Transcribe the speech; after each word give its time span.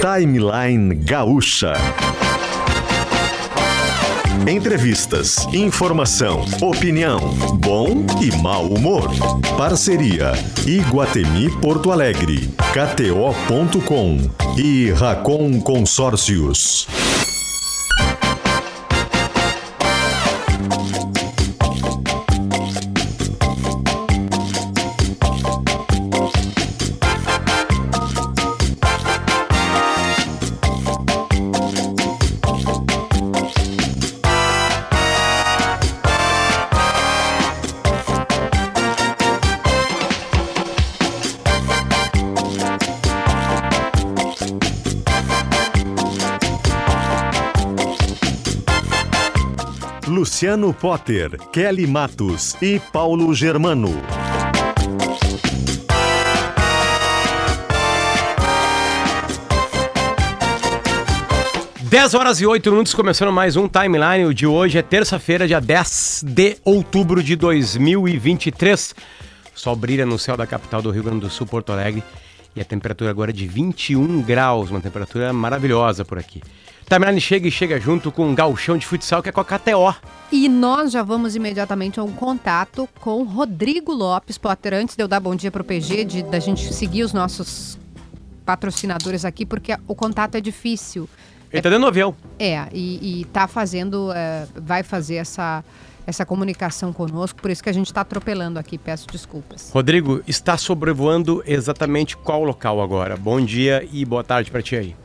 Timeline 0.00 0.94
Gaúcha. 0.94 1.74
Entrevistas, 4.48 5.46
informação, 5.52 6.42
opinião, 6.62 7.20
bom 7.58 8.06
e 8.22 8.34
mau 8.40 8.66
humor. 8.66 9.10
Parceria 9.58 10.32
Iguatemi 10.66 11.50
Porto 11.60 11.92
Alegre, 11.92 12.48
KTO.com 12.72 14.16
e 14.56 14.90
Racon 14.92 15.60
Consórcios. 15.60 16.88
Luciano 50.40 50.72
Potter, 50.72 51.38
Kelly 51.52 51.86
Matos 51.86 52.56
e 52.62 52.80
Paulo 52.90 53.34
Germano. 53.34 53.90
Dez 61.82 62.14
horas 62.14 62.40
e 62.40 62.46
oito 62.46 62.70
minutos, 62.70 62.94
começando 62.94 63.30
mais 63.30 63.54
um 63.54 63.68
timeline. 63.68 64.24
O 64.24 64.32
de 64.32 64.46
hoje 64.46 64.78
é 64.78 64.82
terça-feira, 64.82 65.46
dia 65.46 65.60
10 65.60 66.24
de 66.26 66.56
outubro 66.64 67.22
de 67.22 67.36
2023. 67.36 68.94
O 69.54 69.60
sol 69.60 69.76
brilha 69.76 70.06
no 70.06 70.18
céu 70.18 70.38
da 70.38 70.46
capital 70.46 70.80
do 70.80 70.90
Rio 70.90 71.02
Grande 71.02 71.20
do 71.20 71.28
Sul, 71.28 71.46
Porto 71.46 71.70
Alegre. 71.70 72.02
E 72.56 72.62
a 72.62 72.64
temperatura 72.64 73.10
agora 73.10 73.30
é 73.30 73.34
de 73.34 73.46
21 73.46 74.22
graus, 74.22 74.70
uma 74.70 74.80
temperatura 74.80 75.34
maravilhosa 75.34 76.02
por 76.02 76.18
aqui. 76.18 76.40
Timeline 76.88 77.20
chega 77.20 77.46
e 77.46 77.50
chega 77.50 77.78
junto 77.78 78.10
com 78.10 78.26
um 78.26 78.34
galchão 78.34 78.78
de 78.78 78.86
futsal 78.86 79.22
que 79.22 79.28
é 79.28 79.32
com 79.32 79.40
a 79.42 79.44
KTO. 79.44 79.94
E 80.32 80.48
nós 80.48 80.92
já 80.92 81.02
vamos 81.02 81.34
imediatamente 81.34 81.98
a 81.98 82.04
um 82.04 82.12
contato 82.12 82.88
com 83.00 83.24
Rodrigo 83.24 83.92
Lopes 83.92 84.38
Potter. 84.38 84.74
Antes 84.74 84.94
de 84.94 85.02
eu 85.02 85.08
dar 85.08 85.18
bom 85.18 85.34
dia 85.34 85.50
para 85.50 85.60
o 85.60 85.64
PG, 85.64 86.04
de, 86.04 86.22
da 86.22 86.38
gente 86.38 86.72
seguir 86.72 87.02
os 87.02 87.12
nossos 87.12 87.76
patrocinadores 88.44 89.24
aqui, 89.24 89.44
porque 89.44 89.76
o 89.88 89.94
contato 89.94 90.36
é 90.36 90.40
difícil. 90.40 91.08
Ele 91.50 91.58
é, 91.58 91.60
tá 91.60 91.68
dentro 91.68 91.82
do 91.82 91.88
avião. 91.88 92.14
É, 92.38 92.68
e, 92.72 93.22
e 93.22 93.24
tá 93.26 93.48
fazendo, 93.48 94.12
é, 94.12 94.46
vai 94.54 94.84
fazer 94.84 95.16
essa, 95.16 95.64
essa 96.06 96.24
comunicação 96.24 96.92
conosco, 96.92 97.42
por 97.42 97.50
isso 97.50 97.60
que 97.60 97.68
a 97.68 97.72
gente 97.72 97.86
está 97.86 98.02
atropelando 98.02 98.56
aqui, 98.56 98.78
peço 98.78 99.08
desculpas. 99.08 99.70
Rodrigo, 99.72 100.22
está 100.28 100.56
sobrevoando 100.56 101.42
exatamente 101.44 102.16
qual 102.16 102.44
local 102.44 102.80
agora? 102.80 103.16
Bom 103.16 103.40
dia 103.40 103.86
e 103.92 104.04
boa 104.04 104.22
tarde 104.22 104.48
para 104.48 104.62
ti 104.62 104.76
aí. 104.76 104.99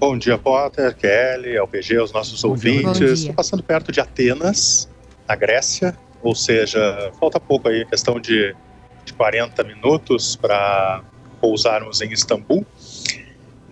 Bom 0.00 0.16
dia, 0.16 0.38
Potter, 0.38 0.96
Kelly, 0.96 1.58
LPG, 1.58 1.98
os 1.98 2.10
nossos 2.10 2.40
Bom 2.40 2.48
ouvintes. 2.48 3.20
Estou 3.20 3.34
passando 3.34 3.62
perto 3.62 3.92
de 3.92 4.00
Atenas, 4.00 4.88
na 5.28 5.36
Grécia, 5.36 5.94
ou 6.22 6.34
seja, 6.34 7.12
falta 7.20 7.38
pouco 7.38 7.68
aí, 7.68 7.84
questão 7.84 8.18
de, 8.18 8.56
de 9.04 9.12
40 9.12 9.62
minutos 9.62 10.36
para 10.36 11.02
pousarmos 11.38 12.00
em 12.00 12.10
Istambul, 12.14 12.64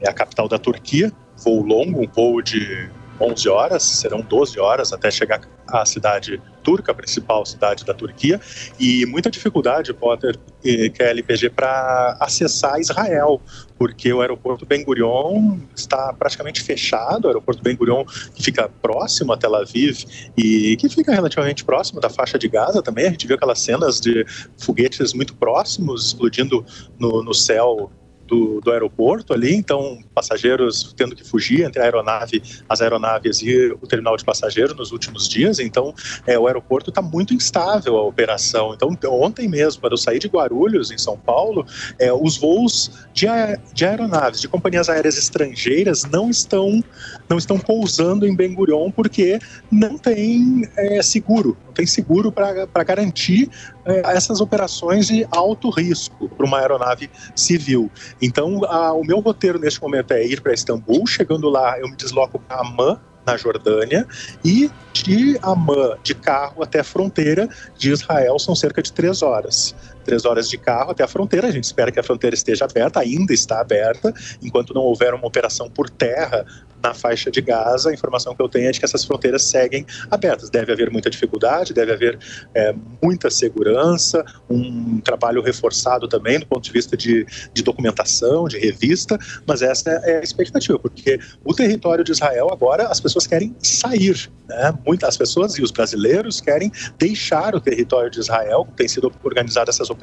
é 0.02 0.10
a 0.10 0.12
capital 0.12 0.46
da 0.48 0.58
Turquia. 0.58 1.10
Voo 1.38 1.62
longo, 1.62 2.02
um 2.02 2.06
voo 2.06 2.42
de 2.42 2.90
11 3.18 3.48
horas, 3.48 3.82
serão 3.82 4.20
12 4.20 4.60
horas 4.60 4.92
até 4.92 5.10
chegar 5.10 5.40
à 5.66 5.86
cidade 5.86 6.42
turca, 6.68 6.92
a 6.92 6.94
principal 6.94 7.46
cidade 7.46 7.82
da 7.82 7.94
Turquia, 7.94 8.38
e 8.78 9.06
muita 9.06 9.30
dificuldade, 9.30 9.94
Potter, 9.94 10.36
que 10.62 10.92
é 10.98 11.08
LPG, 11.08 11.48
para 11.48 12.18
acessar 12.20 12.78
Israel, 12.78 13.40
porque 13.78 14.12
o 14.12 14.20
aeroporto 14.20 14.66
Ben 14.66 14.84
Gurion 14.84 15.60
está 15.74 16.12
praticamente 16.12 16.60
fechado, 16.60 17.24
o 17.24 17.28
aeroporto 17.28 17.62
Ben 17.62 17.74
Gurion 17.74 18.04
que 18.34 18.42
fica 18.42 18.68
próximo 18.82 19.32
a 19.32 19.36
Tel 19.38 19.54
Aviv 19.54 20.04
e 20.36 20.76
que 20.76 20.90
fica 20.90 21.14
relativamente 21.14 21.64
próximo 21.64 22.00
da 22.00 22.10
faixa 22.10 22.38
de 22.38 22.48
Gaza 22.48 22.82
também, 22.82 23.06
a 23.06 23.10
gente 23.10 23.26
viu 23.26 23.36
aquelas 23.36 23.60
cenas 23.60 23.98
de 23.98 24.26
foguetes 24.58 25.14
muito 25.14 25.34
próximos 25.36 26.08
explodindo 26.08 26.66
no, 26.98 27.22
no 27.22 27.32
céu 27.32 27.90
do, 28.28 28.60
do, 28.60 28.70
aeroporto 28.70 29.32
ali, 29.32 29.54
então 29.54 29.98
passageiros 30.14 30.94
tendo 30.96 31.16
que 31.16 31.24
fugir 31.24 31.62
entre 31.62 31.80
a 31.80 31.84
aeronave, 31.84 32.42
as 32.68 32.80
aeronaves 32.80 33.40
e 33.42 33.72
o 33.80 33.86
terminal 33.86 34.16
de 34.16 34.24
passageiros 34.24 34.76
nos 34.76 34.92
últimos 34.92 35.28
dias, 35.28 35.58
então 35.58 35.94
é, 36.26 36.38
o 36.38 36.46
aeroporto 36.46 36.90
está 36.90 37.02
muito 37.02 37.34
instável 37.34 37.96
a 37.96 38.02
operação. 38.04 38.74
Então 38.74 38.96
ontem 39.10 39.48
mesmo, 39.48 39.80
quando 39.80 39.92
eu 39.92 39.98
saí 39.98 40.18
de 40.18 40.28
Guarulhos, 40.28 40.90
em 40.90 40.98
São 40.98 41.16
Paulo, 41.18 41.66
é, 41.98 42.12
os 42.12 42.36
voos 42.36 43.08
de, 43.12 43.26
de, 43.72 43.84
aeronaves, 43.84 44.40
de 44.40 44.48
companhias 44.48 44.88
aéreas 44.88 45.16
estrangeiras 45.16 46.04
não 46.04 46.30
estão 46.30 46.82
não 47.28 47.38
estão 47.38 47.58
pousando 47.58 48.26
em 48.26 48.34
Ben 48.34 48.54
Gurion 48.54 48.90
porque 48.90 49.38
não 49.70 49.98
tem 49.98 50.68
é, 50.76 51.02
seguro, 51.02 51.56
tem 51.78 51.86
seguro 51.86 52.32
para 52.32 52.84
garantir 52.84 53.48
é, 53.84 54.02
essas 54.16 54.40
operações 54.40 55.06
de 55.06 55.24
alto 55.30 55.70
risco 55.70 56.28
para 56.28 56.44
uma 56.44 56.58
aeronave 56.58 57.08
civil. 57.36 57.88
Então, 58.20 58.64
a, 58.64 58.92
o 58.92 59.04
meu 59.04 59.20
roteiro 59.20 59.60
neste 59.60 59.80
momento 59.80 60.10
é 60.12 60.26
ir 60.26 60.40
para 60.40 60.52
Istambul. 60.52 61.06
Chegando 61.06 61.48
lá, 61.48 61.78
eu 61.78 61.88
me 61.88 61.94
desloco 61.94 62.40
para 62.40 62.60
Amman, 62.60 62.98
na 63.24 63.36
Jordânia, 63.36 64.06
e 64.44 64.68
de 64.92 65.38
Amman, 65.40 65.96
de 66.02 66.14
carro 66.14 66.64
até 66.64 66.80
a 66.80 66.84
fronteira 66.84 67.48
de 67.76 67.92
Israel, 67.92 68.38
são 68.40 68.56
cerca 68.56 68.82
de 68.82 68.92
três 68.92 69.22
horas. 69.22 69.76
Três 70.08 70.24
horas 70.24 70.48
de 70.48 70.56
carro 70.56 70.92
até 70.92 71.04
a 71.04 71.06
fronteira. 71.06 71.48
A 71.48 71.50
gente 71.50 71.64
espera 71.64 71.92
que 71.92 72.00
a 72.00 72.02
fronteira 72.02 72.34
esteja 72.34 72.64
aberta, 72.64 72.98
ainda 73.00 73.34
está 73.34 73.60
aberta, 73.60 74.10
enquanto 74.42 74.72
não 74.72 74.80
houver 74.80 75.12
uma 75.12 75.26
operação 75.26 75.68
por 75.68 75.90
terra 75.90 76.46
na 76.82 76.94
faixa 76.94 77.30
de 77.30 77.40
Gaza, 77.40 77.90
a 77.90 77.92
informação 77.92 78.34
que 78.34 78.40
eu 78.40 78.48
tenho 78.48 78.68
é 78.68 78.70
de 78.70 78.78
que 78.78 78.84
essas 78.84 79.04
fronteiras 79.04 79.42
seguem 79.42 79.84
abertas. 80.10 80.48
Deve 80.48 80.72
haver 80.72 80.90
muita 80.90 81.10
dificuldade, 81.10 81.74
deve 81.74 81.92
haver 81.92 82.18
é, 82.54 82.74
muita 83.02 83.30
segurança, 83.30 84.24
um 84.48 85.00
trabalho 85.00 85.42
reforçado 85.42 86.08
também 86.08 86.38
do 86.38 86.46
ponto 86.46 86.62
de 86.62 86.72
vista 86.72 86.96
de, 86.96 87.26
de 87.52 87.62
documentação, 87.62 88.46
de 88.46 88.58
revista, 88.58 89.18
mas 89.46 89.60
essa 89.60 89.90
é 89.90 90.18
a 90.18 90.22
expectativa, 90.22 90.78
porque 90.78 91.18
o 91.44 91.52
território 91.52 92.04
de 92.04 92.12
Israel 92.12 92.48
agora 92.50 92.86
as 92.86 93.00
pessoas 93.00 93.26
querem 93.26 93.54
sair, 93.60 94.30
né? 94.48 94.72
Muitas 94.86 95.16
pessoas 95.16 95.58
e 95.58 95.62
os 95.62 95.70
brasileiros 95.70 96.40
querem 96.40 96.70
deixar 96.96 97.54
o 97.54 97.60
território 97.60 98.10
de 98.10 98.20
Israel, 98.20 98.66
tem 98.76 98.88
sido 98.88 99.12
organizadas 99.22 99.74
essas 99.74 99.90
operações 99.90 99.97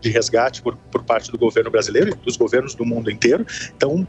de 0.00 0.10
resgate 0.10 0.62
por, 0.62 0.76
por 0.90 1.02
parte 1.02 1.30
do 1.30 1.38
governo 1.38 1.70
brasileiro 1.70 2.10
e 2.10 2.14
dos 2.14 2.36
governos 2.36 2.74
do 2.74 2.84
mundo 2.84 3.10
inteiro. 3.10 3.46
Então, 3.76 4.06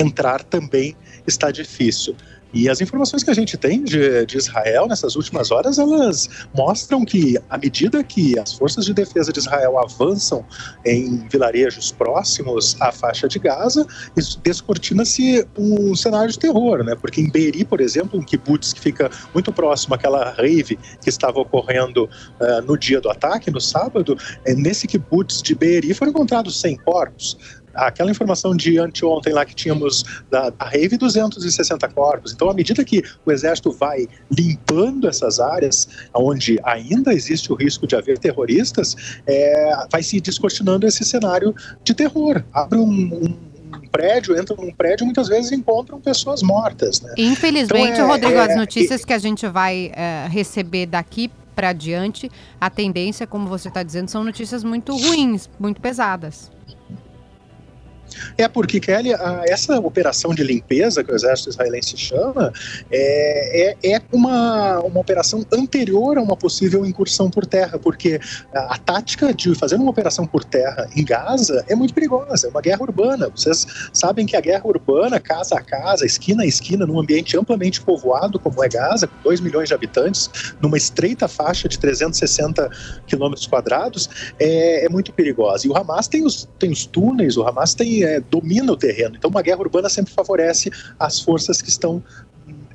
entrar 0.00 0.42
também 0.42 0.96
está 1.26 1.50
difícil. 1.50 2.14
E 2.52 2.68
as 2.68 2.80
informações 2.80 3.22
que 3.22 3.30
a 3.30 3.34
gente 3.34 3.56
tem 3.56 3.84
de, 3.84 4.24
de, 4.24 4.38
Israel 4.38 4.86
nessas 4.86 5.16
últimas 5.16 5.50
horas, 5.50 5.78
elas 5.78 6.28
mostram 6.56 7.04
que, 7.04 7.38
à 7.50 7.58
medida 7.58 8.02
que 8.02 8.38
as 8.38 8.54
forças 8.54 8.86
de 8.86 8.94
defesa 8.94 9.32
de 9.32 9.38
Israel 9.38 9.78
avançam 9.78 10.44
em 10.84 11.26
vilarejos 11.28 11.92
próximos 11.92 12.76
à 12.80 12.90
faixa 12.90 13.28
de 13.28 13.38
Gaza, 13.38 13.86
descortina-se 14.42 15.46
um 15.58 15.94
cenário 15.94 16.30
de 16.30 16.38
terror, 16.38 16.82
né? 16.82 16.94
Porque 16.94 17.20
em 17.20 17.30
Beiri, 17.30 17.64
por 17.64 17.80
exemplo, 17.80 18.18
um 18.18 18.22
kibbutz 18.22 18.72
que 18.72 18.80
fica 18.80 19.10
muito 19.34 19.52
próximo 19.52 19.94
àquela 19.94 20.30
rave 20.32 20.78
que 21.02 21.08
estava 21.08 21.38
ocorrendo 21.40 22.04
uh, 22.04 22.62
no 22.66 22.78
dia 22.78 23.00
do 23.00 23.10
ataque, 23.10 23.50
no 23.50 23.60
sábado, 23.60 24.16
é, 24.44 24.54
nesse 24.54 24.86
kibbutz 24.86 25.42
de 25.42 25.54
Beiri 25.54 25.92
foram 25.92 26.10
encontrados 26.10 26.60
100 26.60 26.76
corpos 26.78 27.36
aquela 27.74 28.10
informação 28.10 28.56
de 28.56 28.78
anteontem 28.78 29.32
lá 29.32 29.44
que 29.44 29.54
tínhamos 29.54 30.04
da, 30.30 30.50
da 30.50 30.64
Rave 30.64 30.96
260 30.96 31.88
corpos. 31.88 32.32
Então, 32.32 32.50
à 32.50 32.54
medida 32.54 32.84
que 32.84 33.02
o 33.24 33.32
Exército 33.32 33.72
vai 33.72 34.06
limpando 34.30 35.08
essas 35.08 35.40
áreas 35.40 35.88
onde 36.14 36.58
ainda 36.64 37.12
existe 37.12 37.52
o 37.52 37.54
risco 37.54 37.86
de 37.86 37.96
haver 37.96 38.18
terroristas, 38.18 38.96
é, 39.26 39.86
vai 39.90 40.02
se 40.02 40.20
descortinando 40.20 40.86
esse 40.86 41.04
cenário 41.04 41.54
de 41.84 41.94
terror. 41.94 42.42
Abre 42.52 42.78
um, 42.78 42.84
um 42.84 43.48
prédio, 43.90 44.38
entram 44.38 44.56
num 44.56 44.72
prédio 44.72 45.04
muitas 45.04 45.28
vezes 45.28 45.52
encontram 45.52 46.00
pessoas 46.00 46.42
mortas. 46.42 47.00
Né? 47.00 47.14
Infelizmente, 47.16 47.92
então, 47.92 48.06
é, 48.06 48.12
Rodrigo, 48.12 48.34
é, 48.34 48.52
as 48.52 48.56
notícias 48.56 49.02
é, 49.02 49.06
que 49.06 49.12
a 49.12 49.18
gente 49.18 49.46
vai 49.48 49.92
é, 49.94 50.26
receber 50.28 50.86
daqui 50.86 51.30
para 51.54 51.70
adiante, 51.70 52.30
a 52.60 52.70
tendência, 52.70 53.26
como 53.26 53.48
você 53.48 53.66
está 53.66 53.82
dizendo, 53.82 54.08
são 54.08 54.22
notícias 54.22 54.62
muito 54.62 54.96
ruins, 54.96 55.50
muito 55.58 55.80
pesadas. 55.80 56.52
É 58.36 58.48
porque, 58.48 58.80
Kelly, 58.80 59.14
a, 59.14 59.42
essa 59.46 59.78
operação 59.78 60.34
de 60.34 60.42
limpeza 60.42 61.02
que 61.04 61.12
o 61.12 61.14
exército 61.14 61.50
israelense 61.50 61.96
chama 61.96 62.52
é, 62.90 63.70
é, 63.82 63.92
é, 63.92 64.02
uma, 64.12 64.80
uma 64.80 65.00
operação 65.00 65.44
anterior 65.52 66.18
a 66.18 66.22
uma 66.22 66.36
possível 66.36 66.84
incursão 66.84 67.30
por 67.30 67.46
terra, 67.46 67.78
porque 67.78 68.20
a, 68.54 68.74
a, 68.74 68.78
tática 68.78 69.32
de 69.32 69.54
fazer 69.54 69.76
uma 69.76 69.90
operação 69.90 70.26
por 70.26 70.44
terra 70.44 70.88
em 70.94 71.04
Gaza 71.04 71.64
é 71.68 71.74
muito 71.74 71.94
perigosa, 71.94 72.46
é 72.46 72.50
uma 72.50 72.60
guerra 72.60 72.82
urbana. 72.82 73.28
Vocês 73.28 73.66
sabem 73.92 74.26
que 74.26 74.36
a 74.36 74.40
guerra 74.40 74.66
urbana, 74.66 75.20
casa 75.20 75.56
a 75.56 75.62
casa, 75.62 76.06
esquina 76.06 76.42
a 76.42 76.46
esquina, 76.46 76.86
num 76.86 76.98
ambiente 76.98 77.36
amplamente 77.36 77.80
povoado 77.80 78.38
como 78.38 78.62
é 78.62 78.68
Gaza, 78.68 79.06
com 79.06 79.16
2 79.22 79.40
milhões 79.40 79.68
de 79.68 79.74
habitantes, 79.74 80.30
numa 80.60 80.76
estreita 80.76 81.28
faixa 81.28 81.68
de 81.68 81.78
360 81.78 82.70
quilômetros 83.06 83.46
quadrados, 83.46 84.08
é, 84.38 84.84
é, 84.84 84.88
muito 84.88 85.12
perigosa. 85.12 85.66
E 85.66 85.70
o 85.70 85.76
Hamas 85.76 86.08
tem 86.08 86.24
os, 86.24 86.48
tem 86.58 86.70
os 86.70 86.86
túneis, 86.86 87.36
o 87.36 87.46
Hamas 87.46 87.74
tem, 87.74 87.97
é, 88.04 88.20
domina 88.20 88.72
o 88.72 88.76
terreno. 88.76 89.16
Então, 89.16 89.30
uma 89.30 89.42
guerra 89.42 89.60
urbana 89.60 89.88
sempre 89.88 90.12
favorece 90.12 90.70
as 90.98 91.20
forças 91.20 91.60
que 91.62 91.68
estão 91.68 92.02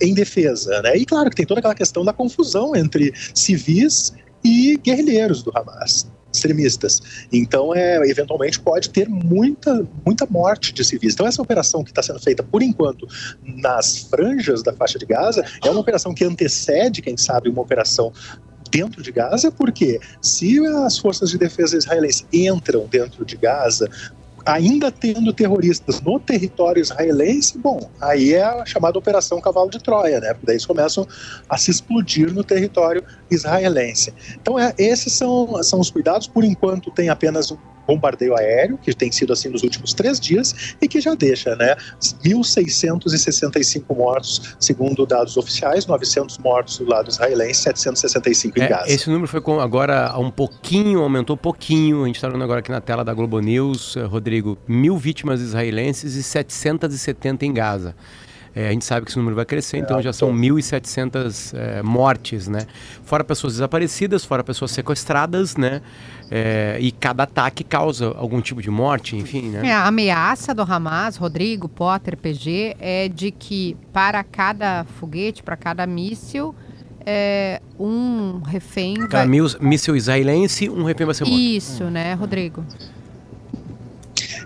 em 0.01 0.13
defesa. 0.13 0.81
Né? 0.81 0.97
E 0.97 1.05
claro 1.05 1.29
que 1.29 1.35
tem 1.35 1.45
toda 1.45 1.59
aquela 1.59 1.75
questão 1.75 2.03
da 2.03 2.13
confusão 2.13 2.75
entre 2.75 3.13
civis 3.33 4.13
e 4.43 4.77
guerrilheiros 4.77 5.41
do 5.43 5.51
Hamas 5.55 6.11
extremistas. 6.33 6.99
Então, 7.31 7.75
é, 7.75 7.97
eventualmente, 8.09 8.59
pode 8.59 8.89
ter 8.89 9.07
muita, 9.07 9.87
muita 10.03 10.25
morte 10.25 10.73
de 10.73 10.83
civis. 10.83 11.13
Então, 11.13 11.27
essa 11.27 11.41
operação 11.41 11.83
que 11.83 11.91
está 11.91 12.01
sendo 12.01 12.19
feita, 12.19 12.41
por 12.41 12.63
enquanto, 12.63 13.07
nas 13.43 13.99
franjas 13.99 14.63
da 14.63 14.73
faixa 14.73 14.97
de 14.97 15.05
Gaza, 15.05 15.45
é 15.63 15.69
uma 15.69 15.79
operação 15.79 16.13
que 16.13 16.25
antecede, 16.25 17.01
quem 17.01 17.15
sabe, 17.15 17.49
uma 17.49 17.61
operação 17.61 18.11
dentro 18.71 19.03
de 19.03 19.11
Gaza, 19.11 19.51
porque 19.51 19.99
se 20.19 20.59
as 20.65 20.97
forças 20.97 21.29
de 21.29 21.37
defesa 21.37 21.77
israelenses 21.77 22.25
entram 22.33 22.87
dentro 22.87 23.23
de 23.23 23.37
Gaza 23.37 23.87
ainda 24.45 24.91
tendo 24.91 25.31
terroristas 25.33 26.01
no 26.01 26.19
território 26.19 26.81
israelense, 26.81 27.57
bom, 27.57 27.89
aí 28.01 28.33
é 28.33 28.43
a 28.43 28.65
chamada 28.65 28.97
Operação 28.97 29.39
Cavalo 29.39 29.69
de 29.69 29.79
Troia, 29.79 30.19
né? 30.19 30.33
Porque 30.33 30.45
daí 30.45 30.55
eles 30.55 30.65
começam 30.65 31.07
a 31.47 31.57
se 31.57 31.71
explodir 31.71 32.33
no 32.33 32.43
território 32.43 33.03
israelense. 33.31 34.13
Então, 34.41 34.59
é, 34.59 34.73
esses 34.77 35.13
são, 35.13 35.61
são 35.63 35.79
os 35.79 35.89
cuidados. 35.89 36.27
Por 36.27 36.43
enquanto, 36.43 36.91
tem 36.91 37.09
apenas 37.09 37.51
bombardeio 37.87 38.35
aéreo, 38.35 38.77
que 38.77 38.93
tem 38.93 39.11
sido 39.11 39.33
assim 39.33 39.49
nos 39.49 39.63
últimos 39.63 39.93
três 39.93 40.19
dias, 40.19 40.75
e 40.81 40.87
que 40.87 41.01
já 41.01 41.13
deixa, 41.15 41.55
né? 41.55 41.75
1.665 42.23 43.95
mortos, 43.95 44.55
segundo 44.59 45.05
dados 45.05 45.37
oficiais, 45.37 45.85
900 45.85 46.37
mortos 46.37 46.77
do 46.77 46.85
lado 46.85 47.09
israelense, 47.09 47.61
765 47.61 48.59
em 48.59 48.63
é, 48.63 48.67
Gaza. 48.67 48.91
Esse 48.91 49.09
número 49.09 49.27
foi 49.27 49.41
com 49.41 49.59
agora 49.59 50.17
um 50.17 50.31
pouquinho, 50.31 51.01
aumentou 51.01 51.35
um 51.35 51.37
pouquinho. 51.37 52.03
A 52.03 52.07
gente 52.07 52.15
está 52.15 52.29
vendo 52.29 52.43
agora 52.43 52.59
aqui 52.59 52.71
na 52.71 52.81
tela 52.81 53.03
da 53.03 53.13
Globo 53.13 53.39
News, 53.39 53.95
eh, 53.97 54.03
Rodrigo, 54.03 54.57
mil 54.67 54.97
vítimas 54.97 55.41
israelenses 55.41 56.15
e 56.15 56.23
770 56.23 57.45
em 57.45 57.53
Gaza. 57.53 57.95
É, 58.55 58.67
a 58.67 58.71
gente 58.71 58.85
sabe 58.85 59.05
que 59.05 59.11
esse 59.11 59.17
número 59.17 59.35
vai 59.35 59.45
crescer, 59.45 59.77
então 59.77 59.99
já 60.01 60.13
são 60.13 60.31
1.700 60.31 61.57
é, 61.57 61.81
mortes, 61.81 62.47
né? 62.47 62.67
Fora 63.03 63.23
pessoas 63.23 63.53
desaparecidas, 63.53 64.23
fora 64.23 64.43
pessoas 64.43 64.71
sequestradas, 64.71 65.57
né? 65.57 65.81
É, 66.29 66.77
e 66.79 66.91
cada 66.91 67.23
ataque 67.23 67.63
causa 67.63 68.07
algum 68.15 68.41
tipo 68.41 68.61
de 68.61 68.69
morte, 68.69 69.15
enfim, 69.15 69.49
né? 69.49 69.67
É, 69.67 69.73
a 69.73 69.87
ameaça 69.87 70.53
do 70.53 70.61
Hamas, 70.61 71.15
Rodrigo, 71.17 71.67
Potter, 71.67 72.15
PG, 72.15 72.75
é 72.79 73.09
de 73.09 73.31
que 73.31 73.75
para 73.91 74.23
cada 74.23 74.83
foguete, 74.83 75.41
para 75.41 75.57
cada 75.57 75.87
míssil, 75.87 76.53
é, 77.05 77.59
um 77.79 78.39
refém. 78.39 78.95
Cada 78.95 79.25
vai... 79.25 79.27
míssil 79.59 79.95
israelense, 79.95 80.69
um 80.69 80.83
refém 80.83 81.05
vai 81.05 81.15
ser 81.15 81.25
morto. 81.25 81.39
Isso, 81.39 81.85
né, 81.85 82.13
Rodrigo? 82.13 82.63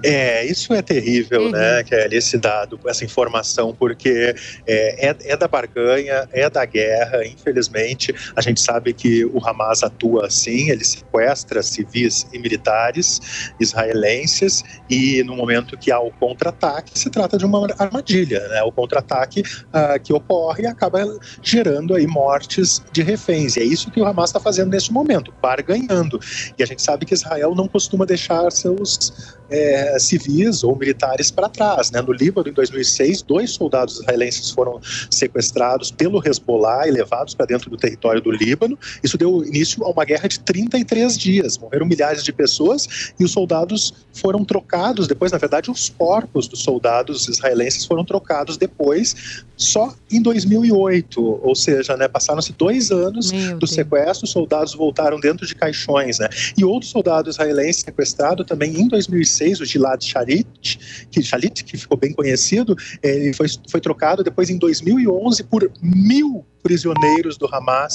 É, 0.04 0.46
isso 0.46 0.74
é 0.74 0.82
terrível, 0.82 1.44
uhum. 1.44 1.52
né, 1.52 1.84
Kelly, 1.84 2.18
esse 2.18 2.38
dado, 2.38 2.80
essa 2.88 3.04
informação, 3.04 3.76
porque 3.78 4.36
é, 4.66 5.10
é, 5.10 5.16
é, 5.26 5.38
da 5.38 5.48
barganha, 5.48 6.28
é 6.32 6.50
da 6.50 6.66
guerra, 6.66 7.26
infelizmente. 7.26 8.14
A 8.36 8.42
gente 8.42 8.62
sabe 8.62 8.94
que 8.94 9.26
o 9.26 9.46
Hamas 9.46 9.84
atua 9.84 10.28
assim, 10.28 10.70
ele 10.70 10.84
sequestra 10.84 11.62
civis 11.64 12.28
e 12.32 12.40
militares 12.40 13.52
israelenses 13.60 14.64
e 14.90 15.24
no 15.24 15.36
momento 15.36 15.78
que 15.78 15.92
há 15.92 16.00
o 16.00 16.12
contra-ataque, 16.12 16.98
se 16.98 17.10
trata 17.10 17.38
de 17.38 17.46
uma 17.46 17.68
armadilha, 17.78 18.48
né? 18.48 18.62
O 18.64 18.72
contra-ataque 18.72 19.42
uh, 19.42 20.00
que 20.02 20.14
ocorre 20.14 20.66
acaba 20.68 21.04
gerando 21.42 21.96
aí 21.96 22.08
mortes 22.08 22.82
de 22.92 23.02
reféns. 23.02 23.56
E 23.58 23.62
é 23.62 23.64
isso 23.64 23.92
que 23.92 24.00
o 24.00 24.06
Hamas 24.06 24.30
está 24.30 24.40
fazendo 24.40 24.72
neste 24.72 24.92
momento, 24.92 25.34
barganhando. 25.42 26.20
E 26.58 26.64
a 26.64 26.66
gente 26.66 26.82
sabe 26.82 27.06
que 27.06 27.14
Israel 27.14 27.54
não 27.56 27.68
costuma 27.68 28.06
deixar 28.06 28.52
seus 28.52 29.38
é, 29.50 29.98
civis 30.00 30.64
ou 30.64 30.76
militares 30.76 31.32
para 31.32 31.50
trás. 31.50 31.92
Né? 31.92 32.02
No 32.02 32.12
Líbano, 32.12 32.50
em 32.50 32.54
2006, 32.54 33.22
dois 33.22 33.52
soldados 33.52 34.00
israelenses 34.00 34.52
foram 34.52 34.80
sequestrados 35.10 35.92
pelo 35.92 36.22
Hezbollah 36.26 36.88
e 36.88 36.92
levados 36.92 37.34
para 37.34 37.46
dentro 37.46 37.70
do 37.70 37.78
território 37.78 38.22
do 38.22 38.32
Líbano. 38.32 38.78
Isso 39.04 39.18
deu 39.18 39.44
início 39.44 39.84
a 39.84 39.90
uma 39.90 40.06
guerra 40.06 40.28
de 40.28 40.40
33 40.40 41.18
dias. 41.18 41.58
Morreram 41.58 41.86
milhares 41.86 42.24
de 42.24 42.32
pessoas 42.32 43.14
e 43.20 43.24
os 43.24 43.32
soldados 43.32 43.94
foram 44.14 44.44
trocados. 44.44 45.08
Depois, 45.08 45.32
na 45.32 45.38
verdade, 45.38 45.72
os 45.72 45.90
corpos 45.90 46.48
dos 46.48 46.62
soldados 46.62 47.28
israelenses 47.28 47.86
foram 47.86 48.04
trocados 48.04 48.58
depois, 48.58 49.44
só 49.56 49.94
em 50.12 50.22
2008. 50.22 51.22
Ou 51.44 51.56
seja, 51.56 51.96
né, 51.96 52.08
passaram-se 52.08 52.54
dois 52.54 52.92
anos 52.92 53.32
Meu 53.32 53.54
do 53.54 53.60
Deus. 53.60 53.72
sequestro, 53.72 54.26
os 54.26 54.32
soldados 54.32 54.74
voltaram 54.74 55.20
dentro 55.20 55.46
de 55.46 55.56
caixões. 55.56 56.20
Né? 56.20 56.28
E 56.58 56.66
outro 56.66 56.88
soldado 56.88 57.30
israelense 57.30 57.82
sequestrado 57.82 58.44
também 58.44 58.74
em 58.80 58.88
2006 58.88 59.37
2006, 59.38 59.62
o 59.62 59.66
Gilad 59.66 60.04
Shalit, 60.04 61.08
que, 61.12 61.22
Shalit, 61.22 61.64
que 61.64 61.78
ficou 61.78 61.98
bem 61.98 62.14
conhecido, 62.14 62.76
ele 63.04 63.34
foi, 63.34 63.48
foi 63.70 63.80
trocado 63.80 64.24
depois 64.24 64.50
em 64.50 64.58
2011 64.58 65.44
por 65.44 65.72
mil 65.82 66.46
prisioneiros 66.64 67.38
do 67.38 67.48
Hamas 67.54 67.94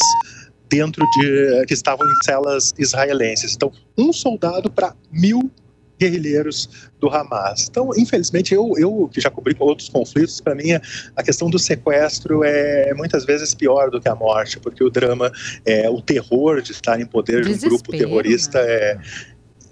dentro 0.69 1.05
de 1.19 1.67
que 1.67 1.75
estavam 1.75 2.06
em 2.06 2.25
celas 2.25 2.73
israelenses. 2.79 3.55
Então, 3.55 3.71
um 3.99 4.12
soldado 4.12 4.71
para 4.71 4.94
mil 5.11 5.50
guerrilheiros 5.99 6.91
do 6.99 7.09
Hamas. 7.09 7.69
Então, 7.71 7.91
infelizmente, 7.97 8.53
eu, 8.53 8.73
eu 8.77 9.09
que 9.12 9.21
já 9.21 9.31
cobri 9.31 9.55
outros 9.59 9.88
conflitos, 9.88 10.41
para 10.41 10.55
mim 10.55 10.73
a 11.15 11.23
questão 11.23 11.49
do 11.49 11.59
sequestro 11.59 12.43
é 12.43 12.93
muitas 12.95 13.25
vezes 13.25 13.55
pior 13.55 13.88
do 13.88 14.00
que 14.00 14.09
a 14.09 14.15
morte, 14.15 14.59
porque 14.59 14.83
o 14.83 14.91
drama, 14.91 15.31
é, 15.65 15.88
o 15.88 16.00
terror 16.00 16.61
de 16.61 16.73
estar 16.73 17.00
em 17.00 17.06
poder 17.06 17.45
de 17.45 17.53
um 17.53 17.59
grupo 17.59 17.93
terrorista 17.93 18.61
né? 18.61 18.73
é 18.73 18.99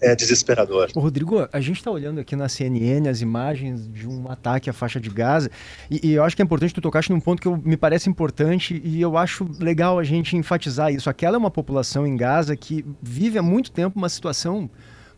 é 0.01 0.15
desesperador. 0.15 0.89
Ô 0.95 1.01
Rodrigo, 1.01 1.49
a 1.53 1.61
gente 1.61 1.77
está 1.77 1.91
olhando 1.91 2.21
aqui 2.21 2.35
na 2.35 2.49
CNN 2.49 3.09
as 3.09 3.21
imagens 3.21 3.87
de 3.89 4.09
um 4.09 4.31
ataque 4.31 4.71
à 4.71 4.73
faixa 4.73 5.01
de 5.01 5.11
Gaza 5.11 5.51
e, 5.91 6.09
e 6.09 6.13
eu 6.13 6.25
acho 6.25 6.35
que 6.35 6.43
é 6.43 6.45
importante 6.45 6.75
tu 6.75 6.81
tocaste 6.81 7.13
num 7.13 7.21
ponto 7.21 7.41
que 7.41 7.49
eu, 7.49 7.57
me 7.57 7.77
parece 7.77 8.09
importante 8.09 8.81
e 8.85 9.01
eu 9.01 9.17
acho 9.17 9.49
legal 9.59 9.99
a 9.99 10.05
gente 10.05 10.37
enfatizar 10.37 10.93
isso. 10.93 11.11
Aquela 11.11 11.37
é 11.37 11.39
uma 11.39 11.51
população 11.51 12.07
em 12.07 12.17
Gaza 12.17 12.57
que 12.57 12.85
vive 13.03 13.39
há 13.39 13.43
muito 13.43 13.71
tempo 13.71 13.99
uma 13.99 14.09
situação 14.09 14.71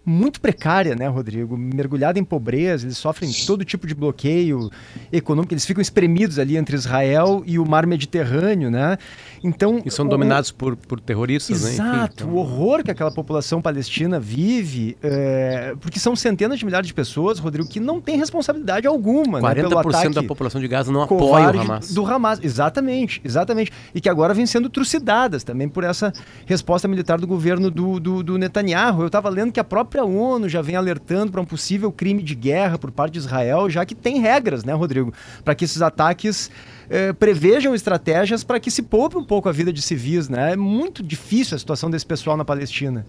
muito 0.05 0.41
precária, 0.41 0.95
né, 0.95 1.07
Rodrigo? 1.07 1.57
Mergulhada 1.57 2.19
em 2.19 2.25
pobreza, 2.25 2.87
eles 2.87 2.99
sofrem 2.99 3.31
todo 3.47 3.65
tipo 3.65 3.87
de 3.87 3.95
bloqueio 3.95 4.71
econômico, 5.13 5.55
eles 5.55 5.65
ficam 5.65 5.81
espremidos 5.81 6.39
ali 6.39 6.57
entre 6.57 6.75
Israel 6.75 7.43
e 7.47 7.59
o 7.59 7.67
mar 7.67 7.87
Mediterrâneo, 7.87 8.71
né? 8.71 8.99
Então, 9.45 9.81
e 9.85 9.91
são 9.91 10.07
o... 10.07 10.09
dominados 10.09 10.51
por, 10.51 10.77
por 10.77 11.01
terroristas, 11.01 11.65
Exato, 11.65 11.83
né? 11.83 11.95
Exato, 11.95 12.25
então... 12.25 12.31
o 12.31 12.37
horror 12.37 12.83
que 12.83 12.91
aquela 12.91 13.13
população 13.13 13.63
palestina 13.63 14.19
vive, 14.19 14.97
é... 15.03 15.75
porque 15.81 15.99
são 15.99 16.17
centenas 16.17 16.59
de 16.59 16.65
milhares 16.65 16.87
de 16.87 16.95
pessoas, 16.95 17.39
Rodrigo, 17.39 17.69
que 17.69 17.81
não 17.81 18.01
tem 18.01 18.17
responsabilidade 18.17 18.87
alguma, 18.87 19.41
40% 19.41 20.05
né, 20.05 20.11
da 20.11 20.23
população 20.23 20.61
de 20.61 20.69
Gaza 20.69 20.91
não 20.91 21.03
apoia 21.03 21.51
o 21.51 21.61
Hamas. 21.61 21.95
Do 21.95 22.05
Hamas, 22.05 22.41
exatamente, 22.43 23.21
exatamente. 23.25 23.73
E 23.95 24.01
que 24.01 24.09
agora 24.09 24.35
vêm 24.35 24.47
sendo 24.47 24.69
trucidadas 24.69 25.45
também 25.45 25.69
por 25.69 25.85
essa 25.85 26.13
resposta 26.47 26.89
militar 26.89 27.21
do 27.21 27.27
governo 27.27 27.71
do, 27.71 28.01
do, 28.01 28.23
do 28.23 28.39
Netanyahu. 28.39 29.03
Eu 29.03 29.07
estava 29.07 29.29
lendo 29.29 29.53
que 29.53 29.61
a 29.61 29.65
própria 29.65 29.92
própria 29.93 30.05
ONU 30.05 30.49
já 30.49 30.63
vem 30.63 30.75
alertando 30.75 31.31
para 31.31 31.41
um 31.41 31.45
possível 31.45 31.93
crime 31.93 32.23
de 32.23 32.35
guerra 32.35 32.79
por 32.79 32.91
parte 32.91 33.13
de 33.13 33.19
Israel, 33.19 33.69
já 33.69 33.85
que 33.85 33.95
tem 33.95 34.19
regras, 34.21 34.65
né, 34.65 34.73
Rodrigo, 34.73 35.13
para 35.45 35.55
que 35.55 35.67
esses 35.67 35.83
ataques 35.83 36.51
eh, 36.89 37.13
prevejam 37.13 37.75
estratégias 37.75 38.43
para 38.43 38.59
que 38.59 38.71
se 38.71 38.83
poupe 38.83 39.19
um 39.19 39.25
pouco 39.25 39.51
a 39.51 39.53
vida 39.53 39.71
de 39.71 39.83
civis, 39.83 40.31
né? 40.31 40.53
É 40.53 40.57
muito 40.57 41.03
difícil 41.03 41.55
a 41.55 41.59
situação 41.59 41.91
desse 41.91 42.07
pessoal 42.07 42.39
na 42.39 42.45
Palestina. 42.45 43.05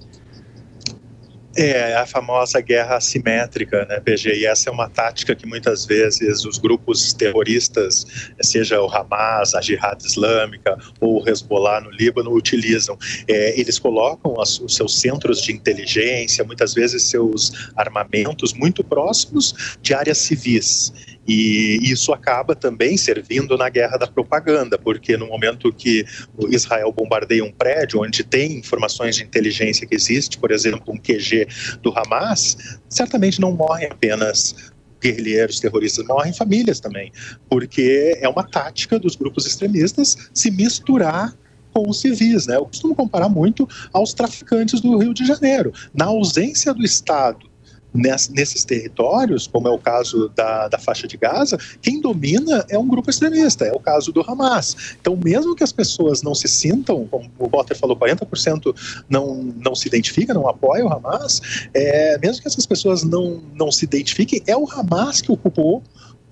É 1.56 1.94
a 1.96 2.06
famosa 2.06 2.60
guerra 2.62 2.98
assimétrica, 2.98 3.86
né, 3.86 4.00
PG? 4.00 4.40
E 4.40 4.46
essa 4.46 4.70
é 4.70 4.74
uma 4.74 4.90
tática 4.90 5.36
que 5.36 5.46
muitas 5.46 5.86
vezes 5.86 6.46
os 6.46 6.58
grupos 6.58 7.14
terroristas, 7.14 8.06
seja 8.42 8.82
o 8.82 8.90
Hamas, 8.90 9.54
a 9.54 9.62
Jihad 9.62 10.02
Islâmica 10.04 10.76
ou 11.00 11.22
o 11.22 11.30
Hezbollah 11.30 11.82
no 11.82 11.92
Líbano, 11.92 12.34
utilizam. 12.34 12.98
É, 13.28 13.60
eles 13.60 13.78
colocam 13.78 14.42
as, 14.42 14.60
os 14.60 14.76
seus 14.76 15.00
centros 15.00 15.42
de 15.42 15.52
inteligência, 15.52 16.44
muitas 16.44 16.74
vezes 16.74 17.04
seus 17.04 17.72
armamentos 17.76 18.54
muito 18.54 18.84
próximos 18.84 19.78
de 19.82 19.94
áreas 19.94 20.18
civis. 20.18 20.92
E 21.28 21.80
isso 21.82 22.12
acaba 22.12 22.56
também 22.56 22.98
servindo 22.98 23.58
na 23.58 23.70
guerra 23.70 23.98
da 23.98 24.08
propaganda, 24.08 24.78
porque 24.78 25.16
no 25.16 25.28
momento 25.28 25.72
que 25.72 26.06
Israel 26.50 26.92
bombardeia 26.92 27.44
um 27.44 27.52
prédio 27.52 28.02
onde 28.02 28.24
tem 28.24 28.58
informações 28.58 29.16
de 29.16 29.24
inteligência 29.24 29.88
que 29.88 29.96
existe, 29.96 30.38
por 30.38 30.52
exemplo, 30.52 30.94
um 30.94 30.98
QG 30.98 31.48
do 31.82 31.98
Hamas, 31.98 32.78
certamente 32.90 33.40
não 33.40 33.54
morrem 33.54 33.88
apenas 33.90 34.74
guerrilheiros 35.02 35.60
terroristas, 35.60 36.06
morrem 36.06 36.34
famílias 36.34 36.80
também, 36.80 37.12
porque 37.50 38.18
é 38.22 38.30
uma 38.30 38.44
tática 38.44 38.98
dos 38.98 39.16
grupos 39.16 39.46
extremistas 39.46 40.30
se 40.34 40.50
misturar 40.50 41.36
com 41.74 41.90
os 41.90 42.00
civis, 42.00 42.48
né? 42.48 42.56
Eu 42.56 42.66
costumo 42.66 42.96
comparar 42.96 43.28
muito 43.28 43.68
aos 43.92 44.14
traficantes 44.14 44.80
do 44.80 44.98
Rio 44.98 45.14
de 45.14 45.26
Janeiro. 45.26 45.74
Na 45.94 46.06
ausência 46.06 46.74
do 46.74 46.84
Estado 46.84 47.53
nesses 47.94 48.66
territórios, 48.66 49.48
como 49.48 49.68
é 49.68 49.72
o 49.72 49.78
caso 49.78 50.30
da, 50.36 50.68
da 50.68 50.80
faixa 50.80 51.08
de 51.08 51.16
Gaza, 51.18 51.58
quem 51.82 52.02
domina 52.02 52.66
é 52.70 52.78
um 52.78 52.88
grupo 52.88 53.10
extremista, 53.10 53.66
é 53.66 53.72
o 53.72 53.80
caso 53.80 54.12
do 54.12 54.22
Hamas. 54.22 54.96
Então, 55.00 55.16
mesmo 55.16 55.56
que 55.56 55.64
as 55.64 55.72
pessoas 55.72 56.22
não 56.22 56.34
se 56.34 56.48
sintam, 56.48 57.08
como 57.08 57.30
o 57.38 57.50
Potter 57.50 57.78
falou, 57.78 57.96
40% 57.96 58.76
não, 59.10 59.44
não 59.44 59.76
se 59.76 59.88
identifica, 59.88 60.34
não 60.34 60.48
apoia 60.48 60.86
o 60.86 60.92
Hamas, 60.92 61.68
é, 61.74 62.18
mesmo 62.18 62.42
que 62.42 62.48
essas 62.48 62.66
pessoas 62.66 63.04
não, 63.04 63.42
não 63.54 63.72
se 63.72 63.86
identifiquem, 63.86 64.42
é 64.48 64.58
o 64.58 64.68
Hamas 64.70 65.22
que 65.22 65.32
ocupou 65.32 65.84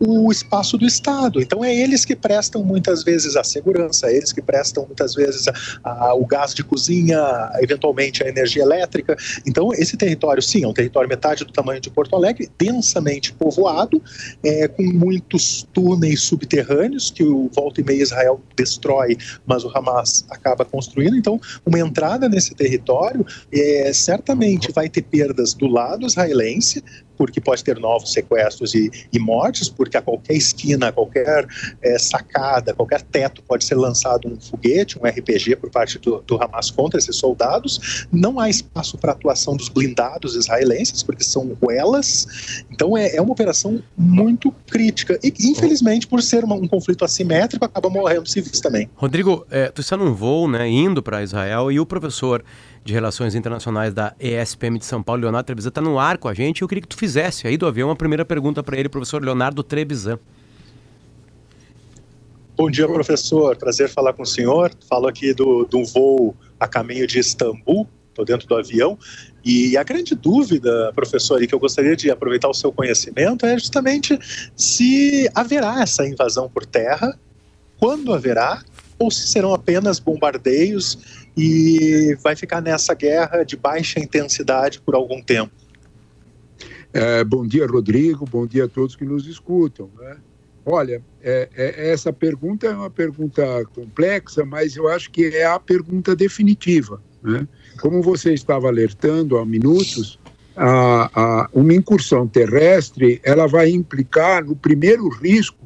o 0.01 0.31
espaço 0.31 0.77
do 0.77 0.85
Estado. 0.85 1.41
Então 1.41 1.63
é 1.63 1.73
eles 1.73 2.03
que 2.03 2.15
prestam 2.15 2.63
muitas 2.63 3.03
vezes 3.03 3.35
a 3.35 3.43
segurança, 3.43 4.07
é 4.07 4.17
eles 4.17 4.33
que 4.33 4.41
prestam 4.41 4.85
muitas 4.87 5.13
vezes 5.13 5.47
a, 5.83 6.07
a, 6.07 6.15
o 6.15 6.25
gás 6.25 6.55
de 6.55 6.63
cozinha, 6.63 7.19
eventualmente 7.59 8.23
a 8.23 8.27
energia 8.27 8.63
elétrica. 8.63 9.15
Então 9.45 9.71
esse 9.73 9.95
território, 9.95 10.41
sim, 10.41 10.63
é 10.63 10.67
um 10.67 10.73
território 10.73 11.07
metade 11.07 11.45
do 11.45 11.53
tamanho 11.53 11.79
de 11.79 11.91
Porto 11.91 12.15
Alegre, 12.15 12.49
densamente 12.57 13.31
povoado, 13.33 14.01
é, 14.43 14.67
com 14.67 14.83
muitos 14.83 15.67
túneis 15.71 16.21
subterrâneos 16.21 17.11
que 17.11 17.23
o 17.23 17.49
volta 17.53 17.81
e 17.81 17.83
meia 17.83 18.01
Israel 18.01 18.41
destrói, 18.55 19.17
mas 19.45 19.63
o 19.63 19.69
Hamas 19.77 20.25
acaba 20.31 20.65
construindo. 20.65 21.15
Então 21.15 21.39
uma 21.63 21.79
entrada 21.79 22.27
nesse 22.27 22.55
território 22.55 23.23
é, 23.53 23.91
certamente 23.93 24.71
vai 24.71 24.89
ter 24.89 25.03
perdas 25.03 25.53
do 25.53 25.67
lado 25.67 26.07
israelense, 26.07 26.83
porque 27.21 27.39
pode 27.39 27.63
ter 27.63 27.77
novos 27.77 28.13
sequestros 28.13 28.73
e, 28.73 28.89
e 29.13 29.19
mortes, 29.19 29.69
porque 29.69 29.95
a 29.95 30.01
qualquer 30.01 30.33
esquina, 30.33 30.87
a 30.87 30.91
qualquer 30.91 31.45
é, 31.79 31.99
sacada, 31.99 32.73
qualquer 32.73 33.03
teto 33.03 33.43
pode 33.43 33.63
ser 33.63 33.75
lançado 33.75 34.27
um 34.27 34.41
foguete, 34.41 34.97
um 34.97 35.05
RPG 35.05 35.57
por 35.57 35.69
parte 35.69 35.99
do, 35.99 36.19
do 36.25 36.43
Hamas 36.43 36.71
contra 36.71 36.97
esses 36.97 37.15
soldados. 37.15 38.07
Não 38.11 38.39
há 38.39 38.49
espaço 38.49 38.97
para 38.97 39.11
atuação 39.11 39.55
dos 39.55 39.69
blindados 39.69 40.35
israelenses, 40.35 41.03
porque 41.03 41.23
são 41.23 41.55
ruelas. 41.61 42.63
Então 42.71 42.97
é, 42.97 43.15
é 43.15 43.21
uma 43.21 43.33
operação 43.33 43.83
muito 43.95 44.51
crítica. 44.65 45.19
E, 45.23 45.31
infelizmente, 45.41 46.07
por 46.07 46.23
ser 46.23 46.43
uma, 46.43 46.55
um 46.55 46.67
conflito 46.67 47.05
assimétrico, 47.05 47.63
acaba 47.63 47.87
morrendo 47.87 48.27
civis 48.27 48.59
também. 48.59 48.89
Rodrigo, 48.95 49.45
é, 49.51 49.67
tu 49.67 49.81
está 49.81 49.95
num 49.95 50.11
voo, 50.11 50.49
né, 50.49 50.67
indo 50.67 51.03
para 51.03 51.21
Israel, 51.21 51.71
e 51.71 51.79
o 51.79 51.85
professor 51.85 52.43
de 52.83 52.93
Relações 52.93 53.35
Internacionais 53.35 53.93
da 53.93 54.15
ESPM 54.19 54.79
de 54.79 54.85
São 54.85 55.03
Paulo, 55.03 55.21
Leonardo 55.21 55.45
Trevisan, 55.45 55.69
está 55.69 55.81
no 55.81 55.99
ar 55.99 56.17
com 56.17 56.27
a 56.27 56.33
gente. 56.33 56.61
Eu 56.61 56.67
queria 56.67 56.81
que 56.81 56.87
tu 56.87 56.97
fizesse 56.97 57.47
aí 57.47 57.57
do 57.57 57.67
avião 57.67 57.89
uma 57.89 57.95
primeira 57.95 58.25
pergunta 58.25 58.63
para 58.63 58.77
ele, 58.77 58.89
professor 58.89 59.23
Leonardo 59.23 59.61
Trevisan. 59.63 60.17
Bom 62.57 62.69
dia, 62.69 62.87
professor. 62.87 63.55
Prazer 63.55 63.89
falar 63.89 64.13
com 64.13 64.23
o 64.23 64.25
senhor. 64.25 64.71
Falo 64.89 65.07
aqui 65.07 65.33
do, 65.33 65.65
do 65.65 65.83
voo 65.85 66.35
a 66.59 66.67
caminho 66.67 67.07
de 67.07 67.17
Istambul, 67.17 67.87
estou 68.09 68.23
dentro 68.25 68.47
do 68.47 68.55
avião. 68.55 68.97
E 69.43 69.75
a 69.75 69.83
grande 69.83 70.13
dúvida, 70.13 70.91
professor, 70.93 71.41
e 71.41 71.47
que 71.47 71.55
eu 71.55 71.59
gostaria 71.59 71.95
de 71.95 72.11
aproveitar 72.11 72.49
o 72.49 72.53
seu 72.53 72.71
conhecimento, 72.71 73.45
é 73.45 73.57
justamente 73.57 74.17
se 74.55 75.29
haverá 75.33 75.81
essa 75.81 76.07
invasão 76.07 76.47
por 76.47 76.65
terra, 76.65 77.17
quando 77.79 78.13
haverá, 78.13 78.63
ou 79.01 79.09
se 79.09 79.27
serão 79.27 79.53
apenas 79.53 79.99
bombardeios 79.99 81.25
e 81.35 82.15
vai 82.21 82.35
ficar 82.35 82.61
nessa 82.61 82.93
guerra 82.93 83.43
de 83.43 83.57
baixa 83.57 83.99
intensidade 83.99 84.79
por 84.79 84.93
algum 84.93 85.21
tempo. 85.21 85.51
É, 86.93 87.23
bom 87.23 87.47
dia, 87.47 87.65
Rodrigo. 87.65 88.25
Bom 88.25 88.45
dia 88.45 88.65
a 88.65 88.67
todos 88.67 88.95
que 88.95 89.05
nos 89.05 89.25
escutam. 89.25 89.89
Né? 89.99 90.17
Olha, 90.63 91.01
é, 91.23 91.49
é, 91.55 91.91
essa 91.91 92.13
pergunta 92.13 92.67
é 92.67 92.75
uma 92.75 92.91
pergunta 92.91 93.65
complexa, 93.73 94.45
mas 94.45 94.75
eu 94.75 94.87
acho 94.87 95.09
que 95.09 95.25
é 95.25 95.45
a 95.45 95.59
pergunta 95.59 96.15
definitiva. 96.15 97.01
Né? 97.23 97.47
Como 97.81 98.03
você 98.03 98.33
estava 98.33 98.67
alertando 98.67 99.37
há 99.37 99.45
minutos, 99.45 100.19
a, 100.55 101.09
a, 101.15 101.49
uma 101.53 101.73
incursão 101.73 102.27
terrestre 102.27 103.19
ela 103.23 103.47
vai 103.47 103.69
implicar 103.69 104.45
no 104.45 104.55
primeiro 104.55 105.09
risco 105.09 105.60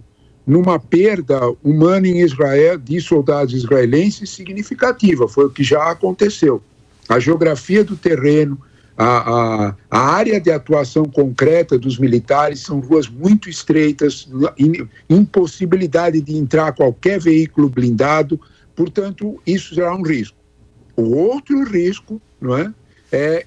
numa 0.45 0.79
perda 0.79 1.39
humana 1.63 2.07
em 2.07 2.19
Israel 2.19 2.77
de 2.77 3.01
soldados 3.01 3.53
israelenses 3.53 4.29
significativa. 4.29 5.27
Foi 5.27 5.45
o 5.45 5.49
que 5.49 5.63
já 5.63 5.89
aconteceu. 5.89 6.61
A 7.09 7.19
geografia 7.19 7.83
do 7.83 7.95
terreno, 7.95 8.59
a, 8.97 9.05
a, 9.05 9.75
a, 9.89 9.99
área 9.99 10.39
de 10.39 10.51
atuação 10.51 11.05
concreta 11.05 11.77
dos 11.77 11.97
militares 11.97 12.61
são 12.61 12.79
ruas 12.79 13.09
muito 13.09 13.49
estreitas, 13.49 14.27
impossibilidade 15.09 16.21
de 16.21 16.37
entrar 16.37 16.71
qualquer 16.73 17.19
veículo 17.19 17.69
blindado, 17.69 18.39
portanto, 18.75 19.41
isso 19.45 19.75
será 19.75 19.95
um 19.95 20.01
risco. 20.01 20.37
O 20.95 21.15
outro 21.15 21.63
risco 21.65 22.21
não 22.39 22.57
é, 22.57 22.73
é 23.11 23.45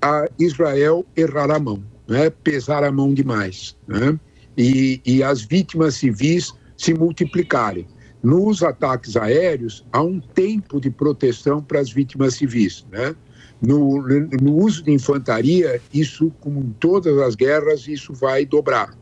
a 0.00 0.26
Israel 0.38 1.04
errar 1.14 1.50
a 1.50 1.58
mão, 1.58 1.82
não 2.08 2.16
é, 2.16 2.30
pesar 2.30 2.82
a 2.82 2.90
mão 2.90 3.12
demais. 3.12 3.76
Não 3.86 3.96
é? 3.98 4.18
E, 4.56 5.00
e 5.04 5.22
as 5.22 5.42
vítimas 5.42 5.94
civis 5.94 6.52
se 6.76 6.94
multiplicarem. 6.94 7.86
Nos 8.22 8.62
ataques 8.62 9.16
aéreos, 9.16 9.84
há 9.92 10.02
um 10.02 10.20
tempo 10.20 10.80
de 10.80 10.90
proteção 10.90 11.62
para 11.62 11.80
as 11.80 11.90
vítimas 11.90 12.34
civis. 12.34 12.86
Né? 12.90 13.14
No, 13.62 14.02
no, 14.42 14.56
uso 14.56 14.82
de 14.82 14.92
infantaria, 14.92 15.80
isso, 15.92 16.30
como 16.40 16.60
em 16.60 16.70
todas 16.78 17.18
as 17.18 17.34
guerras, 17.34 17.88
isso 17.88 18.12
vai 18.12 18.44
dobrar. 18.44 18.94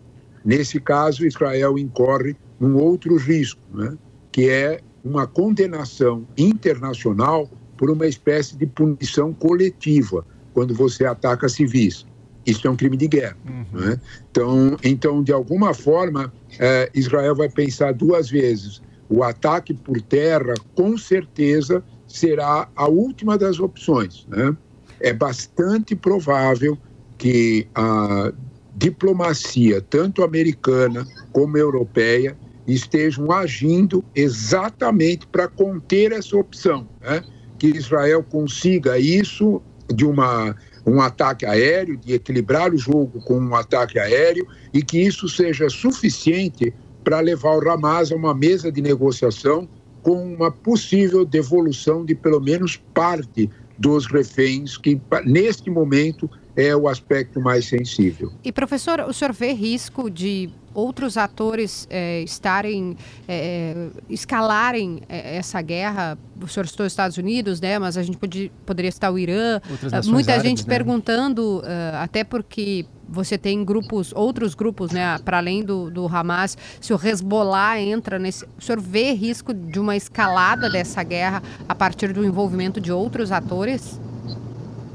Nesse 0.45 0.81
caso, 0.81 1.26
Israel 1.26 1.78
incorre 1.78 2.37
num 2.61 2.76
outro 2.76 3.17
risco, 3.17 3.61
né? 3.73 3.97
que 4.31 4.49
é 4.49 4.81
uma 5.05 5.26
condenação 5.26 6.26
internacional 6.37 7.50
por 7.76 7.90
uma 7.90 8.07
espécie 8.07 8.57
de 8.57 8.67
punição 8.67 9.33
coletiva 9.33 10.25
quando 10.52 10.75
você 10.75 11.05
ataca 11.05 11.49
civis. 11.49 12.05
Isso 12.49 12.67
é 12.67 12.71
um 12.71 12.76
crime 12.76 12.97
de 12.97 13.07
guerra. 13.07 13.37
Uhum. 13.47 13.81
Né? 13.81 14.00
Então, 14.31 14.76
então, 14.83 15.23
de 15.23 15.33
alguma 15.33 15.75
forma, 15.75 16.33
é, 16.59 16.90
Israel 16.95 17.37
vai 17.37 17.50
pensar 17.50 17.93
duas 17.93 18.31
vezes. 18.31 18.81
O 19.07 19.23
ataque 19.23 19.75
por 19.75 20.00
terra, 20.00 20.55
com 20.75 20.97
certeza, 20.97 21.85
será 22.07 22.67
a 22.75 22.88
última 22.88 23.37
das 23.37 23.61
opções. 23.61 24.26
Né? 24.28 24.57
É 24.99 25.12
bastante 25.12 25.95
provável 25.95 26.78
que 27.19 27.69
a 27.75 28.33
diplomacia, 28.75 29.83
tanto 29.83 30.23
americana 30.23 31.07
como 31.31 31.59
europeia, 31.59 32.35
estejam 32.67 33.31
agindo 33.31 34.02
exatamente 34.14 35.26
para 35.26 35.49
conter 35.49 36.12
essa 36.12 36.35
opção. 36.35 36.88
Né? 37.00 37.23
Que 37.59 37.67
Israel 37.67 38.23
consiga 38.23 38.99
isso 38.99 39.61
de 39.93 40.07
uma 40.07 40.55
um 40.88 41.00
ataque 41.00 41.45
aéreo, 41.45 41.97
de 41.97 42.14
equilibrar 42.14 42.73
o 42.73 42.78
jogo 42.78 43.21
com 43.23 43.38
um 43.38 43.54
ataque 43.54 43.99
aéreo 43.99 44.47
e 44.73 44.83
que 44.83 44.99
isso 44.99 45.28
seja 45.28 45.68
suficiente 45.68 46.73
para 47.04 47.21
levar 47.21 47.57
o 47.57 47.71
Hamas 47.71 48.12
a 48.12 48.16
uma 48.16 48.35
mesa 48.35 48.71
de 48.71 48.83
negociação 48.83 49.68
com 50.02 50.35
uma 50.35 50.50
possível 50.50 51.25
devolução 51.25 52.04
de 52.04 52.14
pelo 52.14 52.40
menos 52.40 52.76
parte 52.95 53.50
dos 53.78 54.07
reféns, 54.07 54.76
que 54.76 55.00
neste 55.25 55.71
momento 55.71 56.28
é 56.59 56.75
o 56.75 56.88
aspecto 56.88 57.41
mais 57.41 57.67
sensível. 57.67 58.33
E 58.43 58.50
professor, 58.50 59.00
o 59.03 59.12
senhor 59.12 59.33
vê 59.33 59.53
risco 59.53 60.11
de 60.11 60.50
outros 60.75 61.17
atores 61.17 61.87
é, 61.88 62.21
estarem, 62.23 62.97
é, 63.29 63.88
escalarem 64.11 65.00
essa 65.09 65.62
guerra. 65.62 66.19
O 66.43 66.49
senhor 66.49 66.67
citou 66.67 66.85
os 66.85 66.93
Estados 66.93 67.17
Unidos, 67.17 67.61
né? 67.61 67.79
Mas 67.79 67.97
a 67.97 68.03
gente 68.03 68.19
podia, 68.19 68.50
poderia 68.67 68.91
citar 68.91 69.12
o 69.12 69.19
Irã. 69.19 69.61
Muita 70.07 70.33
árabes, 70.33 70.50
gente 70.50 70.67
né? 70.67 70.75
perguntando, 70.75 71.59
uh, 71.59 71.97
até 72.00 72.25
porque 72.25 72.87
você 73.09 73.38
tem 73.38 73.65
grupos, 73.65 74.12
outros 74.12 74.55
grupos, 74.55 74.91
né? 74.91 75.17
Para 75.25 75.38
além 75.38 75.62
do, 75.62 75.91
do 75.91 76.07
Hamas, 76.07 76.59
se 76.81 76.93
o 76.93 77.00
Hezbollah 77.00 77.81
entra 77.81 78.19
nesse. 78.19 78.45
O 78.59 78.62
senhor 78.62 78.81
vê 78.81 79.12
risco 79.12 79.55
de 79.55 79.79
uma 79.79 79.97
escalada 79.97 80.69
dessa 80.69 81.05
guerra 81.05 81.41
a 81.69 81.75
partir 81.75 82.12
do 82.12 82.25
envolvimento 82.25 82.81
de 82.81 82.91
outros 82.91 83.31
atores? 83.31 84.00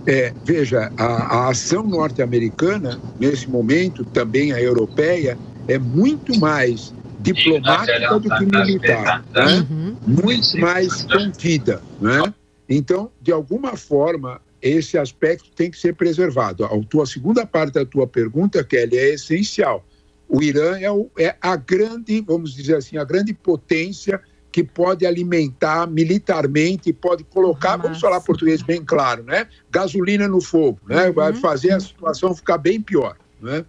É, 0.05 0.33
veja, 0.43 0.91
a, 0.98 1.05
a 1.05 1.50
ação 1.50 1.83
norte-americana, 1.83 3.00
nesse 3.19 3.50
momento, 3.50 4.03
também 4.03 4.51
a 4.51 4.62
europeia, 4.62 5.38
é 5.67 5.77
muito 5.77 6.38
mais 6.39 6.93
diplomática 7.22 8.19
do 8.19 8.29
que 8.29 8.45
militar, 8.45 9.24
né? 9.33 9.65
Uhum. 9.69 9.95
muito 10.05 10.57
mais 10.57 11.03
contida. 11.03 11.81
Né? 12.01 12.22
Então, 12.67 13.10
de 13.22 13.31
alguma 13.31 13.77
forma, 13.77 14.41
esse 14.62 14.98
aspecto 14.98 15.50
tem 15.55 15.72
que 15.72 15.77
ser 15.77 15.95
preservado. 15.95 16.65
A 16.65 16.69
tua 16.89 17.05
segunda 17.05 17.45
parte 17.45 17.74
da 17.74 17.86
tua 17.86 18.05
pergunta, 18.05 18.63
Kelly, 18.63 18.98
é 18.98 19.13
essencial. 19.13 19.86
O 20.27 20.41
Irã 20.41 20.77
é, 20.79 20.91
o, 20.91 21.10
é 21.17 21.36
a 21.41 21.55
grande, 21.55 22.22
vamos 22.22 22.53
dizer 22.53 22.77
assim, 22.77 22.98
a 22.98 23.03
grande 23.03 23.33
potência 23.33 24.19
que 24.53 24.63
pode 24.63 25.03
alimentar 25.03 25.88
militarmente, 25.88 26.93
pode 26.93 27.24
colocar, 27.24 27.75
vamos 27.75 28.00
falar 28.00 28.22
português 28.22 28.62
bem 28.62 28.86
claro, 28.86 29.24
né? 29.24 29.48
Gasolina 29.72 30.27
no 30.27 30.39
fogo, 30.39 30.79
né? 30.88 31.12
Vai 31.12 31.31
uhum. 31.31 31.41
fazer 31.41 31.72
a 31.72 31.79
situação 31.79 32.36
ficar 32.36 32.60
bem 32.60 32.79
pior, 32.79 33.17
né? 33.41 33.65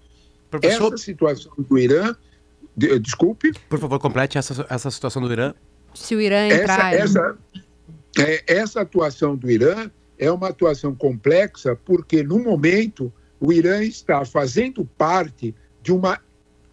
Professor... 0.51 0.93
Essa 0.93 0.99
situação 0.99 1.53
do 1.57 1.79
Irã, 1.79 2.15
de, 2.77 2.99
desculpe. 2.99 3.53
Por 3.67 3.79
favor, 3.79 3.99
complete 3.99 4.37
essa, 4.37 4.67
essa 4.69 4.91
situação 4.91 5.23
do 5.23 5.33
Irã. 5.33 5.55
Se 5.95 6.15
o 6.15 6.21
Irã 6.21 6.49
entrar. 6.49 6.93
Essa, 6.93 7.39
essa, 8.15 8.31
é, 8.31 8.45
essa 8.47 8.81
atuação 8.83 9.35
do 9.35 9.51
Irã 9.51 9.91
é 10.19 10.31
uma 10.31 10.49
atuação 10.49 10.95
complexa 10.95 11.75
porque, 11.75 12.23
no 12.23 12.39
momento, 12.39 13.11
o 13.41 13.55
Irã 13.55 13.83
está 13.83 14.23
fazendo 14.27 14.85
parte 14.85 15.55
de 15.83 15.93
uma. 15.93 16.21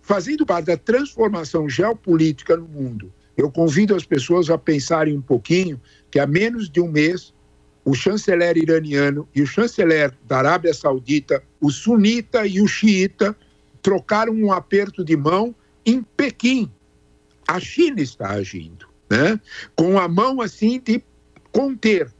fazendo 0.01 0.45
parte 0.45 0.65
da 0.65 0.75
transformação 0.75 1.69
geopolítica 1.69 2.57
no 2.57 2.67
mundo. 2.67 3.13
Eu 3.41 3.49
convido 3.49 3.95
as 3.95 4.05
pessoas 4.05 4.51
a 4.51 4.57
pensarem 4.57 5.17
um 5.17 5.21
pouquinho 5.21 5.81
que 6.11 6.19
há 6.19 6.27
menos 6.27 6.69
de 6.69 6.79
um 6.79 6.87
mês 6.87 7.33
o 7.83 7.95
chanceler 7.95 8.55
iraniano 8.55 9.27
e 9.33 9.41
o 9.41 9.47
chanceler 9.47 10.13
da 10.27 10.37
Arábia 10.37 10.71
Saudita, 10.75 11.43
o 11.59 11.71
sunita 11.71 12.45
e 12.45 12.61
o 12.61 12.67
xiita, 12.67 13.35
trocaram 13.81 14.31
um 14.31 14.51
aperto 14.51 15.03
de 15.03 15.17
mão 15.17 15.55
em 15.83 16.03
Pequim. 16.03 16.71
A 17.47 17.59
China 17.59 17.99
está 17.99 18.29
agindo, 18.29 18.85
né? 19.09 19.39
com 19.75 19.97
a 19.97 20.07
mão 20.07 20.39
assim 20.39 20.79
de 20.79 21.03
conter. 21.51 22.13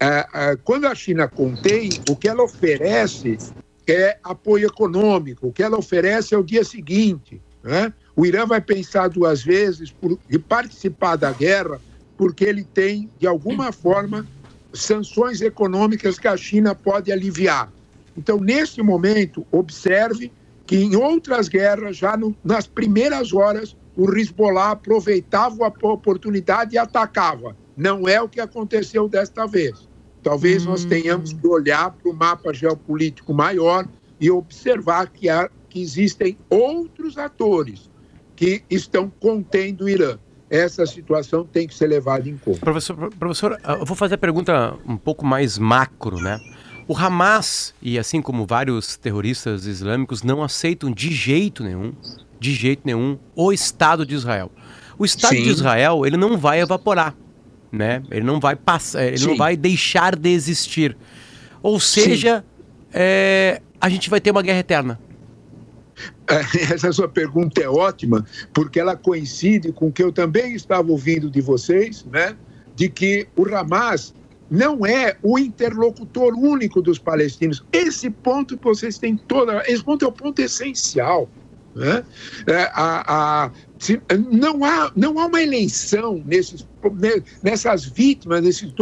É, 0.00 0.26
é, 0.34 0.56
quando 0.56 0.86
a 0.86 0.94
China 0.96 1.28
contém, 1.28 1.90
o 2.08 2.16
que 2.16 2.28
ela 2.28 2.42
oferece 2.42 3.38
é 3.86 4.18
apoio 4.24 4.66
econômico, 4.66 5.46
o 5.46 5.52
que 5.52 5.62
ela 5.62 5.78
oferece 5.78 6.34
é 6.34 6.38
o 6.38 6.42
dia 6.42 6.64
seguinte. 6.64 7.40
Né? 7.62 7.92
O 8.16 8.26
Irã 8.26 8.46
vai 8.46 8.60
pensar 8.60 9.08
duas 9.08 9.42
vezes 9.42 9.90
por, 9.90 10.18
de 10.28 10.38
participar 10.38 11.16
da 11.16 11.32
guerra, 11.32 11.80
porque 12.16 12.44
ele 12.44 12.64
tem, 12.64 13.10
de 13.18 13.26
alguma 13.26 13.72
forma, 13.72 14.26
sanções 14.72 15.40
econômicas 15.40 16.18
que 16.18 16.28
a 16.28 16.36
China 16.36 16.74
pode 16.74 17.10
aliviar. 17.10 17.72
Então, 18.16 18.38
nesse 18.38 18.82
momento, 18.82 19.46
observe 19.50 20.32
que 20.66 20.76
em 20.76 20.96
outras 20.96 21.48
guerras, 21.48 21.96
já 21.96 22.16
no, 22.16 22.34
nas 22.44 22.66
primeiras 22.66 23.32
horas, 23.32 23.76
o 23.96 24.10
Hezbollah 24.16 24.72
aproveitava 24.72 25.66
a 25.66 25.88
oportunidade 25.88 26.74
e 26.74 26.78
atacava. 26.78 27.56
Não 27.76 28.08
é 28.08 28.20
o 28.20 28.28
que 28.28 28.40
aconteceu 28.40 29.08
desta 29.08 29.46
vez. 29.46 29.88
Talvez 30.22 30.64
hum. 30.64 30.70
nós 30.70 30.84
tenhamos 30.84 31.32
que 31.32 31.46
olhar 31.46 31.90
para 31.90 32.10
o 32.10 32.14
mapa 32.14 32.52
geopolítico 32.52 33.32
maior 33.32 33.86
e 34.20 34.30
observar 34.30 35.08
que, 35.08 35.28
há, 35.28 35.48
que 35.68 35.80
existem 35.80 36.36
outros 36.48 37.16
atores 37.16 37.89
que 38.40 38.62
estão 38.70 39.12
contendo 39.20 39.84
o 39.84 39.88
Irã 39.88 40.16
essa 40.48 40.84
situação 40.86 41.44
tem 41.44 41.68
que 41.68 41.74
ser 41.74 41.86
levada 41.86 42.28
em 42.28 42.36
conta. 42.38 42.58
Professor, 42.58 42.96
professor, 43.14 43.60
eu 43.62 43.84
vou 43.84 43.94
fazer 43.94 44.16
a 44.16 44.18
pergunta 44.18 44.74
um 44.84 44.96
pouco 44.96 45.24
mais 45.24 45.58
macro, 45.58 46.16
né? 46.16 46.40
O 46.88 46.96
Hamas, 46.96 47.72
e 47.80 47.96
assim 47.98 48.20
como 48.20 48.44
vários 48.44 48.96
terroristas 48.96 49.66
islâmicos, 49.66 50.24
não 50.24 50.42
aceitam 50.42 50.90
de 50.90 51.12
jeito 51.12 51.62
nenhum, 51.62 51.92
de 52.40 52.52
jeito 52.52 52.82
nenhum, 52.84 53.16
o 53.36 53.52
Estado 53.52 54.04
de 54.04 54.16
Israel. 54.16 54.50
O 54.98 55.04
Estado 55.04 55.36
Sim. 55.36 55.44
de 55.44 55.50
Israel, 55.50 56.04
ele 56.04 56.16
não 56.16 56.36
vai 56.36 56.60
evaporar, 56.60 57.14
né? 57.70 58.02
Ele 58.10 58.24
não 58.24 58.40
vai 58.40 58.56
passar, 58.56 59.04
ele 59.04 59.18
Sim. 59.18 59.26
não 59.28 59.36
vai 59.36 59.56
deixar 59.56 60.16
de 60.16 60.30
existir. 60.30 60.96
Ou 61.62 61.78
seja, 61.78 62.44
é, 62.92 63.62
a 63.80 63.88
gente 63.88 64.10
vai 64.10 64.20
ter 64.20 64.32
uma 64.32 64.42
guerra 64.42 64.58
eterna. 64.58 64.98
Essa 66.72 66.92
sua 66.92 67.08
pergunta 67.08 67.60
é 67.60 67.68
ótima, 67.68 68.24
porque 68.52 68.78
ela 68.78 68.96
coincide 68.96 69.72
com 69.72 69.88
o 69.88 69.92
que 69.92 70.02
eu 70.02 70.12
também 70.12 70.54
estava 70.54 70.90
ouvindo 70.90 71.30
de 71.30 71.40
vocês, 71.40 72.04
né? 72.04 72.36
De 72.74 72.88
que 72.88 73.28
o 73.36 73.44
Hamas 73.54 74.14
não 74.50 74.84
é 74.84 75.16
o 75.22 75.38
interlocutor 75.38 76.34
único 76.34 76.82
dos 76.82 76.98
palestinos. 76.98 77.64
Esse 77.72 78.10
ponto 78.10 78.56
que 78.56 78.64
vocês 78.64 78.98
têm 78.98 79.16
toda. 79.16 79.62
Esse 79.66 79.84
ponto 79.84 80.04
é 80.04 80.08
o 80.08 80.12
ponto 80.12 80.40
essencial. 80.40 81.28
Né? 81.74 82.04
É, 82.48 82.62
a, 82.74 83.04
a, 83.44 83.50
se, 83.78 84.00
não, 84.30 84.64
há, 84.64 84.90
não 84.96 85.20
há 85.20 85.26
uma 85.26 85.40
eleição 85.40 86.20
nesses, 86.26 86.66
nessas 87.42 87.84
vítimas, 87.84 88.42
nesses 88.42 88.72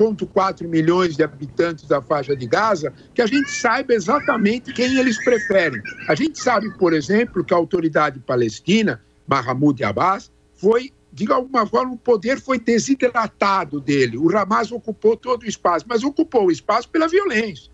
2,4 0.00 0.66
milhões 0.66 1.14
de 1.14 1.22
habitantes 1.22 1.86
da 1.86 2.00
faixa 2.00 2.34
de 2.34 2.46
Gaza, 2.46 2.90
que 3.14 3.20
a 3.20 3.26
gente 3.26 3.50
saiba 3.50 3.92
exatamente 3.92 4.72
quem 4.72 4.98
eles 4.98 5.22
preferem. 5.22 5.82
A 6.08 6.14
gente 6.14 6.38
sabe, 6.40 6.72
por 6.78 6.94
exemplo, 6.94 7.44
que 7.44 7.52
a 7.52 7.56
autoridade 7.58 8.18
palestina, 8.20 9.02
Mahmoud 9.26 9.84
Abbas, 9.84 10.32
foi, 10.54 10.90
de 11.12 11.30
alguma 11.30 11.66
forma, 11.66 11.92
o 11.92 11.98
poder 11.98 12.40
foi 12.40 12.58
desidratado 12.58 13.78
dele. 13.78 14.16
O 14.16 14.34
Hamas 14.34 14.72
ocupou 14.72 15.18
todo 15.18 15.42
o 15.42 15.46
espaço, 15.46 15.84
mas 15.86 16.02
ocupou 16.02 16.46
o 16.46 16.50
espaço 16.50 16.88
pela 16.88 17.06
violência. 17.06 17.70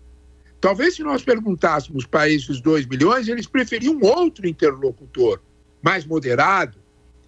Talvez 0.59 0.95
se 0.95 1.03
nós 1.03 1.23
perguntássemos 1.23 2.05
para 2.05 2.29
esses 2.29 2.59
2 2.59 2.87
milhões, 2.87 3.29
eles 3.29 3.47
preferiam 3.47 3.99
outro 4.01 4.45
interlocutor, 4.47 5.39
mais 5.81 6.05
moderado. 6.05 6.77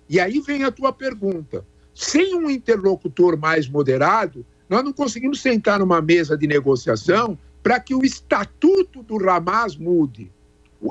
E 0.10 0.20
aí 0.20 0.42
vem 0.42 0.64
a 0.64 0.72
tua 0.72 0.92
pergunta. 0.92 1.64
Sem 1.94 2.36
um 2.36 2.50
interlocutor 2.50 3.38
mais 3.38 3.70
moderado, 3.70 4.46
nós 4.70 4.84
não 4.84 4.94
conseguimos 4.94 5.42
sentar 5.42 5.80
numa 5.80 6.02
mesa 6.02 6.38
de 6.38 6.46
negociação 6.46 7.38
para 7.64 7.80
que 7.80 7.96
o 7.96 8.06
estatuto 8.06 9.02
do 9.04 9.30
Hamas 9.30 9.76
mude. 9.76 10.32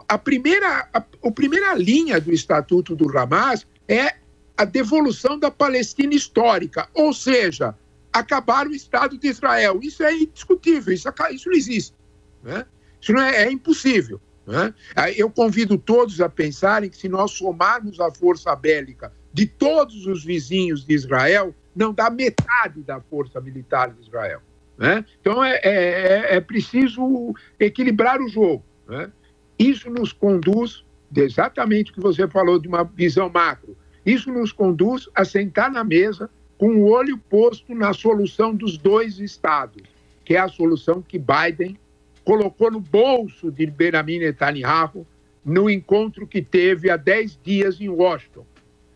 A 0.07 0.19
primeira, 0.19 0.89
a, 0.93 0.99
a 0.99 1.31
primeira 1.31 1.75
linha 1.75 2.21
do 2.21 2.33
estatuto 2.33 2.95
do 2.95 3.17
Hamas 3.17 3.67
é 3.87 4.17
a 4.57 4.65
devolução 4.65 5.39
da 5.39 5.51
Palestina 5.51 6.13
histórica, 6.13 6.89
ou 6.93 7.15
seja, 7.15 7.75
acabar 8.13 8.67
o 8.67 8.75
Estado 8.75 9.17
de 9.17 9.29
Israel. 9.29 9.79
Isso 9.81 10.03
é 10.03 10.13
indiscutível, 10.13 10.93
isso, 10.93 11.09
isso 11.33 11.49
não 11.49 11.57
existe. 11.57 11.95
Né? 12.43 12.67
Isso 13.01 13.13
não 13.13 13.23
é, 13.23 13.45
é 13.45 13.53
impossível. 13.53 14.21
Né? 14.47 14.75
Eu 15.17 15.31
convido 15.31 15.79
todos 15.79 16.21
a 16.21 16.29
pensarem 16.29 16.91
que 16.91 16.97
se 16.97 17.09
nós 17.09 17.31
somarmos 17.31 18.01
a 18.01 18.11
força 18.11 18.55
bélica 18.57 19.13
de 19.33 19.47
todos 19.47 20.07
os 20.07 20.25
vizinhos 20.25 20.85
de 20.85 20.95
Israel, 20.95 21.55
não 21.75 21.93
dá 21.93 22.11
metade 22.11 22.83
da 22.83 23.01
força 23.01 23.41
militar 23.41 23.91
de 23.91 24.01
Israel. 24.03 24.41
Né? 24.77 25.05
Então 25.21 25.45
é, 25.45 25.57
é, 25.57 25.63
é, 25.65 26.37
é 26.37 26.41
preciso 26.41 27.35
equilibrar 27.59 28.21
o 28.21 28.29
jogo. 28.29 28.65
Né? 28.89 29.11
Isso 29.59 29.91
nos 29.91 30.13
conduz, 30.13 30.85
exatamente 31.15 31.91
o 31.91 31.95
que 31.95 32.01
você 32.01 32.29
falou 32.29 32.59
de 32.59 32.69
uma 32.69 32.85
visão 32.85 33.29
macro, 33.29 33.77
isso 34.07 34.33
nos 34.33 34.53
conduz 34.53 35.09
a 35.15 35.25
sentar 35.25 35.71
na 35.71 35.83
mesa 35.83 36.31
com 36.57 36.77
o 36.77 36.91
olho 36.91 37.19
posto 37.19 37.75
na 37.75 37.93
solução 37.93 38.55
dos 38.55 38.79
dois 38.79 39.19
estados, 39.19 39.83
que 40.25 40.35
é 40.35 40.39
a 40.39 40.49
solução 40.49 41.03
que 41.03 41.19
Biden 41.19 41.79
colocou 42.25 42.71
no 42.71 42.81
bolso 42.81 43.51
de 43.51 43.67
Benjamin 43.67 44.19
Netanyahu 44.19 45.07
no 45.45 45.71
encontro 45.71 46.27
que 46.27 46.43
teve 46.43 46.91
há 46.91 46.97
10 46.97 47.39
dias 47.43 47.81
em 47.81 47.89
Washington. 47.89 48.45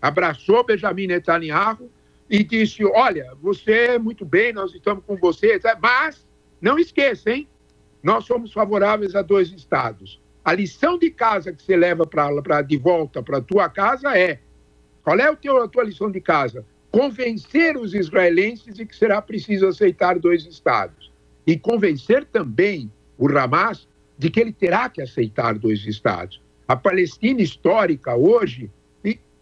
Abraçou 0.00 0.64
Benjamin 0.64 1.06
Netanyahu 1.06 1.90
e 2.33 2.42
disse: 2.42 2.83
Olha, 2.83 3.37
você 3.42 3.73
é 3.73 3.99
muito 3.99 4.25
bem, 4.25 4.55
nós 4.55 4.75
estamos 4.75 5.05
com 5.05 5.16
você, 5.16 5.61
mas 5.83 6.27
não 6.62 6.79
esqueça, 6.79 7.31
hein? 7.31 7.47
Nós 8.03 8.25
somos 8.25 8.55
favoráveis 8.55 9.14
a 9.14 9.21
dois 9.21 9.53
estados. 9.53 10.18
A 10.42 10.55
lição 10.55 10.99
de 10.99 11.11
casa 11.11 11.53
que 11.53 11.62
você 11.62 11.77
leva 11.77 12.07
para 12.07 12.62
de 12.62 12.79
volta 12.79 13.23
para 13.23 13.37
a 13.37 13.42
tua 13.42 13.68
casa 13.68 14.16
é: 14.16 14.40
qual 15.05 15.18
é 15.18 15.31
o 15.31 15.37
teu, 15.37 15.62
a 15.62 15.68
tua 15.68 15.85
lição 15.85 16.11
de 16.11 16.23
casa? 16.23 16.64
Convencer 16.90 17.77
os 17.77 17.92
israelenses 17.95 18.75
de 18.75 18.87
que 18.87 18.97
será 18.97 19.21
preciso 19.21 19.68
aceitar 19.68 20.18
dois 20.18 20.47
estados. 20.47 21.12
E 21.47 21.59
convencer 21.59 22.25
também 22.25 22.90
o 23.18 23.27
Hamas, 23.29 23.87
de 24.16 24.31
que 24.31 24.40
ele 24.40 24.53
terá 24.53 24.88
que 24.88 25.03
aceitar 25.03 25.59
dois 25.59 25.85
Estados. 25.87 26.40
A 26.66 26.77
Palestina 26.77 27.42
histórica 27.42 28.14
hoje 28.14 28.71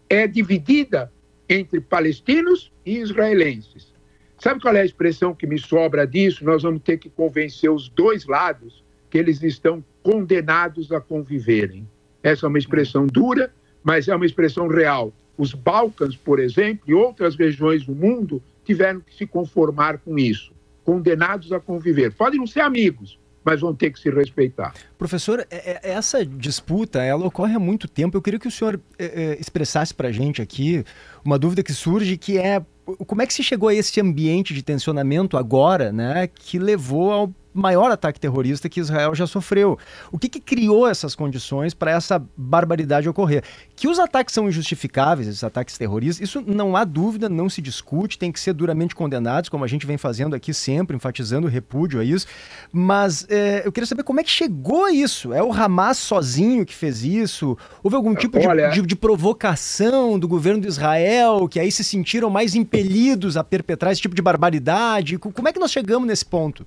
é 0.09 0.27
dividida 0.27 1.11
entre 1.53 1.81
palestinos 1.81 2.71
e 2.85 2.97
israelenses. 2.97 3.91
Sabe 4.39 4.59
qual 4.59 4.75
é 4.75 4.81
a 4.81 4.85
expressão 4.85 5.35
que 5.35 5.45
me 5.45 5.59
sobra 5.59 6.07
disso? 6.07 6.43
Nós 6.43 6.63
vamos 6.63 6.81
ter 6.81 6.97
que 6.97 7.09
convencer 7.09 7.69
os 7.69 7.89
dois 7.89 8.25
lados 8.25 8.83
que 9.09 9.17
eles 9.17 9.43
estão 9.43 9.83
condenados 10.01 10.91
a 10.91 10.99
conviverem. 10.99 11.87
Essa 12.23 12.45
é 12.45 12.49
uma 12.49 12.57
expressão 12.57 13.05
dura, 13.05 13.53
mas 13.83 14.07
é 14.07 14.15
uma 14.15 14.25
expressão 14.25 14.67
real. 14.67 15.13
Os 15.37 15.53
Balcãs, 15.53 16.15
por 16.15 16.39
exemplo, 16.39 16.83
e 16.87 16.93
outras 16.93 17.35
regiões 17.35 17.85
do 17.85 17.93
mundo 17.93 18.41
tiveram 18.63 19.01
que 19.01 19.13
se 19.13 19.27
conformar 19.27 19.97
com 19.97 20.17
isso, 20.17 20.51
condenados 20.83 21.51
a 21.51 21.59
conviver. 21.59 22.13
Podem 22.13 22.39
não 22.39 22.47
ser 22.47 22.61
amigos, 22.61 23.19
mas 23.43 23.61
vão 23.61 23.73
ter 23.73 23.91
que 23.91 23.99
se 23.99 24.09
respeitar. 24.09 24.73
Professor, 24.97 25.45
é, 25.49 25.79
é, 25.83 25.91
essa 25.91 26.25
disputa, 26.25 27.01
ela 27.01 27.25
ocorre 27.25 27.55
há 27.55 27.59
muito 27.59 27.87
tempo. 27.87 28.15
Eu 28.15 28.21
queria 28.21 28.39
que 28.39 28.47
o 28.47 28.51
senhor 28.51 28.79
é, 28.97 29.37
expressasse 29.39 29.93
para 29.93 30.09
a 30.09 30.11
gente 30.11 30.41
aqui 30.41 30.83
uma 31.25 31.37
dúvida 31.39 31.63
que 31.63 31.73
surge, 31.73 32.17
que 32.17 32.37
é 32.37 32.63
como 33.07 33.21
é 33.21 33.27
que 33.27 33.33
se 33.33 33.43
chegou 33.43 33.69
a 33.69 33.73
esse 33.73 33.99
ambiente 34.01 34.53
de 34.53 34.61
tensionamento 34.61 35.37
agora, 35.37 35.91
né, 35.91 36.27
que 36.27 36.59
levou 36.59 37.11
ao 37.11 37.33
maior 37.53 37.91
ataque 37.91 38.19
terrorista 38.19 38.69
que 38.69 38.79
Israel 38.79 39.13
já 39.13 39.27
sofreu. 39.27 39.77
O 40.11 40.17
que, 40.17 40.29
que 40.29 40.39
criou 40.39 40.87
essas 40.87 41.15
condições 41.15 41.73
para 41.73 41.91
essa 41.91 42.21
barbaridade 42.35 43.09
ocorrer? 43.09 43.43
Que 43.75 43.87
os 43.87 43.99
ataques 43.99 44.33
são 44.33 44.47
injustificáveis, 44.47 45.27
esses 45.27 45.43
ataques 45.43 45.77
terroristas, 45.77 46.27
isso 46.27 46.43
não 46.45 46.75
há 46.75 46.83
dúvida, 46.83 47.27
não 47.27 47.49
se 47.49 47.61
discute, 47.61 48.17
tem 48.17 48.31
que 48.31 48.39
ser 48.39 48.53
duramente 48.53 48.95
condenados, 48.95 49.49
como 49.49 49.63
a 49.63 49.67
gente 49.67 49.85
vem 49.85 49.97
fazendo 49.97 50.35
aqui 50.35 50.53
sempre, 50.53 50.95
enfatizando 50.95 51.47
o 51.47 51.49
repúdio 51.49 51.99
a 51.99 52.03
isso. 52.03 52.27
Mas 52.71 53.25
é, 53.29 53.63
eu 53.65 53.71
queria 53.71 53.87
saber 53.87 54.03
como 54.03 54.19
é 54.19 54.23
que 54.23 54.29
chegou 54.29 54.85
a 54.85 54.91
isso. 54.91 55.33
É 55.33 55.43
o 55.43 55.51
Hamas 55.51 55.97
sozinho 55.97 56.65
que 56.65 56.75
fez 56.75 57.03
isso? 57.03 57.57
Houve 57.83 57.95
algum 57.95 58.15
tipo 58.15 58.37
Olha... 58.39 58.69
de, 58.69 58.81
de, 58.81 58.87
de 58.87 58.95
provocação 58.95 60.17
do 60.17 60.27
governo 60.27 60.61
de 60.61 60.67
Israel 60.67 61.47
que 61.47 61.59
aí 61.59 61.71
se 61.71 61.83
sentiram 61.83 62.29
mais 62.29 62.55
impelidos 62.55 63.37
a 63.37 63.43
perpetrar 63.43 63.91
esse 63.91 64.01
tipo 64.01 64.15
de 64.15 64.21
barbaridade? 64.21 65.17
Como 65.17 65.47
é 65.47 65.53
que 65.53 65.59
nós 65.59 65.71
chegamos 65.71 66.07
nesse 66.07 66.25
ponto? 66.25 66.65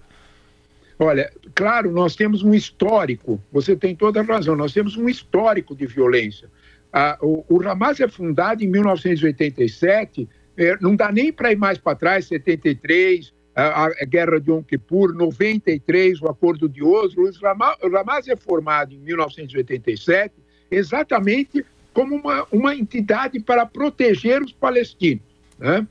Olha, 0.98 1.32
claro, 1.54 1.90
nós 1.90 2.14
temos 2.14 2.42
um 2.42 2.54
histórico, 2.54 3.40
você 3.50 3.74
tem 3.74 3.96
toda 3.96 4.20
a 4.20 4.22
razão, 4.22 4.54
nós 4.54 4.72
temos 4.72 4.96
um 4.96 5.08
histórico 5.08 5.74
de 5.74 5.86
violência. 5.86 6.48
Ah, 6.92 7.18
o, 7.20 7.44
o 7.48 7.68
Hamas 7.68 7.98
é 8.00 8.06
fundado 8.06 8.62
em 8.62 8.68
1987, 8.68 10.28
é, 10.56 10.76
não 10.80 10.94
dá 10.94 11.10
nem 11.10 11.32
para 11.32 11.50
ir 11.50 11.56
mais 11.56 11.78
para 11.78 11.96
trás, 11.96 12.26
73, 12.26 13.32
a, 13.56 13.86
a, 13.86 14.04
Guerra 14.04 14.40
de 14.40 14.50
Yom 14.50 14.62
Kippur, 14.62 15.12
93, 15.12 16.22
o 16.22 16.28
Acordo 16.28 16.68
de 16.68 16.82
Oslo. 16.82 17.24
O 17.24 17.96
Hamas, 17.96 18.28
é 18.28 18.36
formado 18.36 18.94
em 18.94 18.98
1987 18.98 20.34
exatamente 20.70 21.64
como 21.92 22.16
uma, 22.16 22.46
uma 22.50 22.74
entidade 22.74 23.38
para 23.40 23.64
proteger 23.64 24.42
os 24.42 24.52
palestinos. 24.52 25.22
Né? 25.58 25.86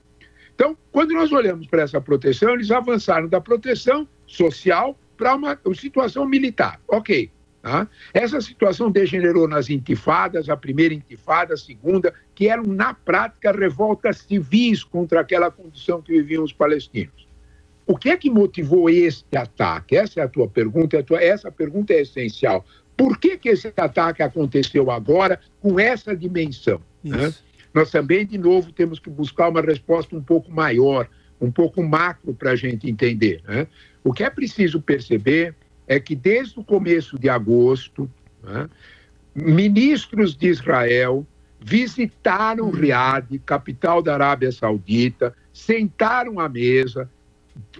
Então, 0.53 0.77
quando 0.91 1.13
nós 1.13 1.31
olhamos 1.31 1.67
para 1.67 1.83
essa 1.83 1.99
proteção, 2.01 2.53
eles 2.53 2.69
avançaram 2.69 3.27
da 3.27 3.39
proteção 3.39 4.07
social 4.33 4.97
para 5.15 5.35
uma 5.35 5.59
situação 5.75 6.25
militar. 6.25 6.79
Ok. 6.87 7.29
Tá? 7.61 7.87
Essa 8.13 8.41
situação 8.41 8.91
degenerou 8.91 9.47
nas 9.47 9.69
intifadas, 9.69 10.49
a 10.49 10.57
primeira 10.57 10.93
intifada, 10.93 11.53
a 11.53 11.57
segunda, 11.57 12.13
que 12.35 12.49
eram, 12.49 12.63
na 12.63 12.93
prática, 12.93 13.53
revoltas 13.53 14.17
civis 14.17 14.83
contra 14.83 15.21
aquela 15.21 15.49
condição 15.49 16.01
que 16.01 16.11
viviam 16.11 16.43
os 16.43 16.51
palestinos. 16.51 17.25
O 17.85 17.97
que 17.97 18.09
é 18.09 18.17
que 18.17 18.29
motivou 18.29 18.89
esse 18.89 19.23
ataque? 19.35 19.95
Essa 19.95 20.21
é 20.21 20.23
a 20.23 20.27
tua 20.27 20.47
pergunta, 20.47 20.99
a 20.99 21.03
tua, 21.03 21.23
essa 21.23 21.51
pergunta 21.51 21.93
é 21.93 22.01
essencial. 22.01 22.65
Por 22.97 23.17
que, 23.17 23.37
que 23.37 23.49
esse 23.49 23.71
ataque 23.77 24.21
aconteceu 24.21 24.91
agora 24.91 25.39
com 25.61 25.79
essa 25.79 26.15
dimensão? 26.15 26.81
Né? 27.03 27.33
Nós 27.73 27.89
também, 27.89 28.25
de 28.25 28.37
novo, 28.37 28.71
temos 28.71 28.99
que 28.99 29.09
buscar 29.09 29.49
uma 29.49 29.61
resposta 29.61 30.15
um 30.15 30.21
pouco 30.21 30.51
maior, 30.51 31.07
um 31.43 31.51
pouco 31.51 31.83
macro 31.83 32.33
para 32.33 32.51
a 32.51 32.55
gente 32.55 32.89
entender. 32.89 33.41
Né? 33.45 33.67
O 34.03 34.13
que 34.13 34.23
é 34.23 34.29
preciso 34.29 34.81
perceber 34.81 35.53
é 35.85 35.99
que, 35.99 36.15
desde 36.15 36.59
o 36.59 36.63
começo 36.63 37.19
de 37.19 37.27
agosto, 37.27 38.09
né, 38.41 38.69
ministros 39.35 40.35
de 40.35 40.47
Israel 40.47 41.27
visitaram 41.59 42.71
Riad, 42.71 43.39
capital 43.45 44.01
da 44.01 44.13
Arábia 44.13 44.51
Saudita, 44.51 45.35
sentaram 45.53 46.39
à 46.39 46.47
mesa, 46.47 47.09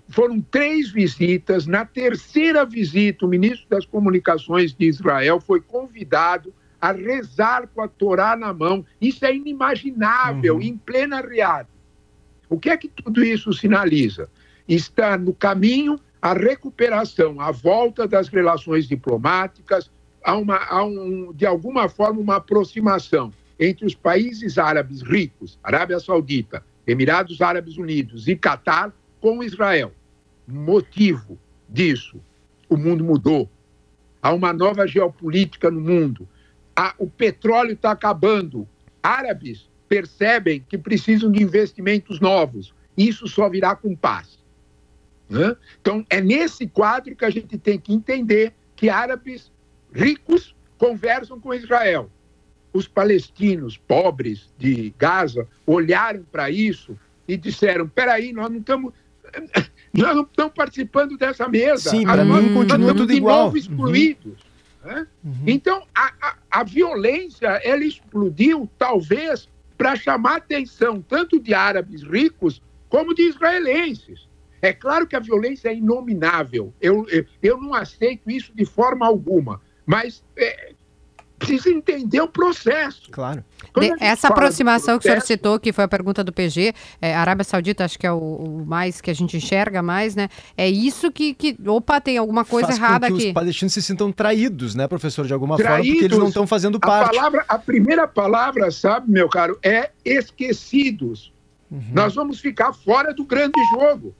foram 0.09 0.41
três 0.41 0.91
visitas. 0.91 1.65
Na 1.65 1.85
terceira 1.85 2.65
visita, 2.65 3.25
o 3.25 3.29
ministro 3.29 3.67
das 3.69 3.85
Comunicações 3.85 4.73
de 4.73 4.85
Israel 4.85 5.39
foi 5.39 5.61
convidado 5.61 6.53
a 6.81 6.91
rezar 6.91 7.67
com 7.73 7.81
a 7.81 7.87
Torá 7.87 8.35
na 8.35 8.53
mão. 8.53 8.85
Isso 8.99 9.25
é 9.25 9.33
inimaginável, 9.33 10.55
uhum. 10.55 10.61
em 10.61 10.77
plena 10.77 11.21
Riad. 11.21 11.65
O 12.53 12.59
que 12.59 12.69
é 12.69 12.77
que 12.77 12.87
tudo 12.87 13.23
isso 13.23 13.51
sinaliza? 13.51 14.29
Está 14.67 15.17
no 15.17 15.33
caminho 15.33 15.99
a 16.21 16.33
recuperação, 16.33 17.41
a 17.41 17.51
volta 17.51 18.07
das 18.07 18.27
relações 18.27 18.87
diplomáticas, 18.87 19.89
a 20.23 20.37
uma, 20.37 20.57
a 20.57 20.83
um, 20.85 21.33
de 21.33 21.47
alguma 21.47 21.89
forma, 21.89 22.21
uma 22.21 22.35
aproximação 22.35 23.33
entre 23.59 23.85
os 23.85 23.95
países 23.95 24.59
árabes 24.59 25.01
ricos, 25.01 25.57
Arábia 25.63 25.99
Saudita, 25.99 26.63
Emirados 26.85 27.41
Árabes 27.41 27.77
Unidos 27.77 28.27
e 28.27 28.35
Catar, 28.35 28.93
com 29.19 29.43
Israel. 29.43 29.91
Motivo 30.47 31.39
disso: 31.67 32.21
o 32.69 32.77
mundo 32.77 33.03
mudou. 33.03 33.49
Há 34.21 34.31
uma 34.31 34.53
nova 34.53 34.85
geopolítica 34.85 35.71
no 35.71 35.81
mundo. 35.81 36.29
Há, 36.75 36.93
o 36.99 37.09
petróleo 37.09 37.73
está 37.73 37.91
acabando. 37.91 38.67
Árabes 39.01 39.67
percebem 39.87 40.63
que 40.67 40.77
precisam 40.77 41.31
de 41.31 41.41
investimentos 41.41 42.19
novos. 42.19 42.73
Isso 42.97 43.27
só 43.27 43.49
virá 43.49 43.75
com 43.75 43.95
paz. 43.95 44.39
Né? 45.29 45.55
Então, 45.81 46.05
é 46.09 46.21
nesse 46.21 46.67
quadro 46.67 47.15
que 47.15 47.25
a 47.25 47.29
gente 47.29 47.57
tem 47.57 47.79
que 47.79 47.93
entender 47.93 48.53
que 48.75 48.89
árabes 48.89 49.51
ricos 49.93 50.55
conversam 50.77 51.39
com 51.39 51.53
Israel. 51.53 52.09
Os 52.71 52.87
palestinos 52.87 53.77
pobres 53.77 54.51
de 54.57 54.93
Gaza 54.97 55.47
olharam 55.65 56.23
para 56.31 56.49
isso 56.49 56.97
e 57.27 57.37
disseram: 57.37 57.87
peraí, 57.87 58.33
nós 58.33 58.49
não 58.49 58.59
estamos 58.59 58.93
nós 59.93 60.15
não 60.15 60.23
estamos 60.23 60.53
participando 60.53 61.17
dessa 61.17 61.47
mesa. 61.47 61.89
Sim, 61.89 62.03
para 62.03 62.25
mim 62.25 62.53
continua 62.53 62.93
tudo 62.93 63.07
de 63.07 63.17
igual. 63.17 63.45
Novo 63.45 63.57
excluídos. 63.57 64.39
Uhum. 64.83 64.91
Né? 64.91 65.07
Uhum. 65.23 65.43
Então, 65.47 65.83
a, 65.95 66.13
a, 66.21 66.35
a, 66.51 66.63
violência, 66.63 67.47
ela 67.63 67.83
explodiu, 67.83 68.69
talvez, 68.77 69.47
para 69.77 69.95
chamar 69.95 70.37
atenção 70.37 71.01
tanto 71.01 71.39
de 71.39 71.53
árabes 71.53 72.03
ricos 72.03 72.61
como 72.89 73.13
de 73.13 73.23
israelenses. 73.23 74.27
É 74.61 74.71
claro 74.71 75.05
que 75.05 75.15
a 75.15 75.19
violência 75.19 75.69
é 75.69 75.75
inominável. 75.75 76.73
Eu, 76.79 77.05
eu, 77.09 77.25
eu 77.41 77.57
não 77.57 77.73
aceito 77.73 78.29
isso 78.29 78.53
de 78.55 78.65
forma 78.65 79.05
alguma. 79.05 79.61
Mas 79.85 80.23
é, 80.37 80.73
precisa 81.45 81.69
entender 81.69 82.21
o 82.21 82.27
processo. 82.27 83.09
Claro. 83.11 83.43
De, 83.77 83.93
essa 83.99 84.27
aproximação 84.27 84.97
processo, 84.97 84.99
que 84.99 85.07
o 85.07 85.11
senhor 85.11 85.21
citou, 85.21 85.59
que 85.59 85.71
foi 85.71 85.83
a 85.83 85.87
pergunta 85.87 86.23
do 86.23 86.31
PG, 86.31 86.73
é, 87.01 87.15
Arábia 87.15 87.43
Saudita 87.43 87.85
acho 87.85 87.97
que 87.97 88.05
é 88.05 88.11
o, 88.11 88.17
o, 88.17 88.65
mais 88.65 89.01
que 89.01 89.09
a 89.09 89.13
gente 89.13 89.37
enxerga 89.37 89.81
mais, 89.81 90.15
né? 90.15 90.29
É 90.57 90.69
isso 90.69 91.11
que, 91.11 91.33
que 91.33 91.57
opa, 91.67 91.99
tem 91.99 92.17
alguma 92.17 92.45
coisa 92.45 92.67
Faz 92.67 92.79
errada 92.79 93.07
com 93.07 93.15
que 93.15 93.21
aqui. 93.21 93.27
os 93.29 93.33
palestinos 93.33 93.73
se 93.73 93.81
sintam 93.81 94.11
traídos, 94.11 94.75
né, 94.75 94.87
professor, 94.87 95.25
de 95.25 95.33
alguma 95.33 95.57
traídos, 95.57 95.77
forma, 95.77 95.93
porque 95.93 96.05
eles 96.05 96.17
não 96.17 96.27
estão 96.27 96.47
fazendo 96.47 96.79
parte. 96.79 97.09
A, 97.09 97.19
palavra, 97.19 97.45
a 97.47 97.59
primeira 97.59 98.07
palavra, 98.07 98.71
sabe, 98.71 99.11
meu 99.11 99.27
caro, 99.29 99.57
é 99.63 99.91
esquecidos. 100.03 101.33
Uhum. 101.71 101.81
Nós 101.91 102.13
vamos 102.13 102.39
ficar 102.39 102.73
fora 102.73 103.13
do 103.13 103.25
grande 103.25 103.59
jogo. 103.71 104.13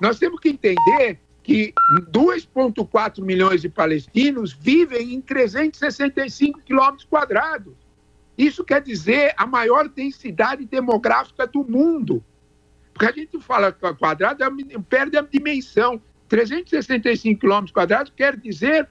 Nós 0.00 0.18
temos 0.18 0.40
que 0.40 0.48
entender 0.48 1.18
que 1.46 1.72
2,4 2.10 3.22
milhões 3.22 3.62
de 3.62 3.68
palestinos 3.68 4.52
vivem 4.52 5.14
em 5.14 5.20
365 5.20 6.60
quilômetros 6.62 7.04
quadrados. 7.04 7.72
Isso 8.36 8.64
quer 8.64 8.82
dizer 8.82 9.32
a 9.36 9.46
maior 9.46 9.88
densidade 9.88 10.64
demográfica 10.64 11.46
do 11.46 11.62
mundo. 11.62 12.20
Porque 12.92 13.06
a 13.06 13.12
gente 13.12 13.38
fala 13.38 13.70
quadrado, 13.70 14.42
é 14.42 14.48
perde 14.90 15.16
a 15.16 15.22
dimensão. 15.22 16.02
365 16.28 17.38
quilômetros 17.38 17.70
quadrados 17.70 18.12
quer 18.16 18.36
dizer 18.36 18.88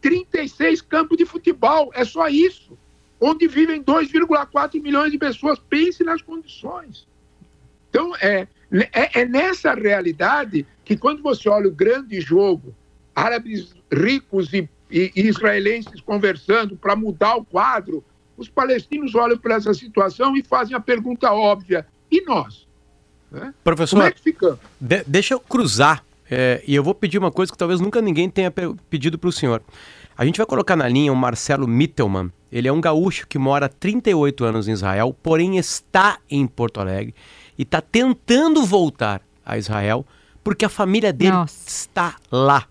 36 0.00 0.80
campos 0.82 1.18
de 1.18 1.26
futebol. 1.26 1.90
É 1.94 2.04
só 2.04 2.28
isso. 2.28 2.78
Onde 3.20 3.48
vivem 3.48 3.82
2,4 3.82 4.80
milhões 4.80 5.10
de 5.10 5.18
pessoas. 5.18 5.58
Pense 5.58 6.04
nas 6.04 6.22
condições. 6.22 7.08
Então, 7.90 8.14
é, 8.16 8.46
é, 8.92 9.20
é 9.20 9.24
nessa 9.24 9.74
realidade 9.74 10.66
que 10.84 10.96
quando 10.96 11.22
você 11.22 11.48
olha 11.48 11.68
o 11.68 11.72
grande 11.72 12.20
jogo, 12.20 12.74
árabes 13.14 13.74
ricos 13.92 14.52
e, 14.52 14.68
e, 14.90 15.12
e 15.14 15.28
israelenses 15.28 16.00
conversando 16.00 16.76
para 16.76 16.94
mudar 16.94 17.36
o 17.36 17.44
quadro, 17.44 18.04
os 18.36 18.48
palestinos 18.48 19.14
olham 19.14 19.36
para 19.36 19.56
essa 19.56 19.74
situação 19.74 20.36
e 20.36 20.42
fazem 20.42 20.76
a 20.76 20.80
pergunta 20.80 21.32
óbvia: 21.32 21.86
e 22.10 22.22
nós? 22.22 22.66
Né? 23.30 23.52
Professor, 23.64 23.96
Como 23.96 24.08
é 24.08 24.12
que 24.12 24.20
ficamos? 24.20 24.58
De, 24.80 25.02
deixa 25.06 25.34
eu 25.34 25.40
cruzar, 25.40 26.04
é, 26.30 26.62
e 26.66 26.74
eu 26.74 26.82
vou 26.82 26.94
pedir 26.94 27.18
uma 27.18 27.32
coisa 27.32 27.50
que 27.50 27.58
talvez 27.58 27.80
nunca 27.80 28.00
ninguém 28.00 28.30
tenha 28.30 28.52
pedido 28.88 29.18
para 29.18 29.28
o 29.28 29.32
senhor. 29.32 29.62
A 30.16 30.24
gente 30.24 30.36
vai 30.36 30.46
colocar 30.46 30.74
na 30.74 30.88
linha 30.88 31.12
o 31.12 31.16
Marcelo 31.16 31.68
Mittelman. 31.68 32.32
Ele 32.50 32.66
é 32.66 32.72
um 32.72 32.80
gaúcho 32.80 33.26
que 33.28 33.38
mora 33.38 33.66
há 33.66 33.68
38 33.68 34.44
anos 34.44 34.66
em 34.66 34.72
Israel, 34.72 35.14
porém 35.22 35.58
está 35.58 36.18
em 36.28 36.46
Porto 36.46 36.80
Alegre 36.80 37.14
e 37.58 37.62
está 37.62 37.80
tentando 37.80 38.64
voltar 38.64 39.20
a 39.44 39.58
Israel 39.58 40.06
porque 40.42 40.64
a 40.64 40.68
família 40.68 41.12
dele 41.12 41.32
Nossa. 41.32 41.68
está 41.68 42.16
lá. 42.30 42.64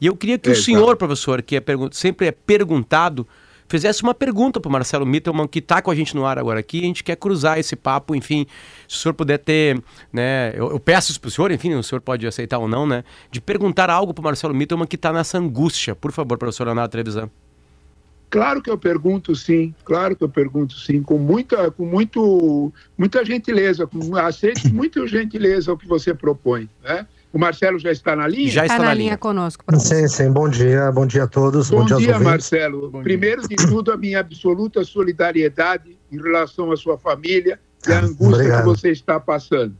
E 0.00 0.06
eu 0.06 0.16
queria 0.16 0.38
que 0.38 0.50
o 0.50 0.56
senhor, 0.56 0.96
professor, 0.96 1.40
que 1.42 1.56
é 1.56 1.62
sempre 1.92 2.26
é 2.26 2.32
perguntado, 2.32 3.26
fizesse 3.68 4.02
uma 4.02 4.14
pergunta 4.14 4.60
para 4.60 4.68
o 4.68 4.72
Marcelo 4.72 5.06
Mittelman, 5.06 5.46
que 5.46 5.60
está 5.60 5.80
com 5.80 5.90
a 5.90 5.94
gente 5.94 6.14
no 6.16 6.26
ar 6.26 6.38
agora 6.38 6.60
aqui. 6.60 6.80
A 6.80 6.86
gente 6.86 7.04
quer 7.04 7.16
cruzar 7.16 7.58
esse 7.58 7.76
papo, 7.76 8.14
enfim, 8.14 8.46
se 8.88 8.96
o 8.96 8.98
senhor 8.98 9.14
puder 9.14 9.38
ter, 9.38 9.80
né? 10.12 10.52
Eu, 10.54 10.70
eu 10.70 10.80
peço 10.80 11.12
isso 11.12 11.20
para 11.20 11.28
o 11.28 11.30
senhor, 11.30 11.52
enfim, 11.52 11.74
o 11.74 11.82
senhor 11.82 12.00
pode 12.00 12.26
aceitar 12.26 12.58
ou 12.58 12.66
não, 12.66 12.86
né? 12.86 13.04
De 13.30 13.40
perguntar 13.40 13.90
algo 13.90 14.12
para 14.12 14.22
o 14.22 14.24
Marcelo 14.24 14.54
Mittelman 14.54 14.86
que 14.86 14.96
está 14.96 15.12
nessa 15.12 15.38
angústia. 15.38 15.94
Por 15.94 16.12
favor, 16.12 16.36
professor 16.36 16.64
Leonardo 16.64 16.90
Trevisan. 16.90 17.30
Claro 18.34 18.60
que 18.60 18.68
eu 18.68 18.76
pergunto 18.76 19.36
sim, 19.36 19.72
claro 19.84 20.16
que 20.16 20.24
eu 20.24 20.28
pergunto 20.28 20.76
sim, 20.76 21.00
com 21.00 21.16
muita, 21.18 21.70
com 21.70 21.86
muito, 21.86 22.72
muita 22.98 23.24
gentileza, 23.24 23.86
com, 23.86 24.16
aceito 24.16 24.60
com 24.62 24.70
muita 24.74 25.06
gentileza 25.06 25.72
o 25.72 25.78
que 25.78 25.86
você 25.86 26.12
propõe. 26.12 26.68
Né? 26.82 27.06
O 27.32 27.38
Marcelo 27.38 27.78
já 27.78 27.92
está 27.92 28.16
na 28.16 28.26
linha? 28.26 28.50
Já 28.50 28.62
está, 28.64 28.74
está 28.74 28.78
na, 28.78 28.84
na, 28.86 28.94
linha, 28.94 29.10
linha 29.10 29.18
conosco. 29.18 29.64
Professor. 29.64 29.94
Sim, 29.94 30.08
sim. 30.08 30.32
Bom 30.32 30.48
dia, 30.48 30.90
bom 30.90 31.06
dia 31.06 31.22
a 31.22 31.26
todos. 31.28 31.70
Bom, 31.70 31.86
bom 31.86 31.96
dia, 31.96 32.18
Marcelo. 32.18 32.90
Bom 32.90 33.04
Primeiro 33.04 33.46
dia. 33.46 33.56
de 33.56 33.68
tudo, 33.68 33.92
a 33.92 33.96
minha 33.96 34.18
absoluta 34.18 34.82
solidariedade 34.82 35.96
em 36.10 36.20
relação 36.20 36.72
à 36.72 36.76
sua 36.76 36.98
família 36.98 37.60
e 37.86 37.92
à 37.92 38.00
angústia 38.00 38.26
Obrigado. 38.26 38.58
que 38.62 38.66
você 38.66 38.90
está 38.90 39.20
passando. 39.20 39.76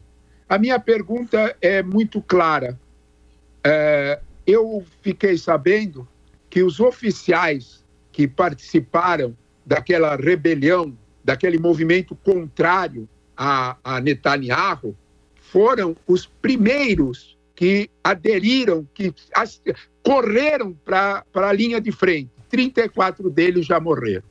A 0.48 0.58
minha 0.58 0.78
pergunta 0.78 1.56
é 1.60 1.82
muito 1.82 2.22
clara. 2.22 2.78
É, 3.64 4.20
eu 4.46 4.84
fiquei 5.02 5.36
sabendo 5.36 6.06
que 6.48 6.62
os 6.62 6.78
oficiais 6.78 7.82
que 8.14 8.28
participaram 8.28 9.36
daquela 9.66 10.14
rebelião, 10.14 10.96
daquele 11.24 11.58
movimento 11.58 12.14
contrário 12.14 13.08
a, 13.36 13.76
a 13.82 14.00
Netanyahu, 14.00 14.94
foram 15.34 15.96
os 16.06 16.24
primeiros 16.24 17.36
que 17.56 17.90
aderiram, 18.04 18.86
que 18.94 19.12
as, 19.34 19.60
correram 20.00 20.76
para 20.84 21.24
a 21.34 21.52
linha 21.52 21.80
de 21.80 21.90
frente. 21.90 22.30
34 22.48 23.28
deles 23.28 23.66
já 23.66 23.80
morreram. 23.80 24.22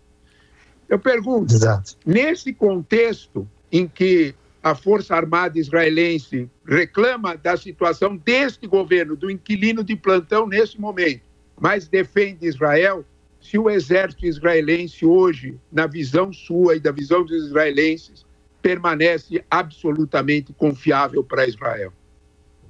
Eu 0.88 0.98
pergunto, 0.98 1.54
Exato. 1.54 1.98
nesse 2.06 2.54
contexto 2.54 3.46
em 3.70 3.86
que 3.86 4.34
a 4.62 4.74
Força 4.76 5.14
Armada 5.14 5.60
israelense 5.60 6.50
reclama 6.66 7.36
da 7.36 7.58
situação 7.58 8.16
deste 8.16 8.66
governo, 8.66 9.18
do 9.18 9.30
inquilino 9.30 9.84
de 9.84 9.94
plantão 9.94 10.48
nesse 10.48 10.80
momento, 10.80 11.24
mas 11.60 11.90
defende 11.90 12.48
Israel, 12.48 13.04
se 13.44 13.58
o 13.58 13.70
exército 13.70 14.26
israelense 14.26 15.06
hoje, 15.06 15.60
na 15.72 15.86
visão 15.86 16.32
sua 16.32 16.78
e 16.78 16.80
da 16.80 16.92
visão 16.92 17.26
dos 17.26 17.46
israelenses, 17.48 18.26
permanece 18.62 19.44
absolutamente 19.52 20.54
confiável 20.54 21.24
para 21.24 21.46
Israel, 21.46 21.92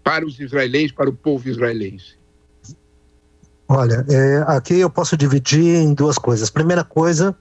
para 0.04 0.26
os 0.26 0.40
israelenses, 0.40 0.92
para 0.92 1.10
o 1.10 1.14
povo 1.14 1.48
israelense? 1.48 2.16
Olha, 3.68 4.04
é, 4.10 4.44
aqui 4.48 4.80
eu 4.80 4.90
posso 4.90 5.16
dividir 5.16 5.76
em 5.76 5.94
duas 5.94 6.18
coisas. 6.18 6.50
Primeira 6.50 6.84
coisa, 6.84 7.36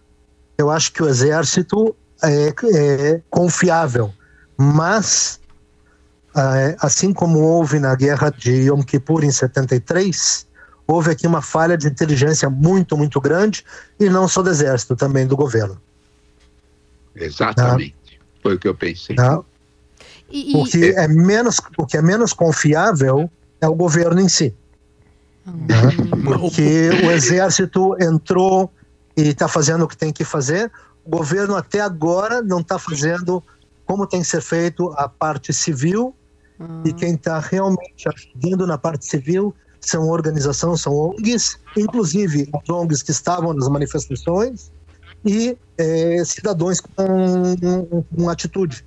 eu 0.58 0.70
acho 0.70 0.92
que 0.92 1.02
o 1.02 1.08
exército 1.08 1.96
é, 2.22 2.48
é 2.48 3.20
confiável, 3.30 4.12
mas 4.56 5.40
é, 6.36 6.76
assim 6.80 7.12
como 7.12 7.40
houve 7.40 7.78
na 7.78 7.94
guerra 7.94 8.30
de 8.30 8.68
Yom 8.68 8.82
Kippur 8.82 9.24
em 9.24 9.30
73, 9.30 10.46
houve 10.86 11.10
aqui 11.10 11.26
uma 11.26 11.42
falha 11.42 11.76
de 11.76 11.86
inteligência 11.86 12.48
muito, 12.50 12.96
muito 12.96 13.20
grande, 13.20 13.64
e 13.98 14.08
não 14.08 14.28
só 14.28 14.42
do 14.42 14.50
exército, 14.50 14.96
também 14.96 15.26
do 15.26 15.36
governo. 15.36 15.80
Exatamente. 17.14 17.94
Tá? 17.94 18.12
Foi 18.42 18.54
o 18.54 18.58
que 18.58 18.68
eu 18.68 18.74
pensei. 18.74 19.16
Tá? 19.16 19.40
E, 20.30 20.52
e... 20.52 20.56
O, 20.56 20.64
que 20.64 20.90
é 20.90 21.06
menos, 21.06 21.60
o 21.78 21.86
que 21.86 21.96
é 21.96 22.02
menos 22.02 22.32
confiável 22.32 23.30
é 23.60 23.68
o 23.68 23.74
governo 23.74 24.20
em 24.20 24.28
si. 24.28 24.54
Uhum. 25.44 26.22
Porque 26.22 26.90
o 27.04 27.10
exército 27.10 27.96
entrou 28.00 28.70
e 29.16 29.22
está 29.22 29.48
fazendo 29.48 29.82
o 29.82 29.88
que 29.88 29.96
tem 29.96 30.12
que 30.12 30.22
fazer. 30.22 30.70
O 31.04 31.10
governo 31.10 31.56
até 31.56 31.80
agora 31.80 32.40
não 32.40 32.60
está 32.60 32.78
fazendo 32.78 33.42
como 33.84 34.06
tem 34.06 34.20
que 34.20 34.28
ser 34.28 34.40
feito 34.40 34.92
a 34.96 35.08
parte 35.08 35.52
civil. 35.52 36.14
Uhum. 36.60 36.82
E 36.86 36.92
quem 36.92 37.14
está 37.14 37.40
realmente 37.40 38.08
ajudando 38.08 38.68
na 38.68 38.78
parte 38.78 39.04
civil 39.04 39.52
são 39.82 40.08
organizações, 40.08 40.80
são 40.80 40.94
ONGs, 40.94 41.58
inclusive 41.76 42.48
as 42.52 42.68
ONGs 42.68 43.02
que 43.02 43.10
estavam 43.10 43.52
nas 43.52 43.68
manifestações 43.68 44.70
e 45.24 45.56
é, 45.78 46.24
cidadãos 46.24 46.80
com, 46.80 48.04
com 48.16 48.28
atitude. 48.28 48.84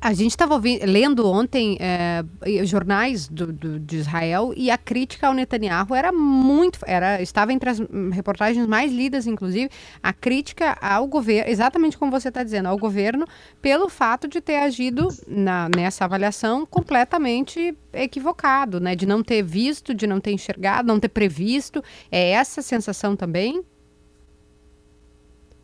A 0.00 0.12
gente 0.12 0.30
estava 0.30 0.60
lendo 0.84 1.26
ontem 1.26 1.78
é, 1.80 2.22
jornais 2.64 3.28
do, 3.28 3.52
do, 3.52 3.80
de 3.80 3.96
Israel 3.96 4.52
e 4.54 4.70
a 4.70 4.76
crítica 4.76 5.26
ao 5.26 5.32
Netanyahu 5.32 5.94
era 5.94 6.12
muito, 6.12 6.78
era, 6.86 7.20
estava 7.22 7.52
entre 7.52 7.70
as 7.70 7.78
reportagens 8.12 8.66
mais 8.66 8.92
lidas, 8.92 9.26
inclusive, 9.26 9.70
a 10.02 10.12
crítica 10.12 10.76
ao 10.80 11.06
governo, 11.06 11.50
exatamente 11.50 11.96
como 11.96 12.10
você 12.10 12.28
está 12.28 12.44
dizendo, 12.44 12.68
ao 12.68 12.78
governo, 12.78 13.26
pelo 13.62 13.88
fato 13.88 14.28
de 14.28 14.40
ter 14.40 14.56
agido 14.56 15.08
na, 15.26 15.68
nessa 15.74 16.04
avaliação 16.04 16.66
completamente 16.66 17.76
equivocado, 17.92 18.78
né? 18.78 18.94
De 18.94 19.06
não 19.06 19.22
ter 19.22 19.42
visto, 19.42 19.94
de 19.94 20.06
não 20.06 20.20
ter 20.20 20.32
enxergado, 20.32 20.86
não 20.86 21.00
ter 21.00 21.08
previsto. 21.08 21.82
É 22.12 22.32
essa 22.32 22.60
sensação 22.60 23.16
também? 23.16 23.64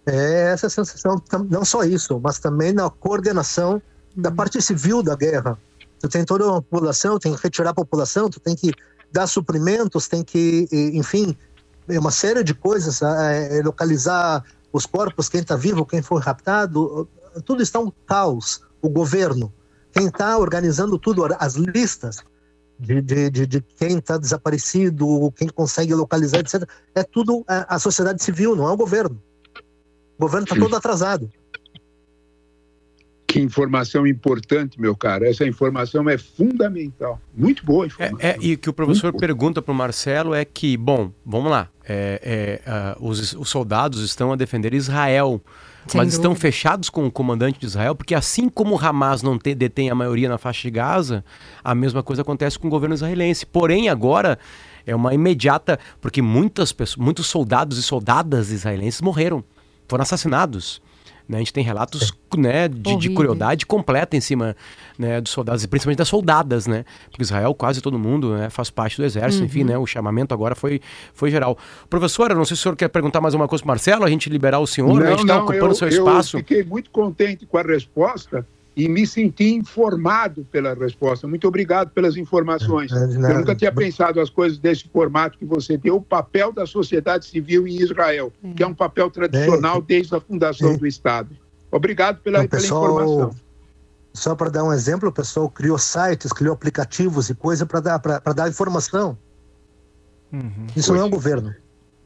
É 0.06 0.52
essa 0.52 0.68
sensação, 0.68 1.22
não 1.48 1.64
só 1.64 1.84
isso, 1.84 2.18
mas 2.20 2.40
também 2.40 2.72
na 2.72 2.90
coordenação 2.90 3.80
da 4.16 4.30
uhum. 4.30 4.36
parte 4.36 4.60
civil 4.60 5.02
da 5.02 5.16
guerra. 5.16 5.58
Tu 6.00 6.08
tem 6.08 6.24
toda 6.24 6.46
uma 6.46 6.62
população, 6.62 7.18
tem 7.18 7.34
que 7.34 7.42
retirar 7.42 7.70
a 7.70 7.74
população, 7.74 8.28
tu 8.28 8.40
tem 8.40 8.56
que 8.56 8.72
dar 9.12 9.26
suprimentos, 9.26 10.08
tem 10.08 10.24
que, 10.24 10.66
enfim, 10.72 11.36
é 11.88 11.98
uma 11.98 12.10
série 12.10 12.42
de 12.42 12.54
coisas, 12.54 13.02
é, 13.02 13.58
é, 13.58 13.62
localizar 13.62 14.44
os 14.72 14.86
corpos, 14.86 15.28
quem 15.28 15.40
está 15.40 15.54
vivo, 15.54 15.84
quem 15.84 16.02
foi 16.02 16.20
raptado, 16.20 17.08
tudo 17.44 17.62
está 17.62 17.78
um 17.78 17.92
caos. 18.06 18.62
O 18.80 18.88
governo, 18.88 19.52
quem 19.92 20.06
está 20.06 20.36
organizando 20.36 20.98
tudo, 20.98 21.24
as 21.38 21.54
listas 21.54 22.16
de, 22.78 23.00
de, 23.00 23.30
de, 23.30 23.46
de 23.46 23.60
quem 23.60 23.98
está 23.98 24.16
desaparecido, 24.16 25.30
quem 25.36 25.48
consegue 25.48 25.94
localizar, 25.94 26.40
etc. 26.40 26.68
É 26.94 27.04
tudo 27.04 27.44
a, 27.46 27.76
a 27.76 27.78
sociedade 27.78 28.22
civil, 28.24 28.56
não 28.56 28.68
é 28.68 28.72
o 28.72 28.76
governo. 28.76 29.22
O 30.18 30.22
governo 30.22 30.44
está 30.44 30.56
todo 30.56 30.74
atrasado. 30.74 31.30
Que 33.32 33.40
informação 33.40 34.06
importante, 34.06 34.78
meu 34.78 34.94
cara. 34.94 35.26
Essa 35.26 35.46
informação 35.46 36.06
é 36.06 36.18
fundamental. 36.18 37.18
Muito 37.34 37.64
boa 37.64 37.86
informação. 37.86 38.18
É, 38.20 38.32
é 38.32 38.38
e 38.38 38.58
que 38.58 38.68
o 38.68 38.74
professor 38.74 39.10
Muito 39.10 39.20
pergunta 39.20 39.62
para 39.62 39.72
o 39.72 39.74
Marcelo 39.74 40.34
é 40.34 40.44
que, 40.44 40.76
bom, 40.76 41.10
vamos 41.24 41.50
lá. 41.50 41.66
É, 41.82 42.60
é, 42.66 42.94
uh, 43.00 43.08
os, 43.08 43.32
os, 43.32 43.48
soldados 43.48 44.04
estão 44.04 44.32
a 44.32 44.36
defender 44.36 44.74
Israel. 44.74 45.40
Sem 45.86 45.98
mas 45.98 46.08
dúvida. 46.08 46.08
estão 46.10 46.34
fechados 46.34 46.90
com 46.90 47.06
o 47.06 47.10
comandante 47.10 47.58
de 47.58 47.64
Israel, 47.64 47.94
porque 47.94 48.14
assim 48.14 48.50
como 48.50 48.74
o 48.74 48.78
Hamas 48.78 49.22
não 49.22 49.38
te, 49.38 49.54
detém 49.54 49.88
a 49.88 49.94
maioria 49.94 50.28
na 50.28 50.36
faixa 50.36 50.62
de 50.68 50.70
Gaza, 50.70 51.24
a 51.64 51.74
mesma 51.74 52.02
coisa 52.02 52.20
acontece 52.20 52.58
com 52.58 52.68
o 52.68 52.70
governo 52.70 52.94
israelense. 52.94 53.46
Porém, 53.46 53.88
agora 53.88 54.38
é 54.86 54.94
uma 54.94 55.14
imediata, 55.14 55.78
porque 56.02 56.20
muitas 56.20 56.70
pessoas, 56.70 57.02
muitos 57.02 57.28
soldados 57.28 57.78
e 57.78 57.82
soldadas 57.82 58.50
israelenses 58.50 59.00
morreram, 59.00 59.42
foram 59.88 60.02
assassinados. 60.02 60.82
Né? 61.28 61.38
A 61.38 61.40
gente 61.40 61.52
tem 61.52 61.62
relatos 61.62 62.12
né, 62.36 62.68
de, 62.68 62.96
de, 62.96 63.10
crueldade 63.10 63.66
completa 63.66 64.16
em 64.16 64.20
cima 64.20 64.56
né, 64.98 65.20
dos 65.20 65.32
soldados, 65.32 65.62
e 65.64 65.68
principalmente 65.68 65.98
das 65.98 66.08
soldadas, 66.08 66.66
né? 66.66 66.84
Porque 67.10 67.22
Israel, 67.22 67.54
quase 67.54 67.80
todo 67.80 67.98
mundo 67.98 68.34
né, 68.34 68.50
faz 68.50 68.70
parte 68.70 68.96
do 68.96 69.04
exército, 69.04 69.42
uhum. 69.42 69.46
enfim, 69.46 69.64
né? 69.64 69.78
O 69.78 69.86
chamamento 69.86 70.34
agora 70.34 70.54
foi, 70.54 70.80
foi 71.14 71.30
geral. 71.30 71.56
Professora, 71.88 72.34
não 72.34 72.44
sei 72.44 72.56
se 72.56 72.60
o 72.60 72.62
senhor 72.64 72.76
quer 72.76 72.88
perguntar 72.88 73.20
mais 73.20 73.34
uma 73.34 73.46
coisa 73.46 73.62
para 73.62 73.72
Marcelo, 73.72 74.04
a 74.04 74.10
gente 74.10 74.28
liberar 74.28 74.58
o 74.58 74.66
senhor, 74.66 74.88
não, 74.88 74.96
né? 74.96 75.08
a 75.08 75.10
gente 75.10 75.22
está 75.22 75.42
ocupando 75.42 75.72
o 75.72 75.74
seu 75.74 75.88
espaço. 75.88 76.36
Eu 76.36 76.40
fiquei 76.40 76.64
muito 76.64 76.90
contente 76.90 77.46
com 77.46 77.58
a 77.58 77.62
resposta 77.62 78.46
e 78.74 78.88
me 78.88 79.06
senti 79.06 79.52
informado 79.52 80.46
pela 80.50 80.74
resposta. 80.74 81.28
Muito 81.28 81.46
obrigado 81.46 81.90
pelas 81.90 82.16
informações. 82.16 82.90
É, 82.92 83.04
eu 83.04 83.38
nunca 83.38 83.54
tinha 83.54 83.72
pensado 83.72 84.20
as 84.20 84.30
coisas 84.30 84.58
desse 84.58 84.88
formato 84.88 85.36
que 85.38 85.44
você 85.44 85.76
deu, 85.76 85.96
o 85.96 86.02
papel 86.02 86.52
da 86.52 86.66
sociedade 86.66 87.26
civil 87.26 87.66
em 87.66 87.82
Israel, 87.82 88.32
é. 88.42 88.52
que 88.54 88.62
é 88.62 88.66
um 88.66 88.74
papel 88.74 89.10
tradicional 89.10 89.78
é. 89.78 89.82
desde 89.82 90.14
a 90.14 90.20
fundação 90.20 90.76
do 90.76 90.86
Estado. 90.86 91.36
Obrigado 91.70 92.20
pela, 92.20 92.46
pessoal, 92.48 92.82
pela 92.82 93.04
informação. 93.04 93.40
Só 94.14 94.34
para 94.34 94.50
dar 94.50 94.64
um 94.64 94.72
exemplo, 94.72 95.08
o 95.08 95.12
pessoal 95.12 95.48
criou 95.48 95.78
sites, 95.78 96.32
criou 96.32 96.54
aplicativos 96.54 97.30
e 97.30 97.34
coisa 97.34 97.64
para 97.64 97.80
dar, 97.80 97.98
dar 98.34 98.48
informação. 98.48 99.16
Uhum. 100.32 100.66
Isso 100.76 100.92
não 100.92 101.00
é 101.00 101.04
o 101.04 101.10
governo. 101.10 101.54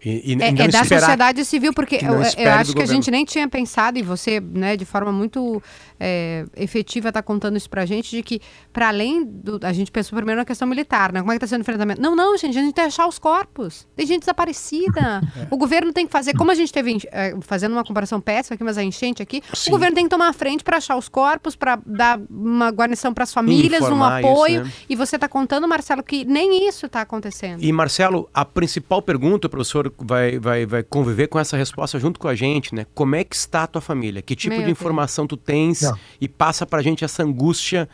E, 0.04 0.34
e 0.34 0.42
é, 0.42 0.48
é 0.48 0.68
da 0.68 0.84
sociedade 0.84 1.44
civil, 1.44 1.72
porque 1.72 1.96
eu, 1.96 2.14
eu, 2.14 2.52
acho 2.52 2.74
que 2.74 2.82
a 2.82 2.86
gente 2.86 3.10
nem 3.10 3.24
tinha 3.24 3.48
pensado, 3.48 3.98
e 3.98 4.02
você, 4.02 4.40
né, 4.40 4.76
de 4.76 4.84
forma 4.84 5.10
muito 5.10 5.62
é, 5.98 6.44
efetiva, 6.56 7.08
está 7.08 7.22
contando 7.22 7.56
isso 7.56 7.68
para 7.68 7.82
a 7.82 7.86
gente, 7.86 8.10
de 8.10 8.22
que, 8.22 8.40
para 8.72 8.88
além 8.88 9.24
do. 9.24 9.58
A 9.62 9.72
gente 9.72 9.90
pensou 9.90 10.16
primeiro 10.16 10.40
na 10.40 10.44
questão 10.44 10.68
militar, 10.68 11.12
né? 11.12 11.20
Como 11.20 11.32
é 11.32 11.34
que 11.34 11.44
está 11.44 11.46
sendo 11.46 11.60
o 11.60 11.62
enfrentamento? 11.62 12.00
Não, 12.00 12.14
não, 12.14 12.36
gente, 12.36 12.58
a 12.58 12.62
gente 12.62 12.74
tem 12.74 12.84
que 12.84 12.88
achar 12.88 13.06
os 13.06 13.18
corpos. 13.18 13.86
Tem 13.96 14.06
gente 14.06 14.20
desaparecida. 14.20 15.22
É. 15.36 15.48
O 15.50 15.56
governo 15.56 15.92
tem 15.92 16.06
que 16.06 16.12
fazer. 16.12 16.34
Como 16.34 16.50
a 16.50 16.54
gente 16.54 16.72
teve, 16.72 16.98
é, 17.12 17.34
fazendo 17.42 17.72
uma 17.72 17.84
comparação 17.84 18.20
péssima 18.20 18.54
aqui, 18.54 18.64
mas 18.64 18.78
a 18.78 18.82
enchente 18.82 19.22
aqui, 19.22 19.42
Sim. 19.52 19.70
o 19.70 19.72
governo 19.72 19.94
tem 19.94 20.04
que 20.04 20.10
tomar 20.10 20.28
a 20.28 20.32
frente 20.32 20.64
para 20.64 20.78
achar 20.78 20.96
os 20.96 21.08
corpos, 21.08 21.54
para 21.54 21.78
dar 21.84 22.18
uma 22.30 22.70
guarnição 22.70 23.12
para 23.12 23.24
as 23.24 23.32
famílias, 23.32 23.82
Informar 23.82 24.22
um 24.22 24.30
apoio. 24.30 24.62
Isso, 24.62 24.64
né? 24.64 24.72
E 24.88 24.96
você 24.96 25.16
está 25.16 25.28
contando, 25.28 25.66
Marcelo, 25.68 26.02
que 26.02 26.24
nem 26.24 26.66
isso 26.68 26.86
está 26.86 27.02
acontecendo. 27.02 27.62
E, 27.62 27.72
Marcelo, 27.72 28.28
a 28.32 28.44
principal 28.44 29.02
pergunta, 29.02 29.48
professor 29.48 29.85
vai, 29.98 30.38
vai, 30.38 30.66
vai 30.66 30.82
conviver 30.82 31.28
com 31.28 31.38
essa 31.38 31.56
resposta 31.56 31.98
junto 31.98 32.18
com 32.20 32.28
a 32.28 32.34
gente, 32.34 32.74
né? 32.74 32.86
Como 32.94 33.14
é 33.14 33.24
que 33.24 33.34
está 33.34 33.64
a 33.64 33.66
tua 33.66 33.80
família? 33.80 34.22
Que 34.22 34.36
tipo 34.36 34.56
Meu 34.56 34.64
de 34.64 34.70
informação 34.70 35.26
Deus. 35.26 35.40
tu 35.40 35.44
tens 35.44 35.82
Não. 35.82 35.98
e 36.20 36.28
passa 36.28 36.66
pra 36.66 36.82
gente 36.82 37.04
essa 37.04 37.22
angústia 37.22 37.88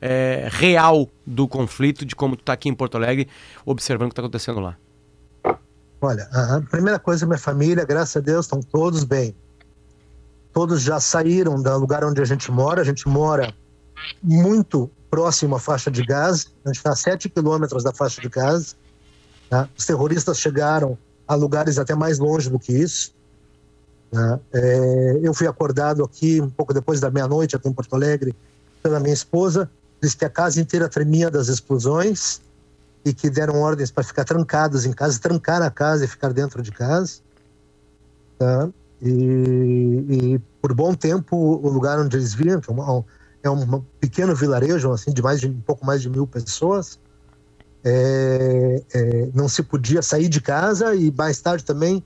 é, 0.00 0.48
real 0.50 1.08
do 1.26 1.48
conflito, 1.48 2.04
de 2.04 2.14
como 2.14 2.36
tu 2.36 2.44
tá 2.44 2.52
aqui 2.52 2.68
em 2.68 2.74
Porto 2.74 2.96
Alegre, 2.96 3.28
observando 3.64 4.08
o 4.08 4.10
que 4.10 4.12
está 4.12 4.22
acontecendo 4.22 4.60
lá? 4.60 4.76
Olha, 6.00 6.28
a 6.32 6.60
primeira 6.70 6.98
coisa, 6.98 7.26
minha 7.26 7.38
família, 7.38 7.84
graças 7.84 8.16
a 8.16 8.20
Deus, 8.20 8.46
estão 8.46 8.60
todos 8.60 9.02
bem. 9.02 9.34
Todos 10.52 10.82
já 10.82 11.00
saíram 11.00 11.60
do 11.60 11.78
lugar 11.78 12.04
onde 12.04 12.20
a 12.20 12.24
gente 12.24 12.50
mora. 12.50 12.80
A 12.80 12.84
gente 12.84 13.08
mora 13.08 13.54
muito 14.22 14.90
próximo 15.10 15.56
à 15.56 15.58
faixa 15.58 15.90
de 15.90 16.04
Gaza, 16.04 16.48
a 16.64 16.68
gente 16.68 16.76
está 16.76 16.90
a 16.90 16.96
7 16.96 17.28
quilômetros 17.28 17.82
da 17.82 17.92
faixa 17.92 18.20
de 18.20 18.28
Gaza. 18.28 18.74
Tá? 19.48 19.68
Os 19.76 19.86
terroristas 19.86 20.38
chegaram 20.38 20.98
a 21.26 21.34
lugares 21.34 21.78
até 21.78 21.94
mais 21.94 22.18
longe 22.18 22.48
do 22.48 22.58
que 22.58 22.72
isso. 22.72 23.14
Né? 24.12 24.40
É, 24.52 25.20
eu 25.22 25.34
fui 25.34 25.46
acordado 25.46 26.04
aqui 26.04 26.40
um 26.40 26.50
pouco 26.50 26.72
depois 26.72 27.00
da 27.00 27.10
meia-noite, 27.10 27.56
aqui 27.56 27.68
em 27.68 27.72
Porto 27.72 27.94
Alegre, 27.94 28.34
pela 28.82 29.00
minha 29.00 29.14
esposa. 29.14 29.70
Disse 30.00 30.16
que 30.16 30.24
a 30.24 30.30
casa 30.30 30.60
inteira 30.60 30.88
tremia 30.88 31.30
das 31.30 31.48
explosões 31.48 32.40
e 33.04 33.12
que 33.12 33.30
deram 33.30 33.60
ordens 33.60 33.90
para 33.90 34.04
ficar 34.04 34.24
trancados 34.24 34.84
em 34.84 34.92
casa, 34.92 35.18
trancar 35.18 35.62
a 35.62 35.70
casa 35.70 36.04
e 36.04 36.08
ficar 36.08 36.32
dentro 36.32 36.62
de 36.62 36.72
casa. 36.72 37.20
Tá? 38.38 38.68
E, 39.00 39.08
e, 39.10 40.40
por 40.60 40.74
bom 40.74 40.94
tempo, 40.94 41.36
o 41.36 41.68
lugar 41.68 41.98
onde 41.98 42.16
eles 42.16 42.34
que 42.34 42.48
é, 42.48 42.72
uma, 42.72 43.04
é 43.42 43.50
um 43.50 43.80
pequeno 44.00 44.34
vilarejo, 44.34 44.92
assim, 44.92 45.12
de 45.12 45.22
mais 45.22 45.40
de 45.40 45.48
um 45.48 45.60
pouco 45.60 45.84
mais 45.84 46.02
de 46.02 46.10
mil 46.10 46.26
pessoas, 46.26 46.98
é, 47.88 48.82
é, 48.92 49.28
não 49.32 49.48
se 49.48 49.62
podia 49.62 50.02
sair 50.02 50.28
de 50.28 50.40
casa 50.40 50.92
e 50.96 51.12
mais 51.12 51.40
tarde 51.40 51.64
também 51.64 52.04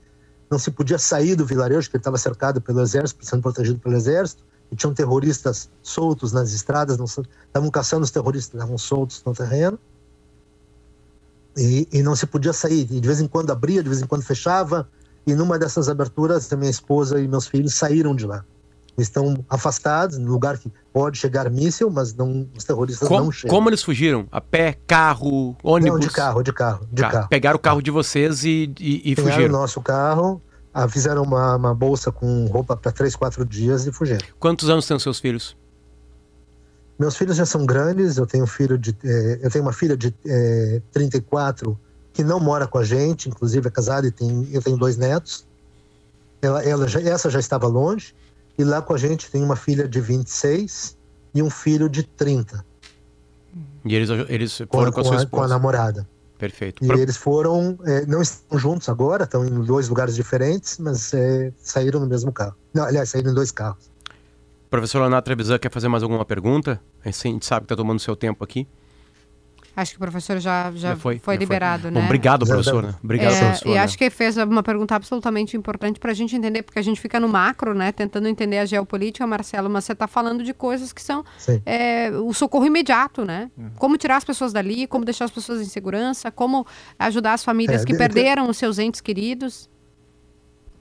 não 0.49 0.59
se 0.59 0.69
podia 0.69 0.99
sair 0.99 1.35
do 1.35 1.43
vilarejo, 1.43 1.87
porque 1.87 1.97
ele 1.97 2.01
estava 2.01 2.19
cercado 2.19 2.61
pelo 2.61 2.81
exército, 2.81 3.25
sendo 3.25 3.41
protegido 3.41 3.79
pelo 3.79 3.95
exército, 3.95 4.43
e 4.71 4.75
tinham 4.75 4.93
terroristas 4.93 5.69
soltos 5.81 6.31
nas 6.31 6.51
estradas, 6.51 6.99
estavam 6.99 7.71
caçando 7.71 8.03
os 8.03 8.11
terroristas, 8.11 8.53
estavam 8.53 8.77
soltos 8.77 9.23
no 9.25 9.33
terreno, 9.33 9.79
e, 11.57 11.87
e, 11.91 12.03
não 12.03 12.15
se 12.15 12.27
podia 12.27 12.53
sair. 12.53 12.87
E 12.91 12.99
de 12.99 13.07
vez 13.07 13.19
em 13.19 13.27
quando 13.27 13.51
abria, 13.51 13.81
de 13.81 13.89
vez 13.89 14.01
em 14.01 14.07
quando 14.07 14.21
fechava, 14.21 14.87
e 15.25 15.33
numa 15.33 15.57
dessas 15.57 15.89
aberturas, 15.89 16.49
minha 16.51 16.69
esposa 16.69 17.19
e 17.19 17.27
meus 17.27 17.47
filhos 17.47 17.73
saíram 17.73 18.15
de 18.15 18.25
lá. 18.25 18.45
Estão 19.01 19.43
afastados, 19.49 20.17
no 20.17 20.31
lugar 20.31 20.57
que 20.57 20.71
pode 20.93 21.17
chegar 21.17 21.49
míssil, 21.49 21.89
mas 21.89 22.13
não, 22.13 22.47
os 22.55 22.63
terroristas 22.63 23.07
como, 23.07 23.25
não 23.25 23.31
chegam. 23.31 23.55
Como 23.55 23.69
eles 23.69 23.81
fugiram? 23.83 24.27
A 24.31 24.39
pé, 24.39 24.77
carro, 24.85 25.55
ônibus? 25.63 25.99
Não, 25.99 25.99
de 25.99 26.09
carro, 26.09 26.43
de 26.43 26.53
carro. 26.53 26.87
De 26.91 27.01
carro. 27.01 27.27
Pegaram 27.29 27.57
o 27.57 27.59
carro 27.59 27.81
de 27.81 27.91
vocês 27.91 28.43
e, 28.43 28.73
e, 28.79 29.11
e 29.11 29.15
Pegaram 29.15 29.35
fugiram? 29.35 29.55
o 29.55 29.57
nosso 29.59 29.81
carro, 29.81 30.41
ah, 30.73 30.87
fizeram 30.87 31.23
uma, 31.23 31.55
uma 31.55 31.73
bolsa 31.73 32.11
com 32.11 32.45
roupa 32.45 32.77
para 32.77 32.91
três, 32.91 33.15
quatro 33.15 33.45
dias 33.45 33.85
e 33.85 33.91
fugiram. 33.91 34.25
Quantos 34.39 34.69
anos 34.69 34.85
têm 34.87 34.95
os 34.95 35.03
seus 35.03 35.19
filhos? 35.19 35.57
Meus 36.97 37.17
filhos 37.17 37.35
já 37.35 37.45
são 37.45 37.65
grandes, 37.65 38.17
eu 38.17 38.27
tenho, 38.27 38.43
um 38.43 38.47
filho 38.47 38.77
de, 38.77 38.95
eh, 39.03 39.39
eu 39.41 39.49
tenho 39.49 39.65
uma 39.65 39.73
filha 39.73 39.97
de 39.97 40.13
eh, 40.23 40.81
34 40.91 41.77
que 42.13 42.23
não 42.23 42.39
mora 42.39 42.67
com 42.67 42.77
a 42.77 42.83
gente, 42.83 43.27
inclusive 43.27 43.67
é 43.67 43.71
casada 43.71 44.05
e 44.05 44.11
tem, 44.11 44.47
eu 44.51 44.61
tenho 44.61 44.77
dois 44.77 44.97
netos. 44.97 45.45
Ela, 46.41 46.63
ela 46.63 46.87
já, 46.87 47.01
essa 47.01 47.29
já 47.29 47.39
estava 47.39 47.67
longe. 47.67 48.13
E 48.61 48.63
lá 48.63 48.79
com 48.79 48.93
a 48.93 48.97
gente 48.97 49.31
tem 49.31 49.43
uma 49.43 49.55
filha 49.55 49.87
de 49.87 49.99
26 49.99 50.95
e 51.33 51.41
um 51.41 51.49
filho 51.49 51.89
de 51.89 52.03
30. 52.03 52.63
E 53.83 53.95
eles, 53.95 54.07
eles 54.29 54.61
foram 54.71 54.91
com, 54.91 55.01
com 55.01 55.01
a 55.01 55.03
sua 55.03 55.15
esposa? 55.15 55.29
Com 55.29 55.41
a 55.41 55.47
namorada. 55.47 56.07
Perfeito. 56.37 56.83
E 56.83 56.87
pra... 56.87 56.95
eles 56.99 57.17
foram, 57.17 57.75
é, 57.83 58.05
não 58.05 58.21
estão 58.21 58.59
juntos 58.59 58.87
agora, 58.87 59.23
estão 59.23 59.43
em 59.43 59.63
dois 59.63 59.89
lugares 59.89 60.13
diferentes, 60.13 60.77
mas 60.77 61.11
é, 61.11 61.51
saíram 61.57 61.99
no 61.99 62.05
mesmo 62.05 62.31
carro. 62.31 62.55
Não, 62.71 62.83
aliás, 62.83 63.09
saíram 63.09 63.31
em 63.31 63.33
dois 63.33 63.49
carros. 63.49 63.89
Professor 64.69 64.99
Leonardo 64.99 65.25
Trevisan 65.25 65.57
quer 65.57 65.71
fazer 65.71 65.87
mais 65.87 66.03
alguma 66.03 66.23
pergunta? 66.23 66.79
A 67.03 67.09
gente 67.09 67.43
sabe 67.43 67.61
que 67.61 67.73
está 67.73 67.75
tomando 67.75 67.99
seu 67.99 68.15
tempo 68.15 68.43
aqui. 68.43 68.67
Acho 69.75 69.91
que 69.91 69.97
o 69.97 69.99
professor 69.99 70.39
já, 70.39 70.71
já, 70.71 70.89
já 70.89 70.95
foi, 70.97 71.17
foi 71.19 71.35
já 71.35 71.39
liberado, 71.39 71.83
foi. 71.83 71.91
né? 71.91 72.01
Bom, 72.01 72.05
obrigado, 72.05 72.45
professor. 72.45 72.83
Né? 72.83 72.95
Obrigado, 73.01 73.33
é, 73.33 73.39
professor. 73.39 73.69
E 73.69 73.77
acho 73.77 73.97
que 73.97 74.09
fez 74.09 74.35
uma 74.37 74.61
pergunta 74.61 74.95
absolutamente 74.95 75.55
importante 75.55 75.99
para 75.99 76.11
a 76.11 76.13
gente 76.13 76.35
entender, 76.35 76.61
porque 76.63 76.77
a 76.77 76.81
gente 76.81 76.99
fica 76.99 77.19
no 77.19 77.29
macro, 77.29 77.73
né? 77.73 77.91
Tentando 77.91 78.27
entender 78.27 78.57
a 78.59 78.65
geopolítica, 78.65 79.25
Marcelo, 79.25 79.69
mas 79.69 79.85
você 79.85 79.93
está 79.93 80.07
falando 80.07 80.43
de 80.43 80.53
coisas 80.53 80.91
que 80.91 81.01
são 81.01 81.23
é, 81.65 82.11
o 82.11 82.33
socorro 82.33 82.65
imediato, 82.65 83.23
né? 83.23 83.49
Uhum. 83.57 83.71
Como 83.77 83.97
tirar 83.97 84.17
as 84.17 84.25
pessoas 84.25 84.51
dali, 84.51 84.85
como 84.87 85.05
deixar 85.05 85.25
as 85.25 85.31
pessoas 85.31 85.61
em 85.61 85.65
segurança, 85.65 86.29
como 86.29 86.67
ajudar 86.99 87.33
as 87.33 87.43
famílias 87.43 87.83
é, 87.83 87.85
que 87.85 87.93
de, 87.93 87.97
perderam 87.97 88.45
de... 88.45 88.51
os 88.51 88.57
seus 88.57 88.77
entes 88.77 88.99
queridos. 88.99 89.69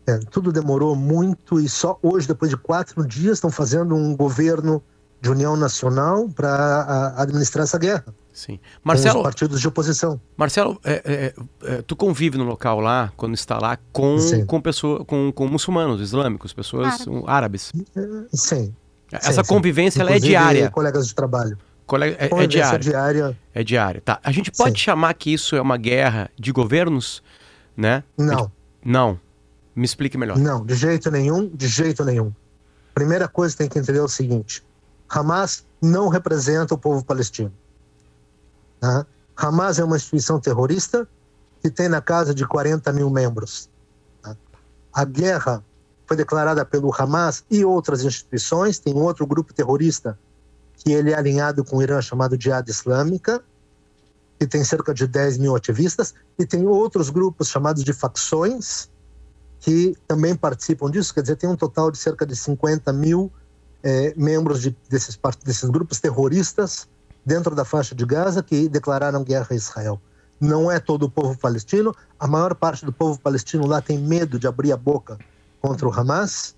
É, 0.06 0.18
tudo 0.30 0.50
demorou 0.50 0.96
muito 0.96 1.60
e 1.60 1.68
só 1.68 1.96
hoje, 2.02 2.26
depois 2.26 2.50
de 2.50 2.56
quatro 2.56 3.06
dias, 3.06 3.34
estão 3.36 3.50
fazendo 3.50 3.94
um 3.94 4.16
governo 4.16 4.82
de 5.20 5.30
união 5.30 5.56
nacional 5.56 6.28
para 6.28 7.14
administrar 7.16 7.64
essa 7.64 7.78
guerra. 7.78 8.06
Sim. 8.32 8.58
Marcelo, 8.82 9.18
os 9.18 9.24
partidos 9.24 9.60
de 9.60 9.68
oposição. 9.68 10.20
Marcelo, 10.36 10.80
é, 10.84 11.02
é, 11.04 11.34
é, 11.64 11.82
tu 11.82 11.96
convive 11.96 12.38
no 12.38 12.44
local 12.44 12.80
lá, 12.80 13.12
quando 13.16 13.34
está 13.34 13.58
lá, 13.58 13.78
com, 13.92 14.16
com, 14.46 14.60
pessoa, 14.60 15.04
com, 15.04 15.32
com 15.32 15.46
muçulmanos 15.46 16.00
islâmicos, 16.00 16.52
pessoas 16.52 17.06
árabes? 17.26 17.72
Sim. 18.32 18.74
Essa 19.12 19.42
sim, 19.42 19.48
convivência 19.48 19.98
sim. 19.98 20.00
ela 20.00 20.16
é 20.16 20.18
diária. 20.18 20.70
colegas 20.70 21.08
de 21.08 21.14
trabalho. 21.14 21.58
Cole... 21.86 22.16
É, 22.18 22.28
é 22.30 22.46
diária. 22.46 22.78
diária. 22.78 23.38
É 23.52 23.64
diária. 23.64 24.00
Tá. 24.00 24.20
A 24.22 24.30
gente 24.30 24.52
pode 24.52 24.78
sim. 24.78 24.84
chamar 24.84 25.12
que 25.14 25.32
isso 25.32 25.56
é 25.56 25.60
uma 25.60 25.76
guerra 25.76 26.30
de 26.38 26.52
governos, 26.52 27.22
né? 27.76 28.04
Não. 28.16 28.50
Não. 28.84 29.20
Me 29.74 29.84
explique 29.84 30.16
melhor. 30.16 30.38
Não, 30.38 30.64
de 30.64 30.74
jeito 30.74 31.10
nenhum, 31.10 31.48
de 31.48 31.66
jeito 31.66 32.04
nenhum. 32.04 32.32
Primeira 32.94 33.26
coisa 33.26 33.54
que 33.54 33.58
tem 33.58 33.68
que 33.68 33.78
entender 33.78 33.98
é 33.98 34.02
o 34.02 34.08
seguinte: 34.08 34.62
Hamas 35.08 35.64
não 35.82 36.08
representa 36.08 36.74
o 36.74 36.78
povo 36.78 37.04
palestino. 37.04 37.52
Tá? 38.80 39.06
Hamas 39.36 39.78
é 39.78 39.84
uma 39.84 39.96
instituição 39.96 40.40
terrorista 40.40 41.06
que 41.62 41.70
tem 41.70 41.88
na 41.88 42.00
casa 42.00 42.34
de 42.34 42.46
40 42.46 42.92
mil 42.92 43.10
membros. 43.10 43.68
Tá? 44.22 44.36
A 44.92 45.04
guerra 45.04 45.62
foi 46.06 46.16
declarada 46.16 46.64
pelo 46.64 46.90
Hamas 46.98 47.44
e 47.50 47.64
outras 47.64 48.02
instituições. 48.02 48.78
Tem 48.78 48.94
outro 48.94 49.26
grupo 49.26 49.52
terrorista 49.52 50.18
que 50.74 50.90
ele 50.90 51.12
é 51.12 51.14
alinhado 51.16 51.62
com 51.62 51.76
o 51.76 51.82
Irã 51.82 52.00
chamado 52.00 52.40
Jihad 52.40 52.66
Islâmica, 52.68 53.42
que 54.38 54.46
tem 54.46 54.64
cerca 54.64 54.94
de 54.94 55.06
10 55.06 55.36
mil 55.36 55.54
ativistas, 55.54 56.14
e 56.38 56.46
tem 56.46 56.66
outros 56.66 57.10
grupos 57.10 57.48
chamados 57.48 57.84
de 57.84 57.92
facções 57.92 58.88
que 59.60 59.94
também 60.08 60.34
participam 60.34 60.90
disso. 60.90 61.12
Quer 61.12 61.20
dizer, 61.20 61.36
tem 61.36 61.48
um 61.50 61.56
total 61.56 61.90
de 61.90 61.98
cerca 61.98 62.24
de 62.24 62.34
50 62.34 62.90
mil 62.94 63.30
é, 63.82 64.14
membros 64.16 64.62
de, 64.62 64.74
desses, 64.88 65.18
desses 65.44 65.68
grupos 65.68 66.00
terroristas 66.00 66.88
dentro 67.24 67.54
da 67.54 67.64
faixa 67.64 67.94
de 67.94 68.04
Gaza 68.04 68.42
que 68.42 68.68
declararam 68.68 69.24
guerra 69.24 69.48
a 69.50 69.54
Israel. 69.54 70.00
Não 70.40 70.70
é 70.70 70.80
todo 70.80 71.04
o 71.04 71.10
povo 71.10 71.38
palestino, 71.38 71.94
a 72.18 72.26
maior 72.26 72.54
parte 72.54 72.84
do 72.84 72.92
povo 72.92 73.20
palestino 73.20 73.66
lá 73.66 73.80
tem 73.80 73.98
medo 73.98 74.38
de 74.38 74.46
abrir 74.46 74.72
a 74.72 74.76
boca 74.76 75.18
contra 75.60 75.86
o 75.86 75.92
Hamas. 75.92 76.56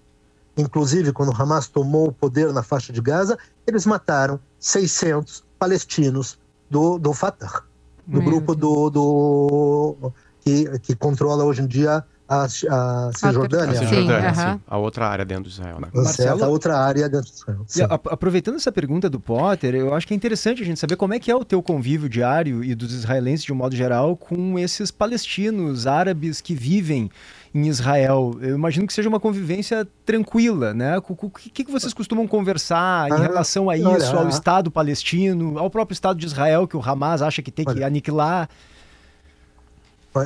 Inclusive, 0.57 1.13
quando 1.13 1.31
o 1.31 1.43
Hamas 1.43 1.67
tomou 1.67 2.09
o 2.09 2.13
poder 2.13 2.53
na 2.53 2.63
faixa 2.63 2.93
de 2.93 3.01
Gaza, 3.01 3.37
eles 3.67 3.87
mataram 3.87 4.39
600 4.61 5.45
palestinos 5.59 6.39
do, 6.71 6.99
do 6.99 7.13
Fatah, 7.13 7.63
do 8.07 8.23
Meu 8.23 8.31
grupo 8.31 8.55
do, 8.55 8.91
do 8.91 10.13
que, 10.41 10.79
que 10.81 10.95
controla 10.95 11.45
hoje 11.45 11.63
em 11.63 11.67
dia 11.67 12.05
a, 12.33 12.45
a 12.45 13.11
Cisjordânia. 13.15 13.81
A 13.81 13.83
Cisjordânia, 13.87 14.35
sim, 14.35 14.41
sim. 14.41 14.61
A 14.67 14.79
outra 14.79 15.07
área 15.07 15.25
dentro 15.25 15.45
de 15.45 15.51
Israel, 15.51 15.81
né? 15.81 15.89
Marcelo, 15.93 16.45
a 16.45 16.49
outra 16.49 16.79
área 16.79 17.09
dentro 17.09 17.31
de 17.31 17.37
Israel. 17.37 17.65
Sim. 17.67 17.83
aproveitando 17.89 18.57
essa 18.57 18.73
pergunta 18.73 19.11
do 19.11 19.21
Potter, 19.21 19.75
eu 19.75 19.95
acho 19.95 20.07
que 20.07 20.15
é 20.15 20.17
interessante 20.17 20.63
a 20.63 20.65
gente 20.65 20.81
saber 20.81 20.97
como 20.97 21.15
é 21.15 21.19
que 21.19 21.31
é 21.31 21.37
o 21.37 21.45
teu 21.45 21.63
convívio 21.63 22.09
diário 22.09 22.65
e 22.65 22.75
dos 22.75 22.93
israelenses 22.93 23.45
de 23.45 23.53
um 23.53 23.57
modo 23.57 23.77
geral 23.77 24.17
com 24.17 24.59
esses 24.59 24.91
palestinos 24.91 25.87
árabes 25.87 26.41
que 26.41 26.55
vivem 26.55 27.11
em 27.55 27.69
Israel. 27.69 28.37
Eu 28.41 28.55
imagino 28.55 28.87
que 28.87 28.93
seja 28.93 29.09
uma 29.09 29.21
convivência 29.21 29.87
tranquila, 30.07 30.73
né? 30.73 30.99
O 30.99 31.31
que, 31.31 31.65
que 31.65 31.71
vocês 31.71 31.93
costumam 31.93 32.27
conversar 32.27 33.09
em 33.11 33.13
ah, 33.13 33.19
relação 33.19 33.69
a 33.69 33.77
isso, 33.77 33.89
olha, 33.89 34.21
ao 34.21 34.29
Estado 34.29 34.71
palestino, 34.71 35.59
ao 35.59 35.71
próprio 35.71 35.93
Estado 35.93 36.19
de 36.19 36.27
Israel, 36.27 36.67
que 36.67 36.77
o 36.77 36.83
Hamas 36.83 37.21
acha 37.21 37.43
que 37.43 37.51
tem 37.51 37.65
olha, 37.69 37.77
que 37.77 37.85
aniquilar? 37.85 38.49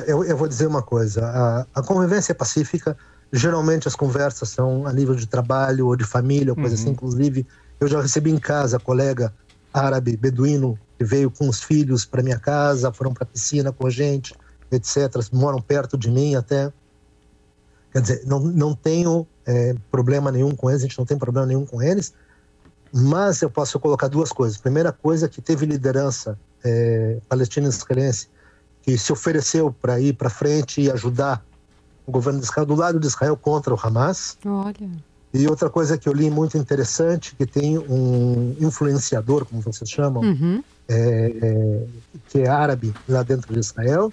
Eu, 0.05 0.23
eu 0.23 0.35
vou 0.35 0.47
dizer 0.47 0.67
uma 0.67 0.81
coisa: 0.81 1.25
a, 1.25 1.79
a, 1.79 1.83
convivência 1.83 2.31
é 2.31 2.35
pacífica. 2.35 2.97
Geralmente 3.31 3.87
as 3.87 3.95
conversas 3.95 4.49
são 4.49 4.85
a 4.85 4.93
nível 4.93 5.15
de 5.15 5.27
trabalho 5.27 5.87
ou 5.87 5.95
de 5.95 6.03
família, 6.03 6.51
ou 6.51 6.55
coisa 6.55 6.75
assim. 6.75 6.85
uhum. 6.85 6.91
assim. 6.91 7.05
Inclusive, 7.05 7.47
eu 7.79 7.87
já 7.87 8.01
recebi 8.01 8.31
em 8.31 8.37
casa 8.37 8.79
colega 8.79 9.33
árabe, 9.73 10.17
beduíno, 10.17 10.77
que 10.97 11.03
veio 11.03 11.29
com 11.29 11.47
os 11.47 11.61
filhos 11.61 12.05
para 12.05 12.23
minha 12.23 12.39
casa, 12.39 12.91
foram 12.91 13.13
para 13.13 13.23
a 13.23 13.27
piscina 13.27 13.71
com 13.71 13.85
a 13.85 13.89
gente, 13.89 14.33
etc. 14.71 14.97
Moram 15.31 15.61
perto 15.61 15.97
de 15.97 16.09
mim 16.09 16.35
até. 16.35 16.71
Quer 17.91 18.01
dizer, 18.01 18.21
não, 18.25 18.39
não 18.39 18.75
tenho 18.75 19.25
é, 19.45 19.75
problema 19.89 20.31
nenhum 20.31 20.55
com 20.55 20.69
eles, 20.69 20.83
a 20.83 20.87
gente 20.87 20.97
não 20.97 21.05
tem 21.05 21.17
problema 21.17 21.47
nenhum 21.47 21.65
com 21.65 21.81
eles, 21.81 22.13
mas 22.93 23.41
eu 23.41 23.49
posso 23.49 23.79
colocar 23.79 24.07
duas 24.07 24.31
coisas. 24.31 24.57
Primeira 24.57 24.91
coisa 24.91 25.25
é 25.25 25.29
que 25.29 25.41
teve 25.41 25.65
liderança 25.65 26.37
é, 26.63 27.19
palestina-israelense 27.29 28.27
que 28.87 28.97
se 28.97 29.11
ofereceu 29.11 29.69
para 29.69 29.99
ir 29.99 30.13
para 30.13 30.29
frente 30.29 30.79
e 30.79 30.89
ajudar 30.89 31.43
o 32.05 32.11
governo 32.11 32.39
de 32.39 32.45
Israel 32.45 32.65
do 32.65 32.73
lado 32.73 32.97
de 33.01 33.05
Israel 33.05 33.35
contra 33.35 33.73
o 33.73 33.77
Hamas. 33.77 34.37
Olha. 34.45 34.89
E 35.33 35.45
outra 35.45 35.69
coisa 35.69 35.97
que 35.97 36.07
eu 36.07 36.13
li 36.13 36.31
muito 36.31 36.57
interessante, 36.57 37.35
que 37.35 37.45
tem 37.45 37.77
um 37.77 38.55
influenciador, 38.61 39.45
como 39.45 39.61
vocês 39.61 39.89
chamam, 39.89 40.23
uhum. 40.23 40.63
é, 40.87 41.33
é, 41.41 41.87
que 42.29 42.39
é 42.39 42.47
árabe 42.47 42.93
lá 43.09 43.23
dentro 43.23 43.53
de 43.53 43.59
Israel, 43.59 44.11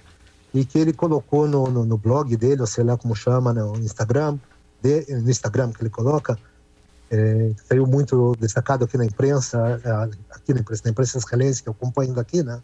e 0.53 0.65
que 0.65 0.77
ele 0.77 0.91
colocou 0.91 1.47
no, 1.47 1.71
no, 1.71 1.85
no 1.85 1.97
blog 1.97 2.35
dele, 2.35 2.59
ou 2.59 2.67
sei 2.67 2.83
lá 2.83 2.97
como 2.97 3.15
chama, 3.15 3.53
no 3.53 3.77
Instagram, 3.77 4.37
de, 4.83 5.05
no 5.21 5.29
Instagram 5.29 5.71
que 5.71 5.81
ele 5.81 5.89
coloca, 5.89 6.37
é, 7.09 7.51
saiu 7.65 7.87
muito 7.87 8.35
destacado 8.41 8.83
aqui 8.83 8.97
na 8.97 9.05
imprensa, 9.05 9.57
aqui 10.31 10.53
na 10.53 10.59
imprensa, 10.59 10.81
na 10.83 10.91
imprensa 10.91 11.17
israelense, 11.17 11.63
que 11.63 11.69
eu 11.69 11.71
acompanho 11.71 12.13
daqui, 12.13 12.43
né? 12.43 12.59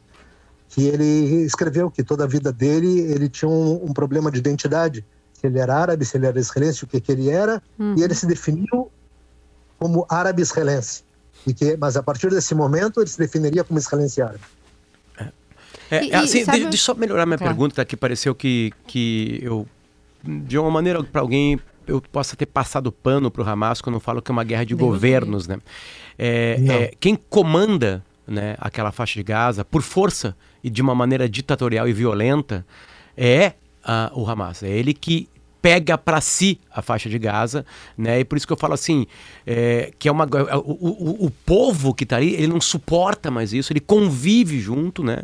Que 0.72 0.88
ele 0.88 1.44
escreveu 1.44 1.92
que 1.92 2.04
toda 2.04 2.24
a 2.24 2.28
vida 2.28 2.52
dele 2.52 3.02
ele 3.02 3.30
tinha 3.30 3.50
um, 3.50 3.86
um 3.86 3.94
problema 3.94 4.32
de 4.32 4.40
identidade, 4.40 5.06
se 5.34 5.46
ele 5.46 5.60
era 5.60 5.76
árabe, 5.76 6.06
se 6.06 6.18
ele 6.18 6.26
era 6.26 6.40
israelense, 6.40 6.84
o 6.84 6.88
que, 6.88 7.00
que 7.00 7.12
ele 7.12 7.30
era, 7.30 7.62
uhum. 7.78 7.96
e 7.98 8.04
ele 8.04 8.16
se 8.16 8.26
definiu 8.26 8.90
como 9.78 10.06
árabe 10.10 10.42
israelense. 10.42 11.04
E 11.46 11.54
que, 11.54 11.76
mas 11.76 11.98
a 11.98 12.04
partir 12.04 12.30
desse 12.30 12.56
momento 12.56 13.02
ele 13.02 13.10
se 13.10 13.18
definiria 13.18 13.64
como 13.64 13.80
israelense 13.80 14.22
árabe. 14.22 14.44
É, 15.92 16.06
e, 16.06 16.14
assim, 16.14 16.46
sabe... 16.46 16.60
deixa 16.60 16.76
eu 16.76 16.78
só 16.78 16.94
melhorar 16.96 17.26
minha 17.26 17.38
claro. 17.38 17.54
pergunta, 17.54 17.84
que 17.84 17.98
pareceu 17.98 18.34
que, 18.34 18.72
que 18.88 19.40
eu, 19.42 19.68
de 20.24 20.58
uma 20.58 20.72
maneira 20.72 21.04
para 21.04 21.20
alguém, 21.20 21.60
eu 21.86 22.02
possa 22.02 22.34
ter 22.36 22.46
passado 22.46 22.92
pano 22.94 23.30
para 23.30 23.44
o 23.44 23.50
Hamas 23.50 23.82
quando 23.82 23.96
eu 23.96 24.00
falo 24.00 24.22
que 24.22 24.32
é 24.32 24.34
uma 24.34 24.46
guerra 24.46 24.66
de 24.66 24.74
governos, 24.74 25.48
né? 25.48 25.60
É, 26.18 26.60
é, 26.70 26.94
quem 26.98 27.16
comanda 27.16 28.02
né, 28.26 28.56
aquela 28.60 28.92
faixa 28.92 29.16
de 29.16 29.24
Gaza, 29.24 29.66
por 29.66 29.82
força 29.82 30.36
e 30.64 30.70
de 30.70 30.82
uma 30.82 30.96
maneira 30.96 31.28
ditatorial 31.28 31.88
e 31.88 31.94
violenta, 31.94 32.66
é 33.18 33.54
uh, 33.84 34.20
o 34.20 34.30
Hamas. 34.30 34.64
É 34.64 34.70
ele 34.70 34.94
que 34.94 35.30
pega 35.62 35.98
para 35.98 36.20
si 36.20 36.60
a 36.74 36.82
faixa 36.82 37.08
de 37.08 37.20
Gaza, 37.20 37.66
né? 37.98 38.20
E 38.20 38.26
por 38.26 38.36
isso 38.36 38.48
que 38.48 38.54
eu 38.54 38.58
falo 38.58 38.74
assim, 38.74 39.06
é, 39.46 39.92
que 40.00 40.10
é 40.10 40.12
uma 40.12 40.26
o, 40.26 40.72
o, 40.72 41.26
o 41.28 41.32
povo 41.46 41.94
que 41.94 42.04
está 42.04 42.18
ali, 42.18 42.34
ele 42.34 42.48
não 42.48 42.60
suporta 42.60 43.30
mais 43.30 43.54
isso, 43.54 43.72
ele 43.72 43.80
convive 43.80 44.60
junto, 44.60 45.04
né? 45.04 45.20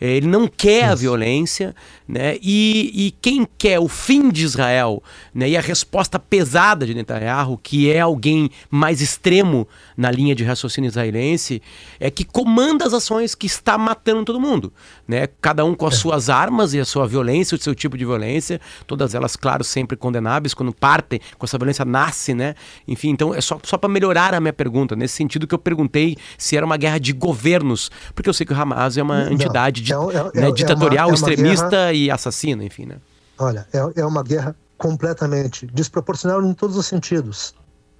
É, 0.00 0.08
ele 0.08 0.26
não 0.26 0.46
quer 0.46 0.84
Isso. 0.84 0.92
a 0.92 0.94
violência, 0.94 1.74
né? 2.08 2.36
E, 2.40 3.06
e, 3.06 3.10
quem 3.20 3.46
quer 3.58 3.78
o 3.78 3.88
fim 3.88 4.30
de 4.30 4.44
Israel, 4.44 5.02
né? 5.34 5.48
E 5.50 5.56
a 5.56 5.60
resposta 5.60 6.18
pesada 6.18 6.86
de 6.86 6.94
Netanyahu, 6.94 7.58
que 7.58 7.90
é 7.90 8.00
alguém 8.00 8.50
mais 8.70 9.00
extremo 9.00 9.68
na 9.96 10.10
linha 10.10 10.34
de 10.34 10.44
raciocínio 10.44 10.88
israelense, 10.88 11.60
é 11.98 12.10
que 12.10 12.24
comanda 12.24 12.86
as 12.86 12.94
ações 12.94 13.34
que 13.34 13.46
está 13.46 13.76
matando 13.76 14.24
todo 14.24 14.40
mundo, 14.40 14.72
né? 15.06 15.28
Cada 15.40 15.64
um 15.64 15.74
com 15.74 15.86
as 15.86 15.94
é. 15.94 15.98
suas 15.98 16.30
armas 16.30 16.72
e 16.72 16.80
a 16.80 16.84
sua 16.84 17.06
violência, 17.06 17.56
o 17.56 17.60
seu 17.60 17.74
tipo 17.74 17.98
de 17.98 18.04
violência, 18.04 18.60
todas 18.86 19.14
elas, 19.14 19.36
claro, 19.36 19.64
sempre 19.64 19.96
condenáveis 19.96 20.54
quando 20.54 20.72
partem, 20.72 21.20
com 21.36 21.44
essa 21.44 21.58
violência 21.58 21.84
nasce, 21.84 22.32
né? 22.34 22.54
Enfim, 22.86 23.10
então 23.10 23.34
é 23.34 23.40
só, 23.40 23.58
só 23.64 23.76
para 23.76 23.88
melhorar 23.88 24.32
a 24.32 24.40
minha 24.40 24.52
pergunta, 24.52 24.94
nesse 24.94 25.14
sentido 25.14 25.46
que 25.46 25.54
eu 25.54 25.58
perguntei 25.58 26.16
se 26.38 26.56
era 26.56 26.64
uma 26.64 26.76
guerra 26.76 26.98
de 26.98 27.12
governos, 27.12 27.90
porque 28.14 28.28
eu 28.28 28.34
sei 28.34 28.46
que 28.46 28.52
o 28.52 28.56
Hamas 28.56 28.96
é 28.96 29.02
uma 29.02 29.24
não, 29.24 29.32
entidade 29.32 29.82
é, 29.92 30.38
é, 30.38 30.40
né, 30.40 30.52
ditatorial, 30.52 31.08
é 31.08 31.12
uma, 31.12 31.12
é 31.12 31.14
extremista 31.14 31.68
guerra, 31.68 31.92
e 31.92 32.10
assassina, 32.10 32.64
enfim, 32.64 32.86
né? 32.86 32.96
Olha, 33.38 33.66
é, 33.72 34.00
é 34.00 34.04
uma 34.04 34.22
guerra 34.22 34.54
completamente 34.76 35.66
desproporcional 35.66 36.42
em 36.42 36.54
todos 36.54 36.76
os 36.76 36.86
sentidos, 36.86 37.54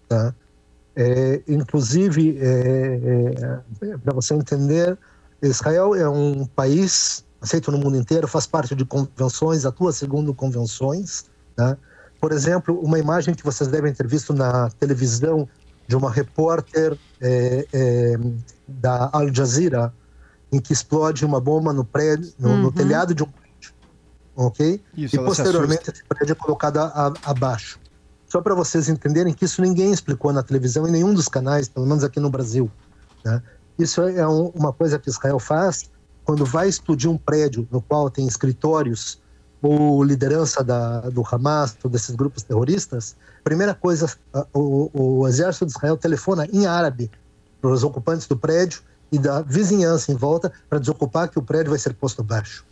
tá? 0.09 0.35
É, 0.97 1.43
inclusive, 1.47 2.37
é, 2.41 3.63
é, 3.83 3.97
para 3.99 4.13
você 4.13 4.35
entender, 4.35 4.99
Israel 5.41 5.95
é 5.95 6.09
um 6.09 6.45
país 6.45 7.25
aceito 7.41 7.71
no 7.71 7.79
mundo 7.79 7.97
inteiro, 7.97 8.27
faz 8.27 8.47
parte 8.47 8.75
de 8.75 8.85
convenções, 8.85 9.65
atua 9.65 9.93
segundo 9.93 10.35
convenções. 10.35 11.27
Tá? 11.55 11.77
Por 12.21 12.33
exemplo, 12.33 12.79
uma 12.81 12.99
imagem 12.99 13.35
que 13.35 13.45
vocês 13.45 13.69
devem 13.69 13.93
ter 13.93 14.07
visto 14.07 14.35
na 14.35 14.71
televisão 14.71 15.49
de 15.87 15.97
uma 15.97 16.11
repórter 16.11 16.99
é, 17.21 17.67
é, 17.73 18.17
da 18.67 19.09
Al 19.13 19.33
Jazeera 19.33 19.93
em 20.51 20.61
que 20.61 20.73
explode 20.73 21.25
uma 21.25 21.41
bomba 21.41 21.73
no 21.73 21.85
prédio, 21.85 22.33
no, 22.39 22.49
uhum. 22.49 22.63
no 22.63 22.73
telhado 22.73 23.15
de 23.15 23.23
um 23.23 23.27
prédio, 23.27 23.73
ok? 24.35 24.83
Isso, 24.97 25.17
e 25.17 25.19
posteriormente 25.19 25.91
esse 25.91 26.05
prédio 26.05 26.33
é 26.33 26.35
colocado 26.35 26.79
a, 26.79 26.87
a, 26.87 27.31
abaixo. 27.31 27.79
Só 28.27 28.41
para 28.41 28.55
vocês 28.55 28.89
entenderem 28.89 29.33
que 29.33 29.45
isso 29.45 29.63
ninguém 29.63 29.91
explicou 29.91 30.33
na 30.33 30.43
televisão 30.43 30.87
em 30.87 30.91
nenhum 30.91 31.15
dos 31.15 31.29
canais, 31.29 31.69
pelo 31.69 31.87
menos 31.87 32.05
aqui 32.05 32.21
no 32.21 32.31
Brasil. 32.31 32.71
Né? 33.25 33.43
Isso 33.79 34.03
é 34.03 34.27
um, 34.27 34.49
uma 34.49 34.73
coisa 34.73 34.99
que 34.99 35.09
Israel 35.09 35.39
faz 35.39 35.91
quando 36.25 36.45
vai 36.45 36.69
explodir 36.69 37.11
um 37.11 37.17
prédio 37.17 37.67
no 37.71 37.81
qual 37.81 38.11
tem 38.11 38.27
escritórios 38.27 39.19
ou 39.63 40.05
liderança 40.05 40.63
da, 40.63 41.01
do 41.01 41.23
Hamas, 41.27 41.77
ou 41.83 41.91
desses 41.91 42.15
grupos 42.15 42.43
terroristas. 42.43 43.17
Primeira 43.43 43.75
coisa, 43.75 44.07
o, 44.53 44.91
o 44.93 45.27
exército 45.27 45.67
de 45.67 45.73
Israel 45.73 45.97
telefona 45.97 46.47
em 46.53 46.67
árabe 46.67 47.11
para 47.61 47.71
os 47.71 47.83
ocupantes 47.83 48.27
do 48.27 48.37
prédio 48.37 48.83
e 49.11 49.19
da 49.19 49.43
vizinhança 49.43 50.13
em 50.13 50.15
volta 50.15 50.53
para 50.69 50.79
desocupar 50.79 51.29
que 51.29 51.39
o 51.39 51.43
prédio 51.43 51.71
vai 51.71 51.79
ser 51.79 51.95
posto 51.95 52.21
abaixo. 52.21 52.65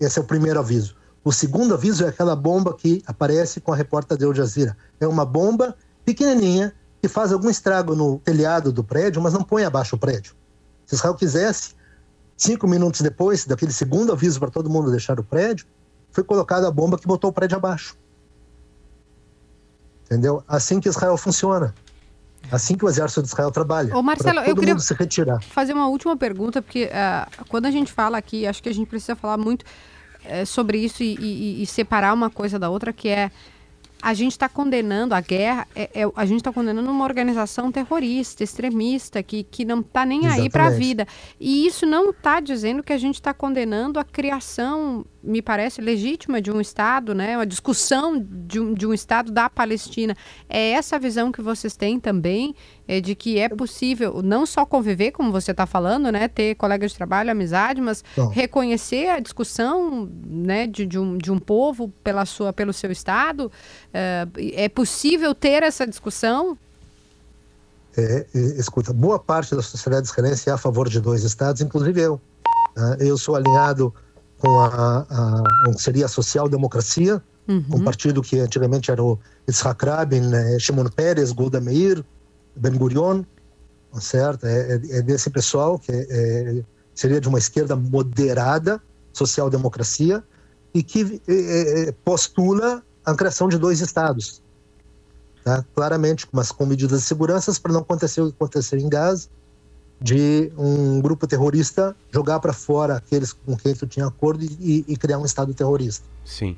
Esse 0.00 0.18
é 0.18 0.22
o 0.22 0.24
primeiro 0.24 0.58
aviso. 0.58 0.96
O 1.24 1.32
segundo 1.32 1.72
aviso 1.74 2.04
é 2.04 2.08
aquela 2.08 2.36
bomba 2.36 2.74
que 2.74 3.02
aparece 3.06 3.60
com 3.60 3.72
a 3.72 3.76
repórter 3.76 4.18
de 4.18 4.24
Al 4.24 4.34
Jazeera. 4.34 4.76
É 5.00 5.06
uma 5.06 5.24
bomba 5.24 5.74
pequenininha 6.04 6.74
que 7.00 7.08
faz 7.08 7.32
algum 7.32 7.48
estrago 7.48 7.94
no 7.94 8.18
telhado 8.18 8.72
do 8.72 8.84
prédio, 8.84 9.22
mas 9.22 9.32
não 9.32 9.42
põe 9.42 9.64
abaixo 9.64 9.96
o 9.96 9.98
prédio. 9.98 10.34
Se 10.86 10.94
Israel 10.94 11.14
quisesse, 11.14 11.74
cinco 12.36 12.68
minutos 12.68 13.00
depois 13.00 13.46
daquele 13.46 13.72
segundo 13.72 14.12
aviso 14.12 14.38
para 14.38 14.50
todo 14.50 14.68
mundo 14.68 14.90
deixar 14.90 15.18
o 15.18 15.24
prédio, 15.24 15.66
foi 16.10 16.24
colocada 16.24 16.68
a 16.68 16.70
bomba 16.70 16.98
que 16.98 17.06
botou 17.06 17.30
o 17.30 17.32
prédio 17.32 17.56
abaixo. 17.56 17.96
Entendeu? 20.04 20.44
Assim 20.46 20.80
que 20.80 20.88
Israel 20.88 21.16
funciona. 21.16 21.74
Assim 22.50 22.76
que 22.76 22.84
o 22.84 22.88
exército 22.88 23.22
de 23.22 23.28
Israel 23.28 23.50
trabalha. 23.50 23.96
Ô 23.96 24.02
Marcelo, 24.02 24.40
eu 24.40 24.54
queria 24.54 24.78
se 24.78 24.94
retirar. 24.94 25.42
fazer 25.42 25.72
uma 25.72 25.88
última 25.88 26.16
pergunta, 26.16 26.60
porque 26.60 26.84
uh, 26.84 27.44
quando 27.48 27.66
a 27.66 27.70
gente 27.70 27.92
fala 27.92 28.18
aqui, 28.18 28.46
acho 28.46 28.62
que 28.62 28.68
a 28.68 28.74
gente 28.74 28.88
precisa 28.88 29.16
falar 29.16 29.36
muito 29.36 29.62
uh, 29.62 30.46
sobre 30.46 30.78
isso 30.78 31.02
e, 31.02 31.16
e, 31.18 31.62
e, 31.62 31.66
separar 31.66 32.12
uma 32.12 32.30
coisa 32.30 32.58
da 32.58 32.68
outra, 32.68 32.92
que 32.92 33.08
é 33.08 33.30
a 34.04 34.12
gente 34.12 34.32
está 34.32 34.50
condenando 34.50 35.14
a 35.14 35.20
guerra, 35.22 35.66
é, 35.74 35.88
é, 35.94 36.12
a 36.14 36.26
gente 36.26 36.40
está 36.40 36.52
condenando 36.52 36.90
uma 36.90 37.04
organização 37.04 37.72
terrorista, 37.72 38.44
extremista, 38.44 39.22
que, 39.22 39.42
que 39.44 39.64
não 39.64 39.80
está 39.80 40.04
nem 40.04 40.20
Exatamente. 40.20 40.42
aí 40.42 40.50
para 40.50 40.66
a 40.66 40.70
vida. 40.70 41.08
E 41.40 41.66
isso 41.66 41.86
não 41.86 42.10
está 42.10 42.38
dizendo 42.38 42.82
que 42.82 42.92
a 42.92 42.98
gente 42.98 43.14
está 43.14 43.32
condenando 43.32 43.98
a 43.98 44.04
criação 44.04 45.06
me 45.24 45.40
parece 45.40 45.80
legítima 45.80 46.40
de 46.40 46.50
um 46.50 46.60
Estado, 46.60 47.14
né? 47.14 47.36
Uma 47.36 47.46
discussão 47.46 48.18
de 48.20 48.60
um, 48.60 48.74
de 48.74 48.86
um 48.86 48.92
Estado 48.92 49.32
da 49.32 49.48
Palestina. 49.48 50.16
É 50.48 50.72
essa 50.72 50.96
a 50.96 50.98
visão 50.98 51.32
que 51.32 51.40
vocês 51.40 51.76
têm 51.76 51.98
também, 51.98 52.54
é 52.86 53.00
de 53.00 53.14
que 53.14 53.38
é 53.38 53.48
possível 53.48 54.20
não 54.22 54.44
só 54.44 54.66
conviver, 54.66 55.12
como 55.12 55.32
você 55.32 55.50
está 55.50 55.66
falando, 55.66 56.12
né? 56.12 56.28
Ter 56.28 56.54
colegas 56.56 56.92
de 56.92 56.96
trabalho, 56.96 57.30
amizade, 57.30 57.80
mas 57.80 58.04
Bom. 58.16 58.28
reconhecer 58.28 59.08
a 59.08 59.18
discussão 59.18 60.08
né? 60.26 60.66
de, 60.66 60.84
de, 60.84 60.98
um, 60.98 61.16
de 61.16 61.32
um 61.32 61.38
povo 61.38 61.88
pela 62.04 62.26
sua, 62.26 62.52
pelo 62.52 62.72
seu 62.72 62.92
Estado. 62.92 63.50
É, 63.92 64.26
é 64.52 64.68
possível 64.68 65.34
ter 65.34 65.62
essa 65.62 65.86
discussão? 65.86 66.58
É, 67.96 68.26
escuta, 68.34 68.92
boa 68.92 69.18
parte 69.18 69.54
da 69.54 69.62
sociedade 69.62 70.06
israelense 70.08 70.50
é 70.50 70.52
a 70.52 70.58
favor 70.58 70.88
de 70.88 71.00
dois 71.00 71.22
Estados, 71.22 71.62
inclusive 71.62 72.00
eu. 72.00 72.20
Né? 72.76 72.96
Eu 73.00 73.16
sou 73.16 73.36
alinhado 73.36 73.94
com 74.38 74.60
a, 74.60 75.06
a, 75.08 75.42
que 75.74 75.82
seria 75.82 76.06
a 76.06 76.08
social-democracia, 76.08 77.22
uhum. 77.48 77.64
um 77.72 77.84
partido 77.84 78.22
que 78.22 78.38
antigamente 78.38 78.90
era 78.90 79.02
o 79.02 79.18
Yitzhak 79.48 79.84
Rabin, 79.84 80.20
né, 80.20 80.58
Shimon 80.58 80.88
Peres, 80.88 81.32
Golda 81.32 81.60
Meir, 81.60 82.04
Ben 82.56 82.76
Gurion, 82.76 83.24
certo? 84.00 84.46
É, 84.46 84.74
é, 84.74 84.98
é 84.98 85.02
desse 85.02 85.30
pessoal 85.30 85.78
que 85.78 85.92
é, 85.92 86.06
é 86.10 86.64
seria 86.94 87.20
de 87.20 87.28
uma 87.28 87.38
esquerda 87.38 87.74
moderada, 87.74 88.80
social-democracia, 89.12 90.22
e 90.72 90.82
que 90.82 91.20
é, 91.26 91.88
é, 91.88 91.92
postula 92.04 92.82
a 93.04 93.14
criação 93.14 93.48
de 93.48 93.58
dois 93.58 93.80
estados. 93.80 94.42
Tá? 95.44 95.64
Claramente, 95.74 96.26
mas 96.32 96.50
com 96.50 96.64
medidas 96.64 97.00
de 97.00 97.06
segurança 97.06 97.52
para 97.60 97.72
não 97.72 97.80
acontecer 97.80 98.20
o 98.20 98.28
que 98.28 98.36
aconteceu 98.36 98.78
em 98.78 98.88
Gaza, 98.88 99.28
de 100.00 100.52
um 100.58 101.00
grupo 101.00 101.26
terrorista 101.26 101.96
jogar 102.12 102.40
para 102.40 102.52
fora 102.52 102.96
aqueles 102.96 103.32
com 103.32 103.56
quem 103.56 103.74
tu 103.74 103.86
tinha 103.86 104.06
acordo 104.06 104.44
e, 104.44 104.84
e, 104.86 104.96
criar 104.96 105.18
um 105.18 105.24
estado 105.24 105.54
terrorista. 105.54 106.04
Sim. 106.24 106.56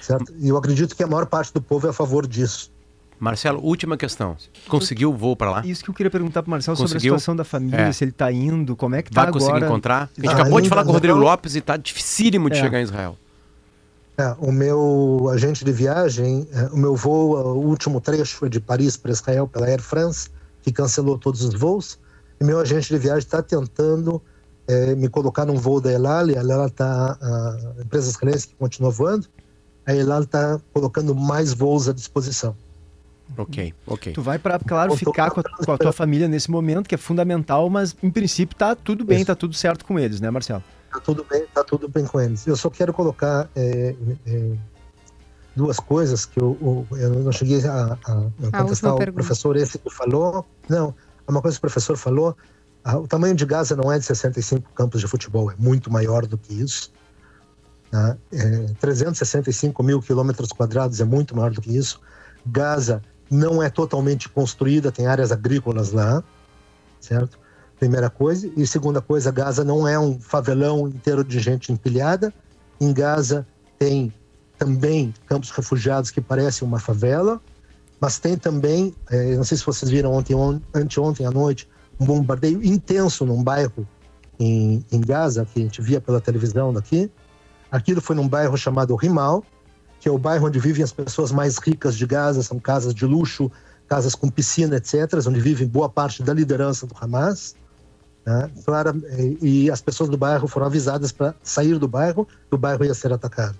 Certo? 0.00 0.32
E 0.38 0.48
eu 0.48 0.56
acredito 0.56 0.94
que 0.96 1.02
a 1.02 1.06
maior 1.06 1.26
parte 1.26 1.52
do 1.52 1.62
povo 1.62 1.86
é 1.86 1.90
a 1.90 1.92
favor 1.92 2.26
disso. 2.26 2.70
Marcelo, 3.18 3.62
última 3.62 3.96
questão. 3.96 4.36
Conseguiu 4.68 5.10
o 5.10 5.16
voo 5.16 5.36
para 5.36 5.48
lá? 5.48 5.62
Isso 5.64 5.84
que 5.84 5.90
eu 5.90 5.94
queria 5.94 6.10
perguntar 6.10 6.42
para 6.42 6.50
Marcelo 6.50 6.76
Conseguiu? 6.76 6.98
sobre 6.98 7.08
a 7.08 7.10
situação 7.12 7.36
da 7.36 7.44
família, 7.44 7.82
é. 7.82 7.92
se 7.92 8.02
ele 8.02 8.10
está 8.10 8.32
indo, 8.32 8.74
como 8.74 8.96
é 8.96 9.02
que 9.02 9.10
está 9.10 9.22
agora. 9.22 9.32
Vai 9.32 9.48
conseguir 9.48 9.64
encontrar? 9.64 10.10
A 10.18 10.20
gente 10.20 10.30
ah, 10.30 10.40
acabou 10.40 10.60
de 10.60 10.68
falar 10.68 10.82
com 10.82 10.90
o 10.90 10.92
Rodrigo 10.92 11.16
Lopes 11.16 11.54
e 11.54 11.58
está 11.58 11.76
dificílimo 11.76 12.50
de 12.50 12.58
é. 12.58 12.60
chegar 12.60 12.80
em 12.80 12.82
Israel. 12.82 13.16
É, 14.18 14.34
o 14.38 14.50
meu 14.50 15.30
agente 15.32 15.64
de 15.64 15.72
viagem, 15.72 16.48
é, 16.52 16.64
o 16.66 16.76
meu 16.76 16.96
voo, 16.96 17.36
o 17.36 17.64
último 17.64 18.00
trecho 18.00 18.44
é 18.44 18.48
de 18.48 18.58
Paris 18.58 18.96
para 18.96 19.12
Israel 19.12 19.46
pela 19.46 19.66
Air 19.66 19.80
France, 19.80 20.28
que 20.62 20.72
cancelou 20.72 21.16
todos 21.16 21.42
os 21.42 21.54
voos. 21.54 21.98
E 22.42 22.44
meu 22.44 22.58
agente 22.58 22.88
de 22.88 22.98
viagem 22.98 23.20
está 23.20 23.40
tentando 23.40 24.20
é, 24.66 24.96
me 24.96 25.08
colocar 25.08 25.46
num 25.46 25.54
voo 25.54 25.80
da 25.80 25.92
Elal, 25.92 26.28
e 26.28 26.36
a 26.36 26.40
Elal 26.40 26.66
está, 26.66 27.16
a 27.22 27.80
empresa 27.80 28.10
israelense 28.10 28.48
que 28.48 28.56
continua 28.56 28.90
voando, 28.90 29.28
a 29.86 29.94
Elal 29.94 30.22
está 30.22 30.60
colocando 30.72 31.14
mais 31.14 31.52
voos 31.52 31.88
à 31.88 31.92
disposição. 31.92 32.56
Ok, 33.38 33.72
ok. 33.86 34.12
Tu 34.12 34.20
vai 34.20 34.40
para, 34.40 34.58
claro, 34.58 34.96
ficar 34.96 35.30
com 35.30 35.38
a, 35.38 35.44
com 35.64 35.72
a, 35.72 35.78
tua 35.78 35.92
família 35.92 36.26
nesse 36.26 36.50
momento, 36.50 36.88
que 36.88 36.96
é 36.96 36.98
fundamental, 36.98 37.70
mas 37.70 37.94
em 38.02 38.10
princípio 38.10 38.56
tá 38.56 38.74
tudo 38.74 39.04
bem, 39.04 39.18
Isso. 39.18 39.26
tá 39.26 39.36
tudo 39.36 39.54
certo 39.54 39.84
com 39.84 39.96
eles, 39.96 40.20
né, 40.20 40.28
Marcelo? 40.28 40.64
Tá 40.92 40.98
tudo 40.98 41.24
bem, 41.30 41.44
tá 41.54 41.62
tudo 41.62 41.88
bem 41.88 42.04
com 42.04 42.20
eles. 42.20 42.44
Eu 42.44 42.56
só 42.56 42.68
quero 42.68 42.92
colocar 42.92 43.48
é, 43.54 43.94
é, 44.26 44.50
duas 45.54 45.78
coisas 45.78 46.26
que 46.26 46.40
eu, 46.40 46.86
eu 46.90 47.10
não 47.20 47.30
cheguei 47.30 47.64
a, 47.64 47.96
a, 48.04 48.12
a 48.48 48.58
contestar 48.62 48.94
o 48.96 49.12
professor 49.12 49.56
esse 49.56 49.78
que 49.78 49.88
falou. 49.88 50.44
Não, 50.68 50.92
uma 51.28 51.42
coisa 51.42 51.56
que 51.56 51.60
o 51.60 51.68
professor 51.68 51.96
falou, 51.96 52.36
o 52.84 53.06
tamanho 53.06 53.34
de 53.34 53.46
Gaza 53.46 53.76
não 53.76 53.92
é 53.92 53.98
de 53.98 54.04
65 54.04 54.72
campos 54.72 55.00
de 55.00 55.06
futebol, 55.06 55.50
é 55.50 55.54
muito 55.56 55.90
maior 55.90 56.26
do 56.26 56.36
que 56.36 56.54
isso. 56.54 56.92
Tá? 57.90 58.16
É, 58.32 58.66
365 58.80 59.82
mil 59.82 60.00
quilômetros 60.00 60.50
quadrados 60.50 61.00
é 61.00 61.04
muito 61.04 61.36
maior 61.36 61.52
do 61.52 61.60
que 61.60 61.76
isso. 61.76 62.00
Gaza 62.44 63.02
não 63.30 63.62
é 63.62 63.70
totalmente 63.70 64.28
construída, 64.28 64.90
tem 64.90 65.06
áreas 65.06 65.30
agrícolas 65.30 65.92
lá, 65.92 66.22
certo? 67.00 67.38
Primeira 67.78 68.10
coisa. 68.10 68.50
E 68.56 68.66
segunda 68.66 69.00
coisa, 69.00 69.30
Gaza 69.30 69.64
não 69.64 69.86
é 69.86 69.98
um 69.98 70.18
favelão 70.20 70.88
inteiro 70.88 71.22
de 71.24 71.38
gente 71.38 71.72
empilhada. 71.72 72.32
Em 72.80 72.92
Gaza 72.92 73.46
tem 73.78 74.12
também 74.58 75.14
campos 75.26 75.50
refugiados 75.50 76.10
que 76.10 76.20
parecem 76.20 76.66
uma 76.66 76.78
favela, 76.78 77.40
mas 78.02 78.18
tem 78.18 78.36
também, 78.36 78.92
é, 79.08 79.36
não 79.36 79.44
sei 79.44 79.56
se 79.56 79.64
vocês 79.64 79.88
viram 79.88 80.12
ontem, 80.12 80.34
on, 80.34 80.60
anteontem 80.74 81.24
à 81.24 81.30
noite, 81.30 81.68
um 82.00 82.04
bombardeio 82.04 82.60
intenso 82.60 83.24
num 83.24 83.44
bairro 83.44 83.86
em, 84.40 84.84
em 84.90 85.00
Gaza, 85.00 85.46
que 85.46 85.60
a 85.60 85.62
gente 85.62 85.80
via 85.80 86.00
pela 86.00 86.20
televisão 86.20 86.72
daqui. 86.72 87.08
Aquilo 87.70 88.00
foi 88.00 88.16
num 88.16 88.26
bairro 88.26 88.56
chamado 88.56 88.96
Rimal, 88.96 89.44
que 90.00 90.08
é 90.08 90.10
o 90.10 90.18
bairro 90.18 90.48
onde 90.48 90.58
vivem 90.58 90.82
as 90.82 90.90
pessoas 90.90 91.30
mais 91.30 91.58
ricas 91.58 91.96
de 91.96 92.04
Gaza, 92.04 92.42
são 92.42 92.58
casas 92.58 92.92
de 92.92 93.06
luxo, 93.06 93.48
casas 93.86 94.16
com 94.16 94.28
piscina, 94.28 94.78
etc., 94.78 95.24
onde 95.28 95.38
vivem 95.38 95.68
boa 95.68 95.88
parte 95.88 96.24
da 96.24 96.34
liderança 96.34 96.88
do 96.88 96.96
Hamas. 97.00 97.54
Né? 98.26 98.50
Claro, 98.64 99.00
e, 99.40 99.66
e 99.66 99.70
as 99.70 99.80
pessoas 99.80 100.10
do 100.10 100.16
bairro 100.16 100.48
foram 100.48 100.66
avisadas 100.66 101.12
para 101.12 101.36
sair 101.40 101.78
do 101.78 101.86
bairro, 101.86 102.26
que 102.26 102.54
o 102.56 102.58
bairro 102.58 102.84
ia 102.84 102.94
ser 102.94 103.12
atacado. 103.12 103.56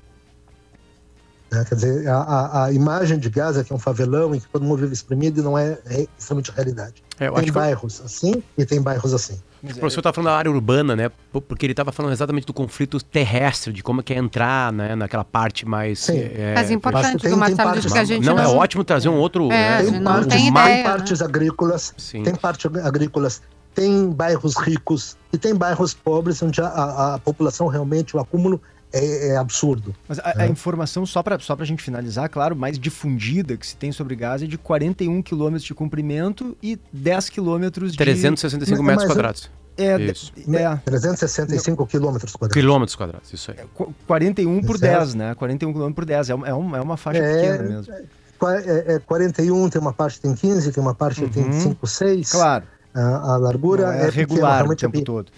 Né? 1.52 1.66
Quer 1.68 1.74
dizer, 1.74 2.08
a, 2.08 2.64
a, 2.64 2.72
imagem 2.72 3.18
de 3.18 3.28
Gaza, 3.28 3.62
que 3.62 3.70
é 3.72 3.76
um 3.76 3.78
favelão 3.78 4.34
em 4.34 4.40
que 4.40 4.48
todo 4.48 4.64
mundo 4.64 4.78
vive 4.78 4.94
exprimido, 4.94 5.42
não 5.42 5.58
é, 5.58 5.78
é 5.84 6.06
extremamente 6.18 6.50
realidade. 6.50 6.94
É, 7.20 7.30
tem 7.30 7.52
bairros 7.52 7.98
que... 7.98 8.06
assim 8.06 8.42
e 8.56 8.64
tem 8.64 8.80
bairros 8.80 9.12
assim. 9.12 9.38
O 9.62 9.66
professor 9.66 10.00
está 10.00 10.12
falando 10.12 10.30
da 10.30 10.36
área 10.36 10.50
urbana, 10.50 10.96
né? 10.96 11.10
Porque 11.30 11.66
ele 11.66 11.72
estava 11.72 11.92
falando 11.92 12.12
exatamente 12.12 12.46
do 12.46 12.54
conflito 12.54 13.00
terrestre, 13.04 13.72
de 13.72 13.80
como 13.82 14.00
é 14.00 14.02
que 14.02 14.12
é 14.12 14.18
entrar 14.18 14.72
né? 14.72 14.96
naquela 14.96 15.24
parte 15.24 15.68
mais. 15.68 16.00
Sim. 16.00 16.18
É, 16.18 16.54
Mas 16.54 16.70
importante 16.70 17.22
tem, 17.22 17.30
do 17.30 17.36
Marcelo 17.36 17.80
que 17.80 17.98
a 17.98 18.04
gente 18.04 18.24
não, 18.24 18.34
não, 18.34 18.42
é 18.42 18.48
ótimo 18.48 18.82
trazer 18.82 19.08
um 19.08 19.16
outro. 19.16 19.52
É, 19.52 19.84
tem, 19.84 20.00
não 20.00 20.24
tem, 20.24 20.48
ideia, 20.48 20.74
tem 20.74 20.82
partes 20.82 21.20
né? 21.20 21.26
agrícolas, 21.26 21.94
Sim. 21.96 22.22
tem 22.24 22.34
partes 22.34 22.68
agrícolas, 22.82 23.42
tem 23.72 24.10
bairros 24.10 24.56
ricos 24.56 25.16
e 25.32 25.38
tem 25.38 25.54
bairros 25.54 25.94
pobres 25.94 26.42
onde 26.42 26.60
a, 26.60 26.66
a, 26.66 27.14
a 27.14 27.18
população 27.18 27.68
realmente, 27.68 28.16
o 28.16 28.20
acúmulo 28.20 28.60
é, 28.92 29.28
é 29.28 29.36
absurdo. 29.36 29.94
Mas 30.08 30.18
a, 30.18 30.34
né? 30.34 30.44
a 30.44 30.46
informação, 30.46 31.06
só 31.06 31.22
para 31.22 31.38
só 31.38 31.56
a 31.58 31.64
gente 31.64 31.82
finalizar, 31.82 32.28
claro, 32.28 32.54
mais 32.54 32.78
difundida 32.78 33.56
que 33.56 33.66
se 33.66 33.76
tem 33.76 33.92
sobre 33.92 34.14
Gaza 34.14 34.44
é 34.44 34.48
de 34.48 34.58
41 34.58 35.22
quilômetros 35.22 35.64
de 35.64 35.74
comprimento 35.74 36.56
e 36.62 36.78
10 36.92 37.30
quilômetros 37.30 37.92
de... 37.92 37.98
365 37.98 38.82
metros 38.82 39.06
quadrados. 39.06 39.50
É, 39.76 39.98
isso. 40.02 40.32
é, 40.54 40.76
365 40.84 41.86
quilômetros 41.86 42.32
quadrados. 42.32 42.54
Quilômetros 42.54 42.94
quadrados, 42.94 43.32
isso 43.32 43.50
aí. 43.50 43.56
É, 43.58 43.86
41 44.06 44.62
por 44.62 44.78
10, 44.78 45.14
né? 45.14 45.34
41 45.34 45.72
quilômetros 45.72 45.94
por 45.94 46.04
10. 46.04 46.30
É, 46.30 46.34
uma, 46.34 46.48
é, 46.48 46.52
uma, 46.52 46.78
é 46.78 46.80
uma 46.80 46.96
faixa 46.96 47.20
é, 47.22 47.34
pequena 47.34 47.68
mesmo. 47.68 47.94
É, 47.94 48.94
é, 48.96 48.98
41, 48.98 49.70
tem 49.70 49.80
uma 49.80 49.92
parte 49.92 50.16
que 50.16 50.22
tem 50.22 50.34
15, 50.34 50.72
tem 50.72 50.82
uma 50.82 50.94
parte 50.94 51.20
que 51.20 51.38
uhum. 51.38 51.50
tem 51.50 51.52
5, 51.52 51.86
6. 51.86 52.30
Claro. 52.30 52.64
A, 52.94 53.32
a 53.32 53.36
largura 53.38 53.86
Não 53.86 53.92
é, 53.92 54.06
é 54.08 54.10
regular 54.10 54.58
pequena, 54.58 54.72
o 54.72 54.76
tempo 54.76 55.04
todo. 55.04 55.32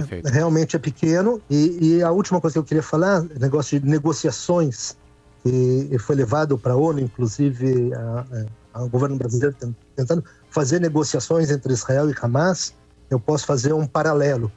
Perfeito. 0.00 0.28
realmente 0.28 0.76
é 0.76 0.78
pequeno. 0.78 1.40
E, 1.48 1.96
e, 1.96 2.02
a 2.02 2.10
última 2.10 2.40
coisa 2.40 2.54
que 2.54 2.58
eu 2.58 2.64
queria 2.64 2.82
falar, 2.82 3.22
negócio 3.38 3.78
de 3.78 3.86
negociações, 3.86 4.96
que 5.42 5.96
foi 5.98 6.16
levado 6.16 6.56
para 6.56 6.72
a 6.72 6.76
ONU, 6.76 7.00
inclusive 7.00 7.90
o 8.74 8.88
governo 8.88 9.16
brasileiro 9.16 9.54
tentando 9.94 10.24
fazer 10.50 10.80
negociações 10.80 11.50
entre 11.50 11.72
Israel 11.72 12.10
e 12.10 12.14
Hamas, 12.20 12.74
eu 13.10 13.20
posso 13.20 13.46
fazer 13.46 13.72
um 13.72 13.86
paralelo. 13.86 14.50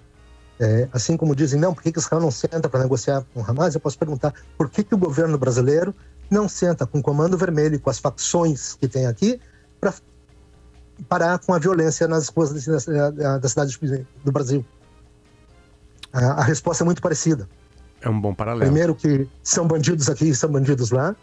É, 0.60 0.88
assim 0.92 1.16
como 1.16 1.36
dizem, 1.36 1.60
não, 1.60 1.74
por 1.74 1.84
que, 1.84 1.92
que 1.92 2.00
Israel 2.00 2.22
não 2.22 2.32
senta 2.32 2.68
para 2.68 2.80
negociar 2.80 3.24
com 3.34 3.44
Hamas? 3.46 3.76
Eu 3.76 3.82
posso 3.82 3.98
perguntar, 3.98 4.34
por 4.58 4.70
que, 4.70 4.84
que 4.84 4.96
o 4.96 4.98
governo 4.98 5.38
brasileiro 5.38 5.94
não 6.30 6.50
senta 6.50 6.86
com 6.86 7.00
o 7.00 7.02
Comando 7.02 7.38
Vermelho 7.38 7.76
e 7.76 7.80
com 7.80 7.90
as 7.90 8.00
facções 8.00 8.76
que 8.76 8.88
tem 8.88 9.06
aqui 9.06 9.40
para 9.80 9.94
parar 11.08 11.38
com 11.40 11.54
a 11.54 11.60
violência 11.60 12.08
nas 12.08 12.28
ruas 12.28 12.52
da, 12.52 13.38
da 13.38 13.50
cidade 13.50 13.78
do 14.24 14.32
Brasil? 14.32 14.66
A, 16.14 16.42
a 16.42 16.44
resposta 16.44 16.84
é 16.84 16.86
muito 16.86 17.02
parecida. 17.02 17.48
É 18.02 18.10
um 18.10 18.20
bom 18.20 18.34
paralelo. 18.34 18.66
Primeiro 18.66 18.96
que 18.96 19.28
são 19.44 19.68
bandidos 19.68 20.10
aqui 20.10 20.30
e 20.30 20.36
são 20.36 20.52
bandidos 20.52 20.92
lá. 20.92 21.16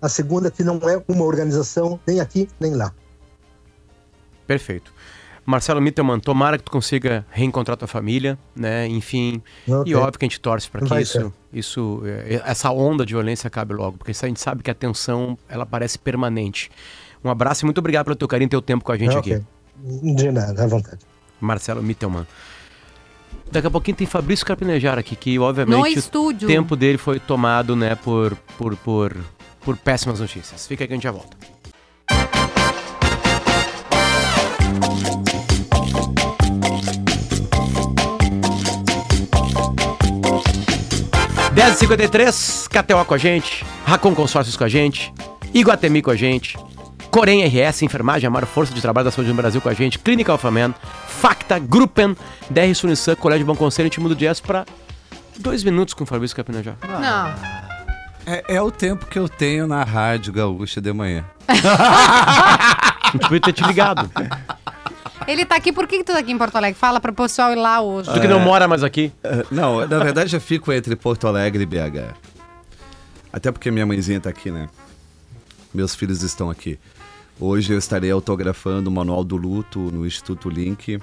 A 0.00 0.08
segunda 0.08 0.50
que 0.50 0.64
não 0.64 0.78
é 0.88 1.02
uma 1.08 1.24
organização 1.24 1.98
nem 2.06 2.20
aqui 2.20 2.48
nem 2.58 2.74
lá. 2.74 2.92
Perfeito. 4.46 4.92
Marcelo 5.44 5.80
Mittelman, 5.80 6.20
tomara 6.20 6.56
que 6.56 6.64
tu 6.64 6.70
consiga 6.70 7.26
reencontrar 7.30 7.76
tua 7.76 7.88
família, 7.88 8.38
né? 8.54 8.86
Enfim, 8.86 9.42
okay. 9.66 9.92
e 9.92 9.94
óbvio 9.96 10.18
que 10.18 10.24
a 10.24 10.28
gente 10.28 10.40
torce 10.40 10.70
para 10.70 10.86
que 10.86 11.00
isso, 11.00 11.32
isso, 11.52 12.02
é, 12.04 12.40
essa 12.44 12.70
onda 12.70 13.04
de 13.04 13.12
violência 13.12 13.48
acabe 13.48 13.74
logo, 13.74 13.98
porque 13.98 14.12
a 14.12 14.28
gente 14.28 14.40
sabe 14.40 14.62
que 14.62 14.70
a 14.70 14.74
tensão 14.74 15.36
ela 15.48 15.66
parece 15.66 15.98
permanente. 15.98 16.70
Um 17.24 17.30
abraço 17.30 17.64
e 17.64 17.66
muito 17.66 17.78
obrigado 17.78 18.04
pelo 18.04 18.16
teu 18.16 18.28
carinho 18.28 18.46
e 18.46 18.50
teu 18.50 18.62
tempo 18.62 18.84
com 18.84 18.92
a 18.92 18.96
gente 18.96 19.16
okay. 19.16 19.34
aqui. 19.34 20.14
De 20.14 20.30
nada, 20.30 20.62
à 20.62 20.66
vontade. 20.66 21.00
Marcelo 21.40 21.82
Mittelman. 21.82 22.26
Daqui 23.52 23.66
a 23.66 23.70
pouquinho 23.70 23.94
tem 23.98 24.06
Fabrício 24.06 24.46
Carpinejar 24.46 24.98
aqui, 24.98 25.14
que 25.14 25.38
obviamente 25.38 25.98
o 26.16 26.32
tempo 26.32 26.74
dele 26.74 26.96
foi 26.96 27.20
tomado, 27.20 27.76
né, 27.76 27.94
por, 27.94 28.34
por, 28.56 28.74
por, 28.76 29.14
por 29.60 29.76
péssimas 29.76 30.20
notícias. 30.20 30.66
Fica 30.66 30.84
aí 30.84 30.88
que 30.88 30.94
a 30.94 30.96
gente 30.96 31.02
já 31.02 31.10
volta. 31.10 31.36
Dez 41.52 41.76
cinquenta 41.76 42.04
e 42.04 42.08
três, 42.08 42.66
KTO 42.68 43.04
com 43.04 43.12
a 43.12 43.18
gente, 43.18 43.66
Racon 43.84 44.14
Consórcios 44.14 44.56
com 44.56 44.64
a 44.64 44.68
gente, 44.68 45.12
Iguatemi 45.52 46.00
com 46.00 46.10
a 46.10 46.16
gente, 46.16 46.56
Corém 47.12 47.44
RS, 47.44 47.82
Enfermagem, 47.82 48.26
a 48.26 48.30
maior 48.30 48.46
força 48.46 48.72
de 48.72 48.80
trabalho 48.80 49.04
da 49.04 49.10
saúde 49.10 49.28
no 49.28 49.36
Brasil 49.36 49.60
com 49.60 49.68
a 49.68 49.74
gente, 49.74 49.98
Clínica 49.98 50.32
Alphaman, 50.32 50.74
Facta, 51.06 51.58
Gruppen, 51.58 52.16
DR 52.48 52.74
Sunissan, 52.74 53.14
Colégio 53.16 53.44
Bom 53.44 53.54
Conselho, 53.54 53.90
time 53.90 54.08
do 54.08 54.16
Jazz 54.16 54.40
para 54.40 54.64
dois 55.38 55.62
minutos 55.62 55.92
com 55.92 56.04
o 56.04 56.06
Fabrício 56.06 56.34
Capinajá. 56.34 56.74
Não. 56.82 57.34
É, 58.24 58.54
é, 58.54 58.62
o 58.62 58.70
tempo 58.70 59.04
que 59.04 59.18
eu 59.18 59.28
tenho 59.28 59.66
na 59.66 59.84
Rádio 59.84 60.32
Gaúcha 60.32 60.80
de 60.80 60.90
manhã. 60.90 61.22
Não 63.12 63.20
podia 63.20 63.40
ter 63.42 63.52
te 63.52 63.62
ligado. 63.62 64.10
Ele 65.28 65.44
tá 65.44 65.56
aqui, 65.56 65.70
por 65.70 65.86
que, 65.86 65.98
que 65.98 66.04
tu 66.04 66.12
tá 66.14 66.18
aqui 66.18 66.32
em 66.32 66.38
Porto 66.38 66.56
Alegre? 66.56 66.80
Fala 66.80 66.98
pro 66.98 67.12
pessoal 67.12 67.52
ir 67.52 67.56
lá 67.56 67.82
hoje. 67.82 68.10
Tu 68.10 68.20
que 68.22 68.26
não 68.26 68.40
mora 68.40 68.66
mais 68.66 68.82
aqui? 68.82 69.12
Uh, 69.22 69.46
não, 69.50 69.86
na 69.86 69.98
verdade 69.98 70.34
eu 70.34 70.40
fico 70.40 70.72
entre 70.72 70.96
Porto 70.96 71.28
Alegre 71.28 71.62
e 71.62 71.66
BH. 71.66 72.14
Até 73.30 73.52
porque 73.52 73.70
minha 73.70 73.84
mãezinha 73.84 74.18
tá 74.18 74.30
aqui, 74.30 74.50
né? 74.50 74.66
Meus 75.74 75.94
filhos 75.94 76.22
estão 76.22 76.48
aqui. 76.48 76.78
Hoje 77.44 77.72
eu 77.72 77.78
estarei 77.78 78.08
autografando 78.08 78.88
o 78.88 78.92
Manual 78.92 79.24
do 79.24 79.36
Luto 79.36 79.80
no 79.90 80.06
Instituto 80.06 80.48
Link 80.48 81.00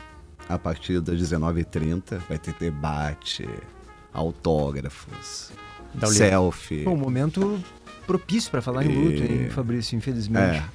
a 0.47 0.57
partir 0.57 1.01
das 1.01 1.19
19h30. 1.19 2.17
Vai 2.29 2.37
ter 2.37 2.53
debate, 2.53 3.45
autógrafos, 4.13 5.51
selfie. 6.07 6.87
um 6.87 6.95
momento 6.95 7.61
propício 8.07 8.49
para 8.49 8.61
falar 8.61 8.85
e... 8.85 8.89
em 8.89 8.95
luto, 8.95 9.21
hein, 9.21 9.49
Fabrício, 9.49 9.97
infelizmente. 9.97 10.59
É, 10.59 10.69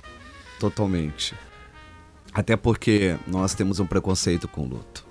totalmente. 0.61 1.35
Até 2.31 2.59
porque 2.59 3.17
nós 3.27 3.55
temos 3.55 3.81
um 3.81 3.87
preconceito 3.87 4.47
com 4.47 4.67
luto. 4.67 5.07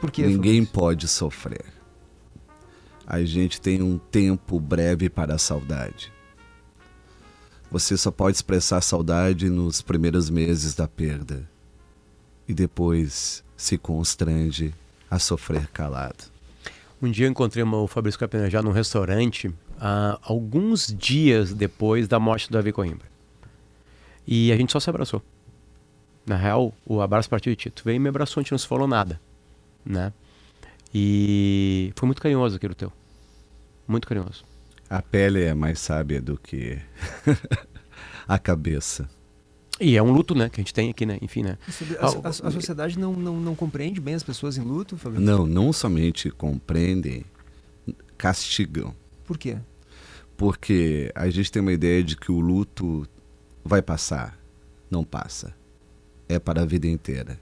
Por 0.00 0.08
que, 0.12 0.22
Ninguém 0.22 0.60
Fabrício? 0.60 0.72
pode 0.72 1.08
sofrer. 1.08 1.64
A 3.04 3.24
gente 3.24 3.60
tem 3.60 3.82
um 3.82 3.98
tempo 3.98 4.60
breve 4.60 5.10
para 5.10 5.34
a 5.34 5.38
saudade. 5.38 6.13
Você 7.74 7.96
só 7.96 8.12
pode 8.12 8.36
expressar 8.36 8.80
saudade 8.80 9.50
nos 9.50 9.82
primeiros 9.82 10.30
meses 10.30 10.76
da 10.76 10.86
perda 10.86 11.44
e 12.46 12.54
depois 12.54 13.42
se 13.56 13.76
constrange 13.76 14.72
a 15.10 15.18
sofrer 15.18 15.66
calado. 15.66 16.22
Um 17.02 17.10
dia 17.10 17.26
eu 17.26 17.30
encontrei 17.32 17.64
o 17.64 17.86
Fabrício 17.88 18.20
Capenajá 18.20 18.62
num 18.62 18.70
restaurante, 18.70 19.48
uh, 19.48 20.20
alguns 20.22 20.86
dias 20.86 21.52
depois 21.52 22.06
da 22.06 22.20
morte 22.20 22.48
do 22.48 22.52
Davi 22.52 22.70
Coimbra. 22.70 23.08
E 24.24 24.52
a 24.52 24.56
gente 24.56 24.70
só 24.70 24.78
se 24.78 24.88
abraçou. 24.88 25.20
Na 26.24 26.36
real, 26.36 26.72
o 26.86 27.00
abraço 27.00 27.28
partiu 27.28 27.50
de 27.50 27.56
Tito. 27.56 27.82
Veio 27.84 27.96
e 27.96 27.98
me 27.98 28.08
abraçou, 28.08 28.40
a 28.40 28.44
gente 28.44 28.52
não 28.52 28.58
se 28.58 28.68
falou 28.68 28.86
nada. 28.86 29.20
Né? 29.84 30.12
E 30.94 31.92
foi 31.96 32.06
muito 32.06 32.22
carinhoso 32.22 32.54
aquilo 32.54 32.76
teu. 32.76 32.92
Muito 33.88 34.06
carinhoso. 34.06 34.44
A 34.94 35.02
pele 35.02 35.42
é 35.42 35.52
mais 35.54 35.80
sábia 35.80 36.22
do 36.22 36.38
que 36.38 36.78
a 38.28 38.38
cabeça. 38.38 39.10
E 39.80 39.96
é 39.96 40.02
um 40.04 40.12
luto, 40.12 40.36
né, 40.36 40.48
que 40.48 40.60
a 40.60 40.62
gente 40.62 40.72
tem 40.72 40.88
aqui, 40.88 41.04
né? 41.04 41.18
Enfim, 41.20 41.42
né? 41.42 41.58
A, 41.98 42.28
a, 42.28 42.28
a 42.28 42.50
sociedade 42.52 42.96
não, 42.96 43.12
não, 43.12 43.40
não 43.40 43.56
compreende 43.56 44.00
bem 44.00 44.14
as 44.14 44.22
pessoas 44.22 44.56
em 44.56 44.60
luto, 44.60 44.96
Fabrício? 44.96 45.26
Não, 45.26 45.48
não 45.48 45.72
somente 45.72 46.30
compreendem, 46.30 47.24
castigam. 48.16 48.94
Por 49.24 49.36
quê? 49.36 49.58
Porque 50.36 51.10
a 51.12 51.28
gente 51.28 51.50
tem 51.50 51.60
uma 51.60 51.72
ideia 51.72 52.00
de 52.04 52.16
que 52.16 52.30
o 52.30 52.38
luto 52.38 53.04
vai 53.64 53.82
passar. 53.82 54.38
Não 54.88 55.02
passa. 55.02 55.52
É 56.28 56.38
para 56.38 56.62
a 56.62 56.64
vida 56.64 56.86
inteira. 56.86 57.36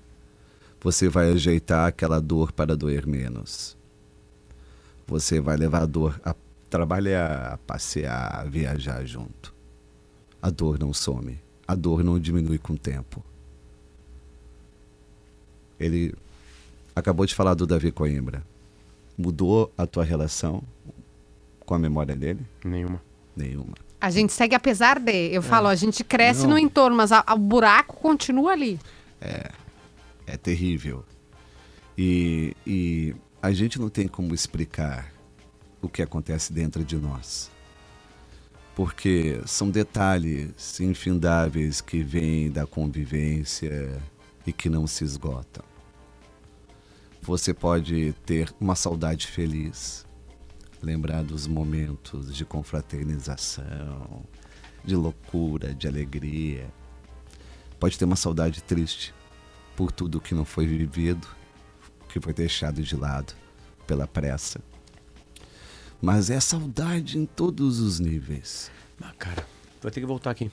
Você 0.81 1.07
vai 1.07 1.31
ajeitar 1.31 1.87
aquela 1.87 2.19
dor 2.19 2.51
para 2.51 2.75
doer 2.75 3.07
menos. 3.07 3.77
Você 5.07 5.39
vai 5.39 5.59
levar 5.59 5.83
a 5.83 5.87
dor 5.87 6.19
a 6.25 6.33
trabalhar, 6.73 7.53
a 7.53 7.59
passear, 7.59 8.41
a 8.41 8.45
viajar 8.45 9.05
junto. 9.05 9.55
A 10.41 10.49
dor 10.49 10.79
não 10.79 10.95
some. 10.95 11.39
A 11.68 11.75
dor 11.75 12.03
não 12.03 12.18
diminui 12.18 12.57
com 12.57 12.73
o 12.73 12.79
tempo. 12.79 13.23
Ele 15.79 16.14
acabou 16.97 17.27
de 17.27 17.35
falar 17.35 17.53
do 17.53 17.66
Davi 17.66 17.93
Coimbra. 17.93 18.43
Mudou 19.18 19.70
a 19.77 19.87
tua 19.87 20.03
relação 20.03 20.62
com 21.66 21.75
a 21.75 21.79
memória 21.79 22.16
dele? 22.16 22.41
Nenhuma. 22.64 23.03
Nenhuma. 23.37 23.75
A 24.01 24.09
gente 24.09 24.33
segue 24.33 24.55
apesar 24.55 24.99
de. 24.99 25.29
Eu 25.31 25.43
falo, 25.43 25.68
a 25.68 25.75
gente 25.75 26.03
cresce 26.03 26.45
Não. 26.45 26.51
no 26.51 26.59
entorno, 26.59 26.97
mas 26.97 27.12
a, 27.12 27.23
a, 27.27 27.35
o 27.35 27.39
buraco 27.39 27.97
continua 27.97 28.53
ali. 28.53 28.81
É. 29.20 29.51
É 30.27 30.37
terrível. 30.39 31.05
E, 31.99 32.57
e 32.66 33.14
a 33.43 33.53
gente 33.53 33.79
não 33.79 33.91
tem 33.91 34.09
como 34.09 34.35
explicar 34.35 35.12
o 35.83 35.89
que 35.89 36.01
acontece 36.01 36.53
dentro 36.53 36.85
de 36.85 36.97
nós. 36.97 37.51
Porque 38.74 39.43
são 39.45 39.68
detalhes 39.68 40.80
infindáveis 40.80 41.83
que 41.83 42.03
vêm 42.03 42.51
da 42.51 42.66
convivência 42.66 44.01
e 44.47 44.53
que 44.53 44.70
não 44.70 44.87
se 44.87 45.05
esgotam. 45.05 45.64
Você 47.20 47.53
pode 47.53 48.14
ter 48.24 48.53
uma 48.59 48.74
saudade 48.74 49.26
feliz, 49.26 50.07
lembrar 50.80 51.22
dos 51.22 51.47
momentos 51.47 52.35
de 52.35 52.45
confraternização, 52.45 54.24
de 54.85 54.97
loucura, 54.97 55.74
de 55.74 55.87
alegria. 55.87 56.72
Pode 57.78 57.99
ter 57.99 58.05
uma 58.05 58.16
saudade 58.16 58.62
triste 58.62 59.14
por 59.76 59.93
tudo 59.93 60.20
que 60.20 60.35
não 60.35 60.45
foi 60.45 60.66
vivido, 60.66 61.28
que 62.09 62.20
foi 62.20 62.33
deixado 62.33 62.83
de 62.83 62.97
lado 62.97 63.35
pela 63.87 64.07
pressa. 64.07 64.61
Mas 66.03 66.31
é 66.31 66.41
saudade 66.41 67.17
em 67.17 67.25
todos 67.25 67.79
os 67.79 68.01
níveis. 68.01 68.73
Ah, 69.01 69.13
cara, 69.17 69.47
tu 69.81 69.85
vai 69.85 69.93
ter 69.93 70.01
que 70.01 70.07
voltar 70.07 70.33
aqui. 70.33 70.51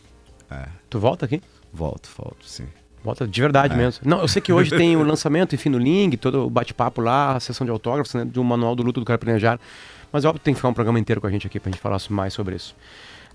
É. 0.50 0.68
Tu 0.88 1.00
volta 1.00 1.26
aqui? 1.26 1.41
Volto, 1.74 2.08
volto, 2.16 2.45
sim. 2.45 2.68
Bota 3.04 3.28
de 3.28 3.41
verdade 3.41 3.74
é. 3.74 3.78
mesmo. 3.78 4.08
Não, 4.08 4.20
eu 4.22 4.28
sei 4.28 4.43
que 4.43 4.54
hoje 4.54 4.70
tem 4.78 4.95
o 4.95 5.02
lançamento, 5.02 5.56
enfim, 5.56 5.70
no 5.70 5.80
link, 5.80 6.18
todo 6.18 6.45
o 6.45 6.50
bate-papo 6.52 7.02
lá, 7.02 7.36
a 7.36 7.39
sessão 7.39 7.66
de 7.66 7.72
autógrafos, 7.72 8.14
né, 8.14 8.24
do 8.24 8.43
manual 8.43 8.76
do 8.76 8.84
luto 8.84 9.00
do 9.00 9.06
cara 9.06 9.18
planejar. 9.18 9.60
Mas 10.12 10.24
óbvio 10.24 10.39
tem 10.39 10.54
que 10.54 10.60
ficar 10.60 10.70
um 10.70 10.74
programa 10.74 11.00
inteiro 11.00 11.20
com 11.20 11.26
a 11.26 11.32
gente 11.32 11.47
aqui 11.47 11.60
pra 11.60 11.72
gente 11.72 11.82
falar 11.82 12.00
mais 12.12 12.32
sobre 12.32 12.56
isso. 12.56 12.76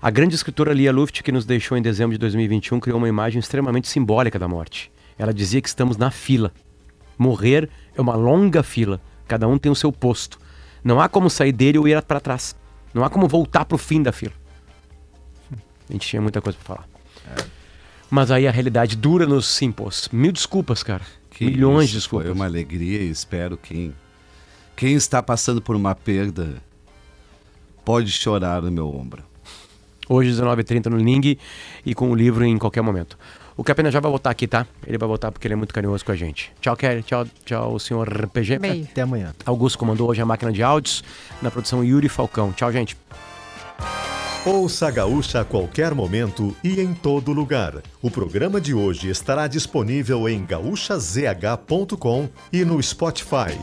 A 0.01 0.09
grande 0.09 0.35
escritora 0.35 0.73
Lia 0.73 0.93
Luft, 0.93 1.21
que 1.21 1.33
nos 1.33 1.45
deixou 1.45 1.77
em 1.77 1.81
dezembro 1.81 2.13
de 2.13 2.19
2021, 2.19 2.79
criou 2.79 2.97
uma 2.97 3.09
imagem 3.09 3.39
extremamente 3.39 3.89
simbólica 3.89 4.39
da 4.39 4.47
morte. 4.47 4.89
Ela 5.17 5.33
dizia 5.33 5.61
que 5.61 5.67
estamos 5.67 5.97
na 5.97 6.11
fila. 6.11 6.53
Morrer 7.17 7.69
é 7.93 8.01
uma 8.01 8.15
longa 8.15 8.63
fila. 8.63 9.01
Cada 9.27 9.47
um 9.49 9.57
tem 9.57 9.69
o 9.69 9.75
seu 9.75 9.91
posto. 9.91 10.44
Não 10.85 11.01
há 11.01 11.09
como 11.09 11.31
sair 11.31 11.51
dele 11.51 11.79
ou 11.79 11.87
ir 11.87 11.99
para 12.03 12.19
trás. 12.19 12.55
Não 12.93 13.03
há 13.03 13.09
como 13.09 13.27
voltar 13.27 13.65
pro 13.65 13.75
fim 13.75 14.03
da 14.03 14.11
fila. 14.11 14.33
A 15.89 15.93
gente 15.93 16.07
tinha 16.07 16.21
muita 16.21 16.39
coisa 16.39 16.55
para 16.63 16.75
falar. 16.75 16.89
É. 17.35 17.43
Mas 18.07 18.29
aí 18.29 18.47
a 18.47 18.51
realidade 18.51 18.95
dura 18.95 19.25
nos 19.25 19.59
impôs. 19.63 20.07
Mil 20.13 20.31
desculpas, 20.31 20.83
cara. 20.83 21.01
Que 21.31 21.45
Milhões 21.45 21.89
de 21.89 21.95
desculpas. 21.95 22.27
Foi 22.27 22.35
uma 22.35 22.45
alegria 22.45 23.01
e 23.01 23.09
espero 23.09 23.57
quem, 23.57 23.95
quem 24.75 24.93
está 24.93 25.23
passando 25.23 25.59
por 25.59 25.75
uma 25.75 25.95
perda 25.95 26.61
pode 27.83 28.11
chorar 28.11 28.61
no 28.61 28.71
meu 28.71 28.87
ombro. 28.87 29.23
Hoje, 30.07 30.29
19h30 30.29 30.85
no 30.85 30.97
Ling 30.97 31.39
e 31.83 31.95
com 31.95 32.11
o 32.11 32.15
livro 32.15 32.45
em 32.45 32.59
qualquer 32.59 32.83
momento. 32.83 33.17
O 33.57 33.63
Capena 33.63 33.89
já 33.89 33.99
vai 33.99 34.11
voltar 34.11 34.29
aqui, 34.31 34.47
tá? 34.47 34.67
Ele 34.85 34.97
vai 34.97 35.07
voltar 35.07 35.31
porque 35.31 35.47
ele 35.47 35.53
é 35.53 35.57
muito 35.57 35.73
carinhoso 35.73 36.03
com 36.03 36.11
a 36.11 36.15
gente. 36.15 36.51
Tchau, 36.59 36.75
Kelly. 36.75 37.03
Tchau, 37.03 37.25
tchau, 37.45 37.79
senhor 37.79 38.27
PG. 38.27 38.59
Beijo. 38.59 38.87
Até 38.91 39.01
amanhã. 39.01 39.33
Augusto 39.45 39.77
comandou 39.77 40.09
hoje 40.09 40.21
a 40.21 40.25
máquina 40.25 40.51
de 40.51 40.61
áudios. 40.61 41.03
Na 41.41 41.49
produção, 41.49 41.83
Yuri 41.83 42.09
Falcão. 42.09 42.51
Tchau, 42.51 42.71
gente. 42.71 42.97
Ouça 44.45 44.89
a 44.89 44.91
Gaúcha 44.91 45.41
a 45.41 45.45
qualquer 45.45 45.95
momento 45.95 46.55
e 46.63 46.79
em 46.79 46.93
todo 46.93 47.31
lugar. 47.31 47.81
O 47.99 48.11
programa 48.11 48.61
de 48.61 48.75
hoje 48.75 49.09
estará 49.09 49.47
disponível 49.47 50.29
em 50.29 50.45
gaúchazh.com 50.45 52.29
e 52.53 52.63
no 52.63 52.81
Spotify. 52.83 53.57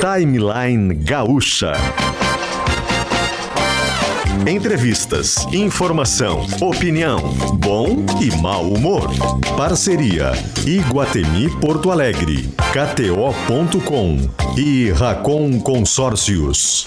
Timeline 0.00 0.94
Gaúcha. 0.94 1.72
Entrevistas, 4.44 5.36
informação, 5.52 6.46
opinião, 6.60 7.18
bom 7.54 8.04
e 8.20 8.30
mau 8.40 8.62
humor. 8.68 9.08
Parceria 9.56 10.32
Iguatemi 10.66 11.48
Porto 11.60 11.90
Alegre, 11.90 12.48
KTO.com 12.72 14.18
e 14.56 14.90
Racon 14.90 15.58
Consórcios. 15.60 16.86